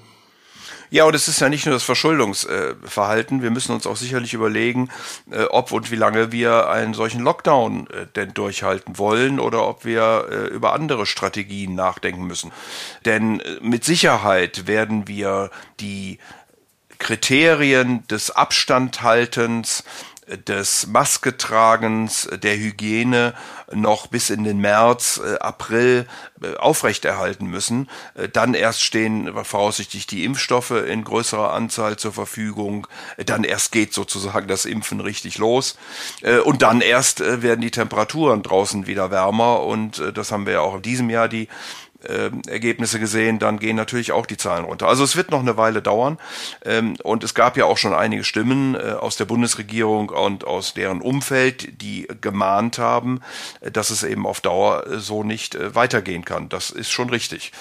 Ja, 0.92 1.06
und 1.06 1.14
es 1.14 1.28
ist 1.28 1.40
ja 1.40 1.50
nicht 1.50 1.66
nur 1.66 1.74
das 1.74 1.84
Verschuldungsverhalten. 1.84 3.44
Wir 3.44 3.52
müssen 3.52 3.74
uns 3.74 3.86
auch 3.86 3.96
sicherlich 3.96 4.34
überlegen, 4.34 4.90
äh, 5.30 5.44
ob 5.44 5.72
und 5.72 5.92
wie 5.92 5.96
lange 5.96 6.32
wir 6.32 6.68
einen 6.70 6.96
solchen 6.96 7.22
Lockdown 7.22 7.88
äh, 7.88 8.08
denn 8.16 8.34
durchhalten 8.34 8.98
wollen 8.98 9.40
oder 9.40 9.68
ob 9.68 9.86
wir 9.86 10.26
äh, 10.32 10.48
über 10.48 10.74
andere 10.74 11.06
Strategien 11.06 11.76
nachdenken 11.76 12.26
müssen. 12.26 12.52
Denn 13.06 13.42
mit 13.62 13.84
Sicherheit 13.84 14.66
werden 14.66 15.08
wir 15.08 15.52
die 15.80 16.18
Kriterien 17.00 18.06
des 18.08 18.32
Abstandhaltens, 18.32 19.84
des 20.48 20.88
Masketragens, 20.88 22.30
der 22.32 22.56
Hygiene 22.56 23.34
noch 23.72 24.08
bis 24.08 24.30
in 24.30 24.44
den 24.44 24.60
März, 24.60 25.20
äh, 25.24 25.40
April 25.40 26.08
äh, 26.42 26.56
aufrechterhalten 26.56 27.48
müssen. 27.48 27.90
Äh, 28.16 28.30
dann 28.30 28.54
erst 28.54 28.84
stehen 28.84 29.32
voraussichtlich 29.44 30.08
die 30.08 30.24
Impfstoffe 30.26 30.72
in 30.72 31.04
größerer 31.04 31.54
Anzahl 31.54 31.98
zur 31.98 32.14
Verfügung. 32.14 32.88
Dann 33.18 33.44
erst 33.44 33.72
geht 33.72 33.94
sozusagen 33.94 34.48
das 34.48 34.66
Impfen 34.66 35.00
richtig 35.00 35.38
los. 35.38 35.78
Und 36.46 36.62
dann 36.62 36.82
erst 36.82 37.20
werden 37.20 37.62
die 37.62 37.72
Temperaturen 37.72 38.44
draußen 38.44 38.88
wieder 38.88 39.12
wärmer. 39.12 39.64
Und 39.64 40.02
das 40.14 40.32
haben 40.32 40.46
wir 40.46 40.54
ja 40.54 40.60
auch 40.62 40.76
in 40.76 40.82
diesem 40.82 41.10
Jahr 41.10 41.28
die 41.28 41.48
äh, 42.04 42.32
Ergebnisse 42.50 43.00
gesehen, 43.00 43.40
dann 43.40 43.60
gehen 43.60 43.76
natürlich 43.76 44.12
auch 44.12 44.26
die 44.26 44.38
Zahlen 44.38 44.66
runter. 44.66 44.88
Also 44.88 45.04
es 45.04 45.16
wird 45.16 45.32
noch 45.32 45.40
eine 45.40 45.58
Weile 45.58 45.82
dauern. 45.82 46.18
Ähm, 46.64 46.96
und 47.04 47.24
es 47.24 47.34
gab 47.34 47.58
ja 47.58 47.66
auch 47.66 47.78
schon 47.78 47.94
einige 47.94 48.24
Stimmen 48.24 48.76
äh, 48.76 48.94
aus 49.00 49.18
der 49.18 49.26
Bundesregierung 49.26 50.10
und 50.10 50.46
aus 50.46 50.74
deren 50.74 51.02
Umfeld, 51.02 51.82
die 51.82 52.08
gemahnt 52.22 52.78
haben, 52.78 53.22
äh, 53.62 53.72
dass 53.72 53.90
es 53.90 54.04
eben 54.04 54.26
auf 54.26 54.42
Dauer 54.42 54.88
äh, 54.88 55.00
so 55.00 55.24
nicht 55.24 55.56
äh, 55.56 55.76
weitergehen 55.76 56.26
kann. 56.26 56.50
Das 56.50 56.70
ist 56.70 56.90
schon 56.90 57.10
richtig. 57.10 57.52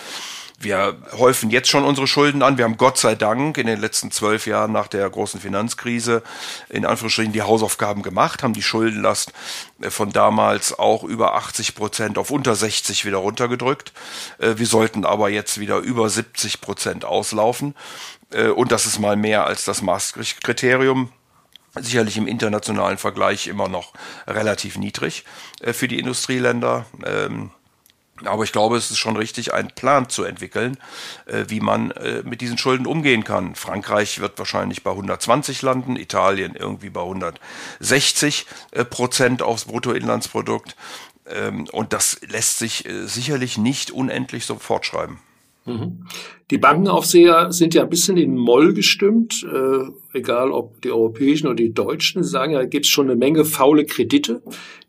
Wir 0.61 0.97
häufen 1.13 1.51
jetzt 1.51 1.69
schon 1.69 1.85
unsere 1.85 2.09
Schulden 2.09 2.43
an. 2.43 2.59
Wir 2.59 2.65
haben 2.65 2.79
Gott 2.79 2.99
sei 2.99 3.15
Dank 3.15 3.59
in 3.59 3.69
den 3.69 3.81
letzten 3.81 4.11
zwölf 4.11 4.45
Jahren 4.49 4.73
nach 4.73 4.89
der 4.89 5.09
großen 5.09 5.41
Finanzkrise 5.41 6.25
in 6.69 6.85
Anführungsstrichen 6.85 7.33
die 7.33 7.43
Hausaufgaben 7.43 8.03
gemacht, 8.03 8.43
haben 8.43 8.55
die 8.55 8.63
Schuldenlast 8.63 9.33
äh, 9.81 9.91
von 9.91 10.11
damals 10.11 10.77
auch 10.77 11.05
über 11.05 11.35
80 11.35 11.77
Prozent 11.77 12.19
auf 12.19 12.33
unter 12.33 12.57
60 12.57 13.05
wieder 13.05 13.19
runtergedrückt. 13.19 13.93
Äh, 14.39 14.55
wir 14.57 14.67
sollten 14.67 15.05
aber 15.05 15.29
jetzt 15.29 15.61
wieder 15.61 15.79
über 15.79 16.11
70 16.11 16.61
Prozent 16.61 17.05
auslaufen. 17.05 17.77
Äh, 18.33 18.49
und 18.49 18.73
das 18.73 18.85
ist 18.85 18.99
mal 18.99 19.15
mehr 19.15 19.47
als 19.47 19.65
das 19.65 19.81
Maastricht-Kriterium 19.81 21.13
sicherlich 21.79 22.17
im 22.17 22.27
internationalen 22.27 22.99
Vergleich 22.99 23.47
immer 23.47 23.69
noch 23.69 23.93
relativ 24.27 24.79
niedrig 24.79 25.25
für 25.63 25.87
die 25.87 26.01
Industrieländer. 26.01 26.87
Ähm, 27.05 27.51
aber 28.25 28.45
ich 28.45 28.53
glaube, 28.53 28.77
es 28.77 28.91
ist 28.91 28.99
schon 28.99 29.17
richtig, 29.17 29.55
einen 29.55 29.71
Plan 29.71 30.09
zu 30.09 30.25
entwickeln, 30.25 30.79
äh, 31.27 31.45
wie 31.49 31.61
man 31.61 31.91
äh, 31.93 32.23
mit 32.25 32.41
diesen 32.41 32.59
Schulden 32.59 32.87
umgehen 32.87 33.25
kann. 33.25 33.55
Frankreich 33.55 34.21
wird 34.21 34.39
wahrscheinlich 34.39 34.83
bei 34.83 34.91
120 34.91 35.63
landen, 35.63 35.97
Italien 35.97 36.55
irgendwie 36.55 36.91
bei 36.91 37.03
160 37.03 38.47
äh, 38.73 38.85
Prozent 38.85 39.43
aufs 39.43 39.67
Bruttoinlandsprodukt. 39.67 40.77
Ähm, 41.27 41.69
und 41.73 41.93
das 41.93 42.21
lässt 42.27 42.59
sich 42.59 42.89
sicherlich 43.05 43.59
nicht 43.59 43.91
unendlich 43.91 44.47
so 44.47 44.59
fortschreiben. 44.59 45.19
Mhm. 45.69 46.05
Die 46.51 46.59
Bankenaufseher 46.59 47.53
sind 47.53 47.75
ja 47.75 47.83
ein 47.83 47.91
bisschen 47.91 48.17
in 48.17 48.37
Moll 48.37 48.73
gestimmt, 48.73 49.47
äh, 49.53 50.17
egal 50.17 50.51
ob 50.51 50.81
die 50.81 50.91
europäischen 50.91 51.47
oder 51.47 51.57
die 51.57 51.75
deutschen. 51.75 52.23
Sie 52.23 52.31
sagen 52.31 52.53
ja, 52.53 52.61
da 52.61 52.65
gibt 52.65 52.87
es 52.87 52.91
schon 52.91 53.11
eine 53.11 53.17
Menge 53.17 53.45
faule 53.45 53.85
Kredite, 53.85 54.43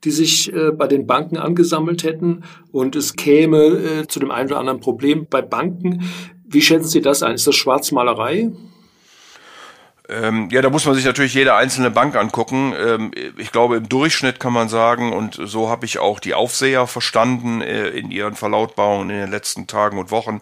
die 0.05 0.11
sich 0.11 0.53
äh, 0.53 0.71
bei 0.71 0.87
den 0.87 1.05
Banken 1.05 1.37
angesammelt 1.37 2.03
hätten 2.03 2.43
und 2.71 2.95
es 2.95 3.15
käme 3.15 3.57
äh, 3.57 4.07
zu 4.07 4.19
dem 4.19 4.31
einen 4.31 4.49
oder 4.49 4.59
anderen 4.59 4.79
Problem 4.79 5.27
bei 5.29 5.41
Banken. 5.41 6.03
Wie 6.47 6.61
schätzen 6.61 6.87
Sie 6.87 7.01
das 7.01 7.23
ein? 7.23 7.35
Ist 7.35 7.45
das 7.45 7.55
Schwarzmalerei? 7.55 8.51
Ähm, 10.09 10.49
ja, 10.49 10.63
da 10.63 10.71
muss 10.71 10.85
man 10.85 10.95
sich 10.95 11.05
natürlich 11.05 11.35
jede 11.35 11.53
einzelne 11.53 11.91
Bank 11.91 12.15
angucken. 12.15 12.73
Ähm, 12.75 13.11
ich 13.37 13.51
glaube, 13.51 13.77
im 13.77 13.87
Durchschnitt 13.87 14.39
kann 14.39 14.53
man 14.53 14.67
sagen, 14.67 15.13
und 15.13 15.39
so 15.43 15.69
habe 15.69 15.85
ich 15.85 15.99
auch 15.99 16.19
die 16.19 16.33
Aufseher 16.33 16.87
verstanden 16.87 17.61
äh, 17.61 17.89
in 17.89 18.09
ihren 18.09 18.35
Verlautbarungen 18.35 19.11
in 19.11 19.17
den 19.17 19.29
letzten 19.29 19.67
Tagen 19.67 19.99
und 19.99 20.09
Wochen, 20.09 20.41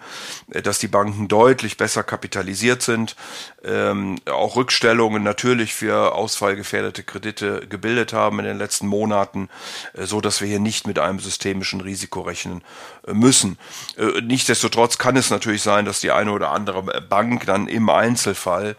äh, 0.51 0.61
dass 0.61 0.79
die 0.79 0.87
Banken 0.87 1.27
deutlich 1.27 1.75
besser 1.75 2.03
kapitalisiert 2.03 2.81
sind, 2.81 3.17
ähm, 3.65 4.15
auch 4.25 4.55
Rückstellungen 4.55 5.21
natürlich 5.21 5.73
für 5.73 6.15
ausfallgefährdete 6.15 7.03
Kredite 7.03 7.67
gebildet 7.67 8.13
haben 8.13 8.39
in 8.39 8.45
den 8.45 8.57
letzten 8.57 8.87
Monaten, 8.87 9.49
äh, 9.93 10.05
so 10.05 10.21
dass 10.21 10.39
wir 10.39 10.47
hier 10.47 10.59
nicht 10.59 10.87
mit 10.87 10.97
einem 10.97 11.19
systemischen 11.19 11.81
Risiko 11.81 12.21
rechnen 12.21 12.63
äh, 13.05 13.13
müssen. 13.13 13.57
Äh, 13.97 14.21
nichtsdestotrotz 14.21 14.97
kann 14.97 15.17
es 15.17 15.29
natürlich 15.29 15.61
sein, 15.61 15.83
dass 15.83 15.99
die 15.99 16.11
eine 16.11 16.31
oder 16.31 16.51
andere 16.51 17.01
Bank 17.01 17.45
dann 17.45 17.67
im 17.67 17.89
Einzelfall 17.89 18.77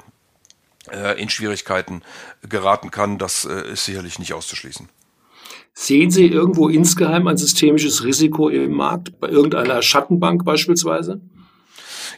in 1.20 1.28
Schwierigkeiten 1.28 2.02
geraten 2.48 2.90
kann, 2.90 3.18
das 3.18 3.44
äh, 3.44 3.72
ist 3.72 3.84
sicherlich 3.84 4.18
nicht 4.18 4.32
auszuschließen. 4.32 4.88
Sehen 5.74 6.10
Sie 6.10 6.26
irgendwo 6.26 6.68
insgeheim 6.68 7.28
ein 7.28 7.36
systemisches 7.36 8.02
Risiko 8.02 8.48
im 8.48 8.72
Markt, 8.72 9.20
bei 9.20 9.28
irgendeiner 9.28 9.80
Schattenbank 9.80 10.44
beispielsweise? 10.44 11.20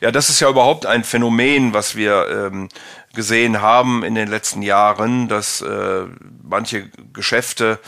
Ja, 0.00 0.10
das 0.10 0.30
ist 0.30 0.40
ja 0.40 0.48
überhaupt 0.48 0.86
ein 0.86 1.04
Phänomen, 1.04 1.74
was 1.74 1.94
wir 1.94 2.26
ähm, 2.30 2.68
gesehen 3.12 3.60
haben 3.60 4.04
in 4.04 4.14
den 4.14 4.28
letzten 4.28 4.62
Jahren, 4.62 5.26
dass 5.26 5.62
äh, 5.62 6.04
manche 6.42 6.88
Geschäfte 7.12 7.80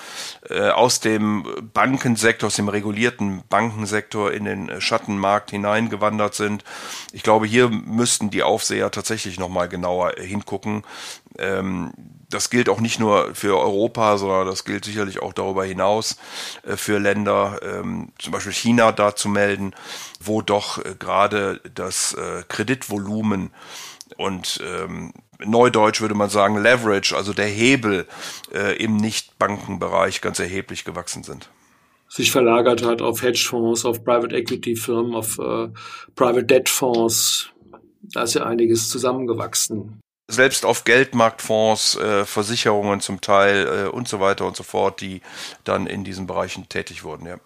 äh, 0.48 0.70
aus 0.70 1.00
dem 1.00 1.46
Bankensektor, 1.72 2.48
aus 2.48 2.56
dem 2.56 2.68
regulierten 2.68 3.42
Bankensektor 3.48 4.32
in 4.32 4.44
den 4.44 4.80
Schattenmarkt 4.80 5.50
hineingewandert 5.50 6.34
sind. 6.34 6.64
Ich 7.12 7.22
glaube, 7.22 7.46
hier 7.46 7.68
müssten 7.68 8.30
die 8.30 8.42
Aufseher 8.42 8.90
tatsächlich 8.90 9.38
nochmal 9.38 9.68
genauer 9.68 10.14
hingucken. 10.18 10.82
Ähm, 11.38 11.92
das 12.32 12.50
gilt 12.50 12.68
auch 12.68 12.80
nicht 12.80 12.98
nur 12.98 13.34
für 13.34 13.58
Europa, 13.58 14.16
sondern 14.18 14.46
das 14.46 14.64
gilt 14.64 14.84
sicherlich 14.84 15.20
auch 15.20 15.32
darüber 15.32 15.64
hinaus 15.64 16.16
äh, 16.66 16.76
für 16.76 16.98
Länder, 16.98 17.60
ähm, 17.62 18.12
zum 18.18 18.32
Beispiel 18.32 18.52
China 18.52 18.90
da 18.90 19.14
zu 19.14 19.28
melden, 19.28 19.74
wo 20.20 20.42
doch 20.42 20.78
äh, 20.78 20.94
gerade 20.98 21.60
das 21.74 22.14
äh, 22.14 22.42
Kreditvolumen 22.48 23.50
und 24.16 24.60
ähm, 24.64 25.12
neudeutsch 25.44 26.00
würde 26.00 26.14
man 26.14 26.30
sagen 26.30 26.62
Leverage, 26.62 27.16
also 27.16 27.32
der 27.32 27.46
Hebel 27.46 28.06
äh, 28.52 28.76
im 28.76 28.96
Nicht-Bankenbereich 28.96 30.20
ganz 30.20 30.38
erheblich 30.38 30.84
gewachsen 30.84 31.22
sind 31.22 31.48
sich 32.12 32.30
verlagert 32.30 32.84
hat 32.84 33.00
auf 33.00 33.22
Hedgefonds, 33.22 33.86
auf 33.86 34.04
Private 34.04 34.36
Equity 34.36 34.76
Firmen, 34.76 35.14
auf 35.14 35.38
äh, 35.38 35.68
Private 36.14 36.44
Debt 36.44 36.68
Fonds. 36.68 37.48
Da 38.02 38.24
ist 38.24 38.34
ja 38.34 38.44
einiges 38.44 38.90
zusammengewachsen. 38.90 40.00
Selbst 40.30 40.66
auf 40.66 40.84
Geldmarktfonds, 40.84 41.96
äh, 41.96 42.26
Versicherungen 42.26 43.00
zum 43.00 43.22
Teil 43.22 43.86
äh, 43.86 43.88
und 43.88 44.08
so 44.08 44.20
weiter 44.20 44.46
und 44.46 44.56
so 44.56 44.62
fort, 44.62 45.00
die 45.00 45.22
dann 45.64 45.86
in 45.86 46.04
diesen 46.04 46.26
Bereichen 46.26 46.68
tätig 46.68 47.02
wurden, 47.02 47.26
ja. 47.26 47.38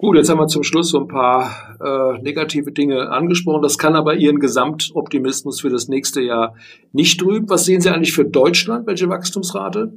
Gut, 0.00 0.16
jetzt 0.16 0.30
haben 0.30 0.40
wir 0.40 0.46
zum 0.46 0.62
Schluss 0.62 0.88
so 0.88 1.00
ein 1.00 1.08
paar 1.08 1.76
äh, 1.78 2.22
negative 2.22 2.72
Dinge 2.72 3.10
angesprochen. 3.10 3.60
Das 3.60 3.76
kann 3.76 3.94
aber 3.94 4.14
Ihren 4.14 4.38
Gesamtoptimismus 4.38 5.60
für 5.60 5.68
das 5.68 5.88
nächste 5.88 6.22
Jahr 6.22 6.54
nicht 6.92 7.20
trüben. 7.20 7.50
Was 7.50 7.66
sehen 7.66 7.82
Sie 7.82 7.90
eigentlich 7.90 8.14
für 8.14 8.24
Deutschland? 8.24 8.86
Welche 8.86 9.10
Wachstumsrate? 9.10 9.92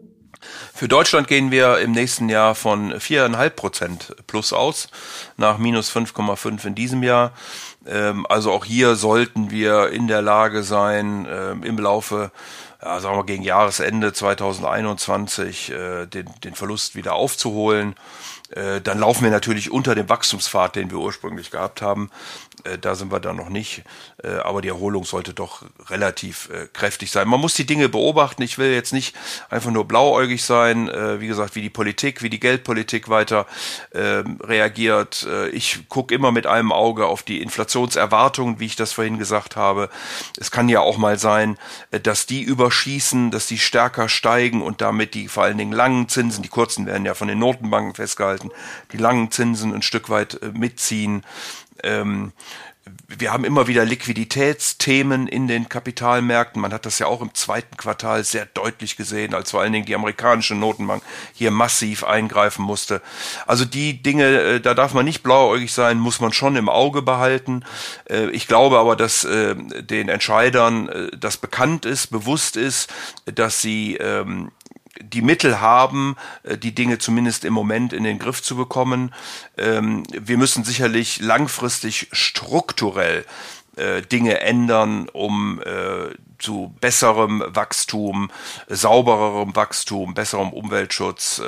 Für 0.73 0.89
Deutschland 0.89 1.29
gehen 1.29 1.51
wir 1.51 1.77
im 1.77 1.93
nächsten 1.93 2.27
Jahr 2.27 2.53
von 2.53 2.99
viereinhalb 2.99 3.55
Prozent 3.55 4.13
plus 4.27 4.51
aus, 4.51 4.89
nach 5.37 5.57
minus 5.57 5.89
5,5 5.89 6.67
in 6.67 6.75
diesem 6.75 7.01
Jahr. 7.01 7.31
Ähm, 7.87 8.25
also 8.27 8.51
auch 8.51 8.65
hier 8.65 8.95
sollten 8.95 9.51
wir 9.51 9.91
in 9.91 10.09
der 10.09 10.21
Lage 10.21 10.63
sein, 10.63 11.25
ähm, 11.31 11.63
im 11.63 11.77
Laufe 11.77 12.33
ja, 12.83 12.99
sagen 12.99 13.17
wir 13.17 13.25
gegen 13.25 13.43
Jahresende 13.43 14.11
2021 14.11 15.71
äh, 15.71 16.05
den, 16.05 16.27
den 16.43 16.55
Verlust 16.55 16.95
wieder 16.95 17.13
aufzuholen. 17.13 17.95
Äh, 18.55 18.81
dann 18.81 18.99
laufen 18.99 19.23
wir 19.23 19.31
natürlich 19.31 19.71
unter 19.71 19.95
dem 19.95 20.09
Wachstumspfad, 20.09 20.75
den 20.75 20.91
wir 20.91 20.99
ursprünglich 20.99 21.51
gehabt 21.51 21.81
haben. 21.81 22.09
Äh, 22.63 22.77
da 22.77 22.95
sind 22.95 23.11
wir 23.11 23.19
dann 23.19 23.35
noch 23.35 23.49
nicht. 23.49 23.83
Äh, 24.23 24.35
aber 24.37 24.61
die 24.61 24.69
Erholung 24.69 25.05
sollte 25.05 25.33
doch 25.33 25.63
relativ 25.89 26.49
kräftig 26.73 27.11
sein. 27.11 27.27
Man 27.27 27.39
muss 27.39 27.53
die 27.53 27.65
Dinge 27.65 27.89
beobachten. 27.89 28.41
Ich 28.41 28.57
will 28.57 28.71
jetzt 28.71 28.93
nicht 28.93 29.15
einfach 29.49 29.71
nur 29.71 29.85
blauäugig 29.85 30.43
sein. 30.43 30.89
Wie 31.19 31.27
gesagt, 31.27 31.55
wie 31.55 31.61
die 31.61 31.69
Politik, 31.69 32.21
wie 32.21 32.29
die 32.29 32.39
Geldpolitik 32.39 33.09
weiter 33.09 33.45
ähm, 33.93 34.39
reagiert. 34.41 35.27
Ich 35.51 35.87
gucke 35.89 36.13
immer 36.13 36.31
mit 36.31 36.47
einem 36.47 36.71
Auge 36.71 37.07
auf 37.07 37.23
die 37.23 37.41
Inflationserwartungen, 37.41 38.59
wie 38.59 38.65
ich 38.65 38.75
das 38.75 38.93
vorhin 38.93 39.17
gesagt 39.17 39.55
habe. 39.55 39.89
Es 40.37 40.51
kann 40.51 40.69
ja 40.69 40.81
auch 40.81 40.97
mal 40.97 41.17
sein, 41.17 41.57
dass 41.91 42.25
die 42.25 42.41
überschießen, 42.41 43.31
dass 43.31 43.47
die 43.47 43.59
stärker 43.59 44.09
steigen 44.09 44.61
und 44.61 44.81
damit 44.81 45.13
die 45.13 45.27
vor 45.27 45.43
allen 45.43 45.57
Dingen 45.57 45.73
langen 45.73 46.09
Zinsen, 46.09 46.43
die 46.43 46.49
kurzen 46.49 46.85
werden 46.85 47.05
ja 47.05 47.13
von 47.13 47.27
den 47.27 47.39
Notenbanken 47.39 47.95
festgehalten, 47.95 48.51
die 48.91 48.97
langen 48.97 49.31
Zinsen 49.31 49.73
ein 49.73 49.81
Stück 49.81 50.09
weit 50.09 50.39
mitziehen. 50.53 51.23
Ähm, 51.83 52.33
wir 53.07 53.31
haben 53.31 53.45
immer 53.45 53.67
wieder 53.67 53.85
Liquiditätsthemen 53.85 55.27
in 55.27 55.47
den 55.47 55.69
Kapitalmärkten. 55.69 56.61
Man 56.61 56.73
hat 56.73 56.85
das 56.85 56.99
ja 56.99 57.07
auch 57.07 57.21
im 57.21 57.33
zweiten 57.33 57.77
Quartal 57.77 58.23
sehr 58.23 58.45
deutlich 58.45 58.97
gesehen, 58.97 59.33
als 59.33 59.51
vor 59.51 59.61
allen 59.61 59.71
Dingen 59.71 59.85
die 59.85 59.95
amerikanische 59.95 60.55
Notenbank 60.55 61.01
hier 61.33 61.51
massiv 61.51 62.03
eingreifen 62.03 62.63
musste. 62.63 63.01
Also 63.47 63.63
die 63.63 64.01
Dinge, 64.03 64.25
äh, 64.25 64.59
da 64.59 64.73
darf 64.73 64.93
man 64.93 65.05
nicht 65.05 65.23
blauäugig 65.23 65.71
sein, 65.71 65.97
muss 65.97 66.19
man 66.19 66.33
schon 66.33 66.55
im 66.57 66.67
Auge 66.67 67.01
behalten. 67.01 67.63
Äh, 68.09 68.29
ich 68.31 68.47
glaube 68.47 68.79
aber, 68.79 68.95
dass 68.95 69.23
äh, 69.23 69.55
den 69.55 70.09
Entscheidern 70.09 71.09
das 71.17 71.37
bekannt 71.37 71.85
ist, 71.85 72.07
bewusst 72.07 72.57
ist, 72.57 72.91
dass 73.25 73.61
sie 73.61 73.95
ähm, 73.95 74.51
die 75.01 75.21
Mittel 75.21 75.59
haben, 75.59 76.15
äh, 76.43 76.57
die 76.57 76.75
Dinge 76.75 76.97
zumindest 76.99 77.45
im 77.45 77.53
Moment 77.53 77.93
in 77.93 78.03
den 78.03 78.19
Griff 78.19 78.41
zu 78.41 78.55
bekommen. 78.55 79.13
Ähm, 79.57 80.03
wir 80.11 80.37
müssen 80.37 80.63
sicherlich 80.63 81.19
langfristig 81.19 82.09
strukturell 82.11 83.25
äh, 83.75 84.01
Dinge 84.01 84.39
ändern, 84.41 85.09
um 85.09 85.61
äh, 85.61 86.13
zu 86.37 86.75
besserem 86.79 87.43
Wachstum, 87.47 88.29
saubererem 88.67 89.55
Wachstum, 89.55 90.13
besserem 90.13 90.49
Umweltschutz, 90.49 91.41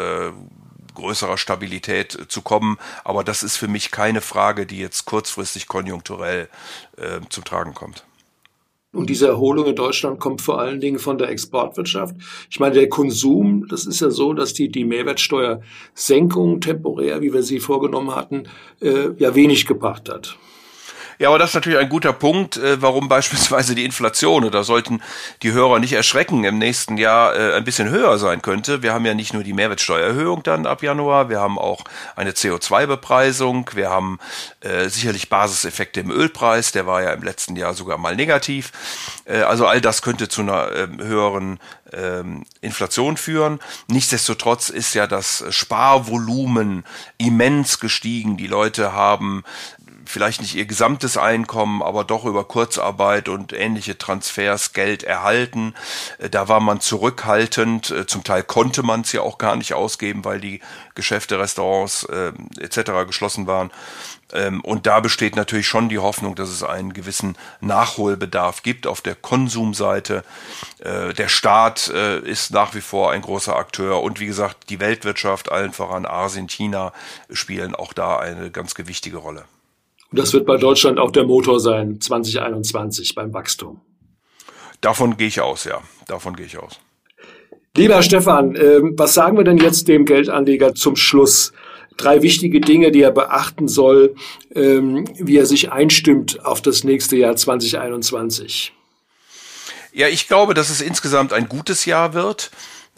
größerer 0.94 1.38
Stabilität 1.38 2.18
zu 2.30 2.42
kommen. 2.42 2.78
Aber 3.04 3.26
das 3.26 3.44
ist 3.44 3.58
für 3.58 3.68
mich 3.68 3.92
keine 3.92 4.22
Frage, 4.22 4.66
die 4.66 4.78
jetzt 4.78 5.04
kurzfristig 5.04 5.68
konjunkturell 5.68 6.48
zum 7.28 7.44
Tragen 7.44 7.74
kommt. 7.74 8.06
Und 8.96 9.10
diese 9.10 9.28
Erholung 9.28 9.66
in 9.66 9.76
Deutschland 9.76 10.20
kommt 10.20 10.42
vor 10.42 10.60
allen 10.60 10.80
Dingen 10.80 11.00
von 11.00 11.18
der 11.18 11.30
Exportwirtschaft. 11.30 12.16
Ich 12.50 12.60
meine, 12.60 12.76
der 12.76 12.90
Konsum, 12.90 13.68
das 13.70 13.86
ist 13.86 14.00
ja 14.02 14.10
so, 14.10 14.34
dass 14.34 14.54
die, 14.54 14.70
die 14.70 14.86
Mehrwertsteuersenkung 14.86 16.62
temporär, 16.62 17.22
wie 17.22 17.34
wir 17.34 17.44
sie 17.44 17.60
vorgenommen 17.60 18.16
hatten, 18.16 18.44
äh, 18.82 19.10
ja 19.18 19.36
wenig 19.36 19.66
gebracht 19.66 20.10
hat. 20.10 20.38
Ja, 21.18 21.30
aber 21.30 21.40
das 21.40 21.52
ist 21.52 21.56
natürlich 21.56 21.80
ein 21.80 21.90
guter 21.90 22.14
Punkt, 22.14 22.58
äh, 22.58 22.82
warum 22.82 23.08
beispielsweise 23.16 23.76
die 23.76 23.86
Inflation, 23.86 24.44
oder 24.44 24.64
sollten 24.64 25.02
die 25.44 25.52
Hörer 25.52 25.80
nicht 25.80 25.94
erschrecken, 25.94 26.44
im 26.44 26.58
nächsten 26.58 26.98
Jahr 26.98 27.36
äh, 27.36 27.54
ein 27.56 27.64
bisschen 27.64 27.90
höher 27.90 28.18
sein 28.18 28.42
könnte. 28.42 28.84
Wir 28.84 28.94
haben 28.94 29.06
ja 29.06 29.14
nicht 29.14 29.34
nur 29.34 29.44
die 29.44 29.54
Mehrwertsteuererhöhung 29.54 30.44
dann 30.44 30.66
ab 30.66 30.84
Januar, 30.84 31.30
wir 31.30 31.40
haben 31.40 31.58
auch 31.58 31.84
eine 32.16 32.32
CO2-Bepreisung, 32.32 33.70
wir 33.74 33.90
haben 33.90 34.20
äh, 34.62 34.90
sicherlich 34.90 35.30
Basiseffekte 35.30 36.02
im 36.02 36.12
Ölpreis, 36.12 36.72
der 36.72 36.86
war 36.86 37.02
ja 37.02 37.12
im 37.12 37.24
letzten 37.24 37.56
Jahr 37.56 37.74
sogar 37.74 37.98
mal 37.98 38.16
negativ. 38.16 38.72
Äh, 39.26 39.42
also 39.42 39.68
all 39.68 39.82
das 39.82 40.02
könnte 40.02 40.28
zu 40.28 40.42
einer 40.42 40.72
äh, 40.72 40.88
höheren 40.98 41.60
ähm, 41.94 42.46
Inflation 42.62 43.18
führen. 43.18 43.60
Nichtsdestotrotz 43.88 44.70
ist 44.70 44.94
ja 44.94 45.08
das 45.08 45.44
Sparvolumen 45.50 46.84
immens 47.18 47.80
gestiegen. 47.80 48.38
Die 48.38 48.48
Leute 48.48 48.94
haben 48.94 49.44
vielleicht 50.06 50.42
nicht 50.42 50.56
ihr 50.56 50.66
gesamtes 50.66 51.18
Einkommen, 51.18 51.82
aber 51.82 52.04
doch 52.04 52.26
über 52.26 52.44
Kurzarbeit 52.44 53.30
und 53.30 53.54
ähnliche 53.54 53.98
Transfers 53.98 54.74
Geld 54.74 55.04
erhalten. 55.04 55.74
Äh, 56.18 56.30
da 56.30 56.48
war 56.48 56.60
man 56.60 56.80
zurückhaltend. 56.80 57.92
Äh, 57.92 58.06
zum 58.06 58.24
Teil 58.24 58.44
konnte 58.44 58.84
man 58.84 59.02
es 59.02 59.12
ja 59.12 59.22
auch 59.22 59.38
gar 59.38 59.56
nicht 59.56 59.74
ausgeben, 59.74 60.26
weil 60.26 60.40
die 60.40 60.62
Geschäfte, 60.96 61.40
Restaurants 61.40 62.04
äh, 62.06 62.32
etc. 62.60 63.06
geschlossen 63.06 63.48
waren. 63.48 63.72
Ähm, 64.34 64.62
und 64.62 64.86
da 64.86 65.00
besteht 65.00 65.36
natürlich 65.36 65.68
schon 65.68 65.90
die 65.90 66.00
Hoffnung, 66.00 66.36
dass 66.36 66.50
es 66.50 66.64
einen 66.64 66.94
gewissen 66.94 67.38
Nachholbedarf 67.62 68.64
gibt 68.64 68.88
auf 68.88 69.02
der 69.02 69.16
Konsumseite. 69.16 70.24
Äh, 70.80 71.14
der 71.14 71.28
Staat 71.28 71.90
äh, 71.90 72.20
ist 72.20 72.52
nach 72.52 72.74
wie 72.76 72.82
vor 72.82 73.12
ein 73.12 73.22
großer 73.22 73.56
Akteur 73.56 74.02
und 74.02 74.20
wie 74.20 74.26
gesagt, 74.26 74.70
die 74.70 74.80
Weltwirtschaft, 74.80 75.52
allen 75.52 75.74
voran 75.74 76.06
Asien, 76.06 76.50
China, 76.50 76.92
spielen 77.30 77.76
auch 77.76 77.94
da 77.94 78.18
eine 78.18 78.52
ganz 78.52 78.76
gewichtige 78.76 79.18
Rolle. 79.18 79.46
Und 80.16 80.20
das 80.20 80.32
wird 80.32 80.46
bei 80.46 80.56
Deutschland 80.56 80.98
auch 80.98 81.12
der 81.12 81.26
Motor 81.26 81.60
sein, 81.60 82.00
2021 82.00 83.16
beim 83.16 83.34
Wachstum. 83.34 83.82
Davon 84.80 85.18
gehe 85.18 85.28
ich 85.28 85.42
aus, 85.42 85.66
ja. 85.66 85.82
Davon 86.08 86.38
gehe 86.38 86.46
ich 86.46 86.58
aus. 86.58 86.80
Lieber 87.76 88.02
Stefan, 88.02 88.56
ähm, 88.56 88.94
was 88.96 89.14
sagen 89.14 89.36
wir 89.36 89.44
denn 89.44 89.58
jetzt 89.58 89.90
dem 89.90 90.06
Geldanleger 90.06 90.74
zum 90.74 90.96
Schluss? 90.96 91.52
Drei 91.98 92.22
wichtige 92.22 92.62
Dinge, 92.62 92.94
die 92.94 93.02
er 93.02 93.12
beachten 93.12 93.68
soll, 93.68 94.16
ähm, 94.56 95.04
wie 95.20 95.36
er 95.36 95.46
sich 95.46 95.74
einstimmt 95.74 96.46
auf 96.46 96.62
das 96.62 96.86
nächste 96.86 97.18
Jahr 97.18 97.36
2021. 97.36 98.72
Ja, 99.92 100.08
ich 100.08 100.30
glaube, 100.30 100.54
dass 100.54 100.70
es 100.70 100.80
insgesamt 100.80 101.34
ein 101.34 101.50
gutes 101.50 101.84
Jahr 101.84 102.14
wird. 102.14 102.52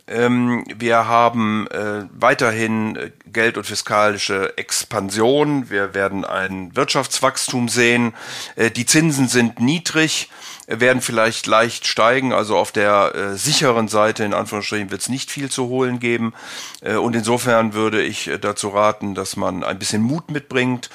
Ähm, 0.08 0.64
wir 0.74 1.08
haben 1.08 1.68
äh, 1.68 2.06
weiterhin 2.14 2.96
äh, 2.96 3.12
Geld- 3.26 3.58
und 3.58 3.66
fiskalische 3.66 4.58
Expansion. 4.58 5.70
Wir 5.70 5.94
werden 5.94 6.24
ein 6.24 6.74
Wirtschaftswachstum 6.78 7.68
sehen. 7.68 8.14
Äh, 8.56 8.72
die 8.72 8.86
Zinsen 8.86 9.28
sind 9.28 9.60
niedrig, 9.60 10.30
werden 10.68 11.02
vielleicht 11.02 11.46
leicht 11.46 11.88
steigen. 11.88 12.32
Also 12.32 12.58
auf 12.58 12.72
der 12.72 13.36
sicheren 13.38 13.88
Seite, 13.88 14.24
in 14.24 14.34
Anführungsstrichen, 14.34 14.92
wird 14.92 15.02
es 15.02 15.10
nicht 15.10 15.32
viel 15.32 15.50
zu 15.50 15.68
holen 15.68 16.00
geben. 16.00 16.34
und 16.82 17.16
insofern 17.16 17.74
würde 17.74 18.02
ich 18.02 18.30
dazu 18.42 18.68
raten, 18.70 19.16
dass 19.16 19.38
man 19.38 19.64
ein 19.64 19.80
bisschen 19.80 20.02
Mut 20.02 20.30
mitbringt, 20.30 20.90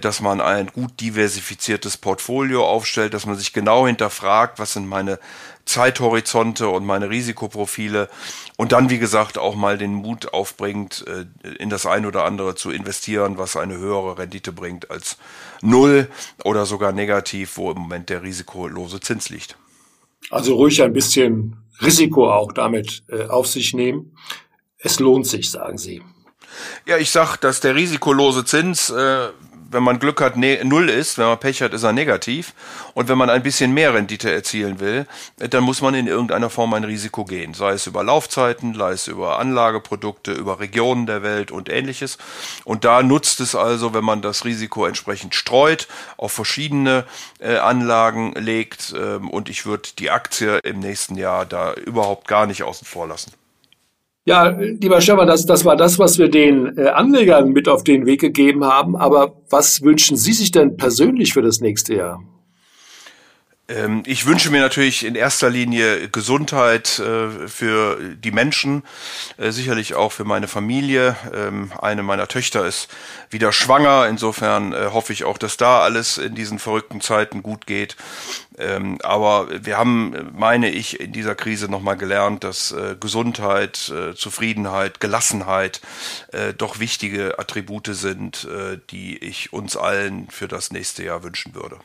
dass 0.00 0.20
man 0.20 0.40
ein 0.40 0.66
gut 0.66 1.00
diversifiziertes 1.00 1.98
Portfolio 1.98 2.66
aufstellt, 2.66 3.14
dass 3.14 3.24
man 3.24 3.36
sich 3.36 3.52
genau 3.52 3.86
hinterfragt, 3.86 4.58
was 4.58 4.72
sind 4.72 4.88
meine 4.88 5.20
Zeithorizonte 5.64 6.68
und 6.68 6.84
meine 6.84 7.08
Risikoprofile 7.08 8.08
und 8.62 8.70
dann, 8.70 8.90
wie 8.90 9.00
gesagt, 9.00 9.38
auch 9.38 9.56
mal 9.56 9.76
den 9.76 9.92
Mut 9.92 10.32
aufbringt, 10.32 11.04
äh, 11.08 11.48
in 11.54 11.68
das 11.68 11.84
ein 11.84 12.06
oder 12.06 12.24
andere 12.24 12.54
zu 12.54 12.70
investieren, 12.70 13.36
was 13.36 13.56
eine 13.56 13.76
höhere 13.76 14.18
Rendite 14.18 14.52
bringt 14.52 14.88
als 14.88 15.16
null 15.62 16.06
oder 16.44 16.64
sogar 16.64 16.92
negativ, 16.92 17.56
wo 17.56 17.72
im 17.72 17.78
Moment 17.78 18.08
der 18.08 18.22
risikolose 18.22 19.00
Zins 19.00 19.30
liegt. 19.30 19.56
Also 20.30 20.54
ruhig 20.54 20.80
ein 20.80 20.92
bisschen 20.92 21.56
Risiko 21.80 22.32
auch 22.32 22.52
damit 22.52 23.02
äh, 23.08 23.24
auf 23.26 23.48
sich 23.48 23.74
nehmen. 23.74 24.16
Es 24.78 25.00
lohnt 25.00 25.26
sich, 25.26 25.50
sagen 25.50 25.76
Sie. 25.76 26.00
Ja, 26.86 26.98
ich 26.98 27.10
sag, 27.10 27.38
dass 27.38 27.58
der 27.58 27.74
risikolose 27.74 28.44
Zins 28.44 28.90
äh, 28.90 29.30
wenn 29.72 29.82
man 29.82 29.98
Glück 29.98 30.20
hat, 30.20 30.36
ne, 30.36 30.60
null 30.64 30.88
ist, 30.88 31.18
wenn 31.18 31.26
man 31.26 31.38
Pech 31.38 31.62
hat, 31.62 31.72
ist 31.72 31.82
er 31.82 31.92
negativ. 31.92 32.54
Und 32.94 33.08
wenn 33.08 33.18
man 33.18 33.30
ein 33.30 33.42
bisschen 33.42 33.72
mehr 33.72 33.94
Rendite 33.94 34.30
erzielen 34.30 34.80
will, 34.80 35.06
dann 35.38 35.64
muss 35.64 35.80
man 35.80 35.94
in 35.94 36.06
irgendeiner 36.06 36.50
Form 36.50 36.74
ein 36.74 36.84
Risiko 36.84 37.24
gehen. 37.24 37.54
Sei 37.54 37.72
es 37.72 37.86
über 37.86 38.04
Laufzeiten, 38.04 38.74
sei 38.74 38.92
es 38.92 39.08
über 39.08 39.38
Anlageprodukte, 39.38 40.32
über 40.32 40.60
Regionen 40.60 41.06
der 41.06 41.22
Welt 41.22 41.50
und 41.50 41.68
ähnliches. 41.68 42.18
Und 42.64 42.84
da 42.84 43.02
nutzt 43.02 43.40
es 43.40 43.54
also, 43.54 43.94
wenn 43.94 44.04
man 44.04 44.22
das 44.22 44.44
Risiko 44.44 44.86
entsprechend 44.86 45.34
streut, 45.34 45.88
auf 46.16 46.32
verschiedene 46.32 47.04
äh, 47.38 47.56
Anlagen 47.56 48.34
legt. 48.34 48.94
Ähm, 48.96 49.30
und 49.30 49.48
ich 49.48 49.66
würde 49.66 49.88
die 49.98 50.10
Aktie 50.10 50.58
im 50.58 50.80
nächsten 50.80 51.16
Jahr 51.16 51.46
da 51.46 51.72
überhaupt 51.74 52.28
gar 52.28 52.46
nicht 52.46 52.62
außen 52.62 52.86
vor 52.86 53.08
lassen. 53.08 53.32
Ja, 54.24 54.50
lieber 54.50 55.00
Stefan, 55.00 55.26
das, 55.26 55.46
das 55.46 55.64
war 55.64 55.76
das, 55.76 55.98
was 55.98 56.18
wir 56.18 56.28
den 56.28 56.78
äh, 56.78 56.88
Anlegern 56.88 57.50
mit 57.50 57.68
auf 57.68 57.82
den 57.82 58.06
Weg 58.06 58.20
gegeben 58.20 58.64
haben. 58.64 58.94
Aber 58.94 59.42
was 59.50 59.82
wünschen 59.82 60.16
Sie 60.16 60.32
sich 60.32 60.52
denn 60.52 60.76
persönlich 60.76 61.32
für 61.32 61.42
das 61.42 61.60
nächste 61.60 61.96
Jahr? 61.96 62.22
Ähm, 63.72 64.02
ich 64.06 64.26
wünsche 64.26 64.50
mir 64.50 64.60
natürlich 64.60 65.04
in 65.04 65.14
erster 65.14 65.48
Linie 65.48 66.08
Gesundheit 66.08 66.98
äh, 66.98 67.48
für 67.48 68.14
die 68.14 68.30
Menschen, 68.30 68.82
äh, 69.38 69.50
sicherlich 69.50 69.94
auch 69.94 70.12
für 70.12 70.24
meine 70.24 70.48
Familie. 70.48 71.16
Ähm, 71.32 71.72
eine 71.80 72.02
meiner 72.02 72.28
Töchter 72.28 72.66
ist 72.66 72.88
wieder 73.30 73.52
schwanger. 73.52 74.06
Insofern 74.08 74.72
äh, 74.72 74.88
hoffe 74.92 75.12
ich 75.12 75.24
auch, 75.24 75.38
dass 75.38 75.56
da 75.56 75.80
alles 75.80 76.18
in 76.18 76.34
diesen 76.34 76.58
verrückten 76.58 77.00
Zeiten 77.00 77.42
gut 77.42 77.66
geht. 77.66 77.96
Ähm, 78.58 78.98
aber 79.02 79.48
wir 79.64 79.78
haben, 79.78 80.30
meine 80.34 80.70
ich, 80.70 81.00
in 81.00 81.12
dieser 81.12 81.34
Krise 81.34 81.70
nochmal 81.70 81.96
gelernt, 81.96 82.44
dass 82.44 82.74
Gesundheit, 83.00 83.92
Zufriedenheit, 84.14 85.00
Gelassenheit 85.00 85.80
doch 86.58 86.78
wichtige 86.78 87.38
Attribute 87.38 87.88
sind, 87.92 88.46
die 88.90 89.18
ich 89.18 89.52
uns 89.52 89.76
allen 89.76 90.28
für 90.28 90.48
das 90.48 90.70
nächste 90.70 91.04
Jahr 91.04 91.22
wünschen 91.22 91.54
würde. 91.54 91.78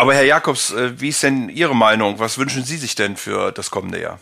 Aber 0.00 0.14
Herr 0.14 0.24
Jakobs, 0.24 0.72
äh, 0.72 0.98
wie 0.98 1.10
ist 1.10 1.22
denn 1.22 1.50
Ihre 1.50 1.76
Meinung? 1.76 2.18
Was 2.18 2.38
wünschen 2.38 2.64
Sie 2.64 2.78
sich 2.78 2.94
denn 2.94 3.16
für 3.16 3.52
das 3.52 3.70
kommende 3.70 4.00
Jahr? 4.00 4.18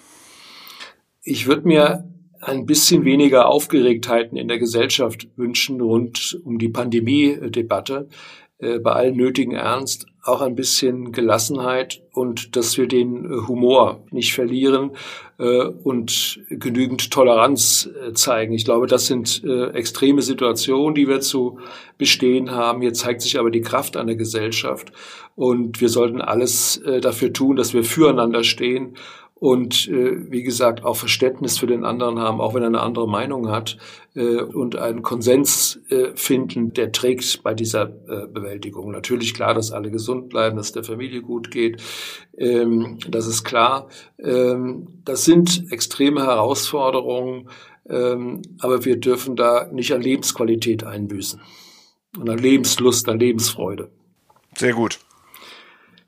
Ich 1.22 1.46
würde 1.46 1.68
mir 1.68 2.04
ein 2.40 2.66
bisschen 2.66 3.04
weniger 3.04 3.46
Aufgeregtheiten 3.46 4.36
in 4.36 4.48
der 4.48 4.58
Gesellschaft 4.58 5.28
wünschen 5.36 5.80
rund 5.80 6.36
um 6.42 6.58
die 6.58 6.68
Pandemie-Debatte. 6.68 8.08
Äh, 8.60 8.80
bei 8.80 8.92
allem 8.92 9.16
nötigen 9.16 9.52
Ernst 9.52 10.06
auch 10.24 10.40
ein 10.40 10.56
bisschen 10.56 11.12
Gelassenheit 11.12 12.02
und 12.12 12.56
dass 12.56 12.76
wir 12.76 12.88
den 12.88 13.24
äh, 13.24 13.46
Humor 13.46 14.02
nicht 14.10 14.34
verlieren 14.34 14.90
äh, 15.38 15.62
und 15.62 16.40
genügend 16.50 17.12
Toleranz 17.12 17.88
zeigen. 18.14 18.52
Ich 18.52 18.64
glaube, 18.64 18.88
das 18.88 19.06
sind 19.06 19.44
extreme 19.44 20.22
Situationen, 20.22 20.94
die 20.94 21.08
wir 21.08 21.20
zu 21.20 21.58
bestehen 21.98 22.50
haben. 22.50 22.82
Hier 22.82 22.92
zeigt 22.92 23.22
sich 23.22 23.38
aber 23.38 23.50
die 23.50 23.60
Kraft 23.60 23.94
der 23.94 24.04
Gesellschaft 24.16 24.92
und 25.36 25.80
wir 25.80 25.88
sollten 25.88 26.20
alles 26.20 26.82
dafür 27.00 27.32
tun, 27.32 27.56
dass 27.56 27.74
wir 27.74 27.84
füreinander 27.84 28.42
stehen 28.42 28.96
und 29.40 29.88
äh, 29.88 30.30
wie 30.30 30.42
gesagt 30.42 30.84
auch 30.84 30.96
Verständnis 30.96 31.58
für 31.58 31.66
den 31.66 31.84
anderen 31.84 32.18
haben, 32.18 32.40
auch 32.40 32.54
wenn 32.54 32.62
er 32.62 32.68
eine 32.68 32.80
andere 32.80 33.08
Meinung 33.08 33.50
hat 33.50 33.78
äh, 34.14 34.42
und 34.42 34.76
einen 34.76 35.02
Konsens 35.02 35.80
äh, 35.90 36.08
finden, 36.14 36.72
der 36.72 36.90
trägt 36.92 37.42
bei 37.42 37.54
dieser 37.54 37.84
äh, 37.84 38.26
Bewältigung. 38.26 38.90
Natürlich 38.90 39.34
klar, 39.34 39.54
dass 39.54 39.70
alle 39.70 39.90
gesund 39.90 40.28
bleiben, 40.28 40.56
dass 40.56 40.72
der 40.72 40.82
Familie 40.82 41.22
gut 41.22 41.50
geht, 41.50 41.80
ähm, 42.36 42.98
das 43.08 43.26
ist 43.26 43.44
klar. 43.44 43.88
Ähm, 44.18 44.88
das 45.04 45.24
sind 45.24 45.70
extreme 45.70 46.22
Herausforderungen, 46.22 47.48
ähm, 47.88 48.42
aber 48.58 48.84
wir 48.84 48.96
dürfen 48.96 49.36
da 49.36 49.68
nicht 49.72 49.92
an 49.92 50.02
Lebensqualität 50.02 50.84
einbüßen 50.84 51.40
und 52.18 52.28
an 52.28 52.38
Lebenslust, 52.38 53.08
an 53.08 53.20
Lebensfreude. 53.20 53.90
Sehr 54.56 54.72
gut. 54.72 54.98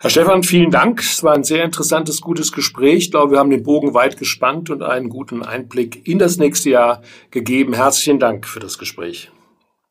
Herr 0.02 0.08
Stefan, 0.08 0.42
vielen 0.42 0.70
Dank. 0.70 1.00
Es 1.00 1.22
war 1.22 1.34
ein 1.34 1.44
sehr 1.44 1.62
interessantes, 1.62 2.22
gutes 2.22 2.52
Gespräch. 2.52 3.04
Ich 3.04 3.10
glaube, 3.10 3.32
wir 3.32 3.38
haben 3.38 3.50
den 3.50 3.62
Bogen 3.62 3.92
weit 3.92 4.16
gespannt 4.16 4.70
und 4.70 4.82
einen 4.82 5.10
guten 5.10 5.42
Einblick 5.42 6.08
in 6.08 6.18
das 6.18 6.38
nächste 6.38 6.70
Jahr 6.70 7.02
gegeben. 7.30 7.74
Herzlichen 7.74 8.18
Dank 8.18 8.46
für 8.46 8.60
das 8.60 8.78
Gespräch. 8.78 9.30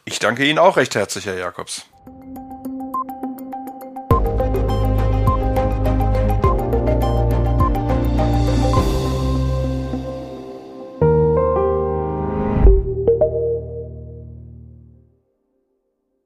Ich 0.05 0.17
danke 0.17 0.43
Ihnen 0.49 0.57
auch 0.57 0.77
recht 0.77 0.95
herzlich, 0.95 1.27
Herr 1.27 1.37
Jakobs. 1.37 1.85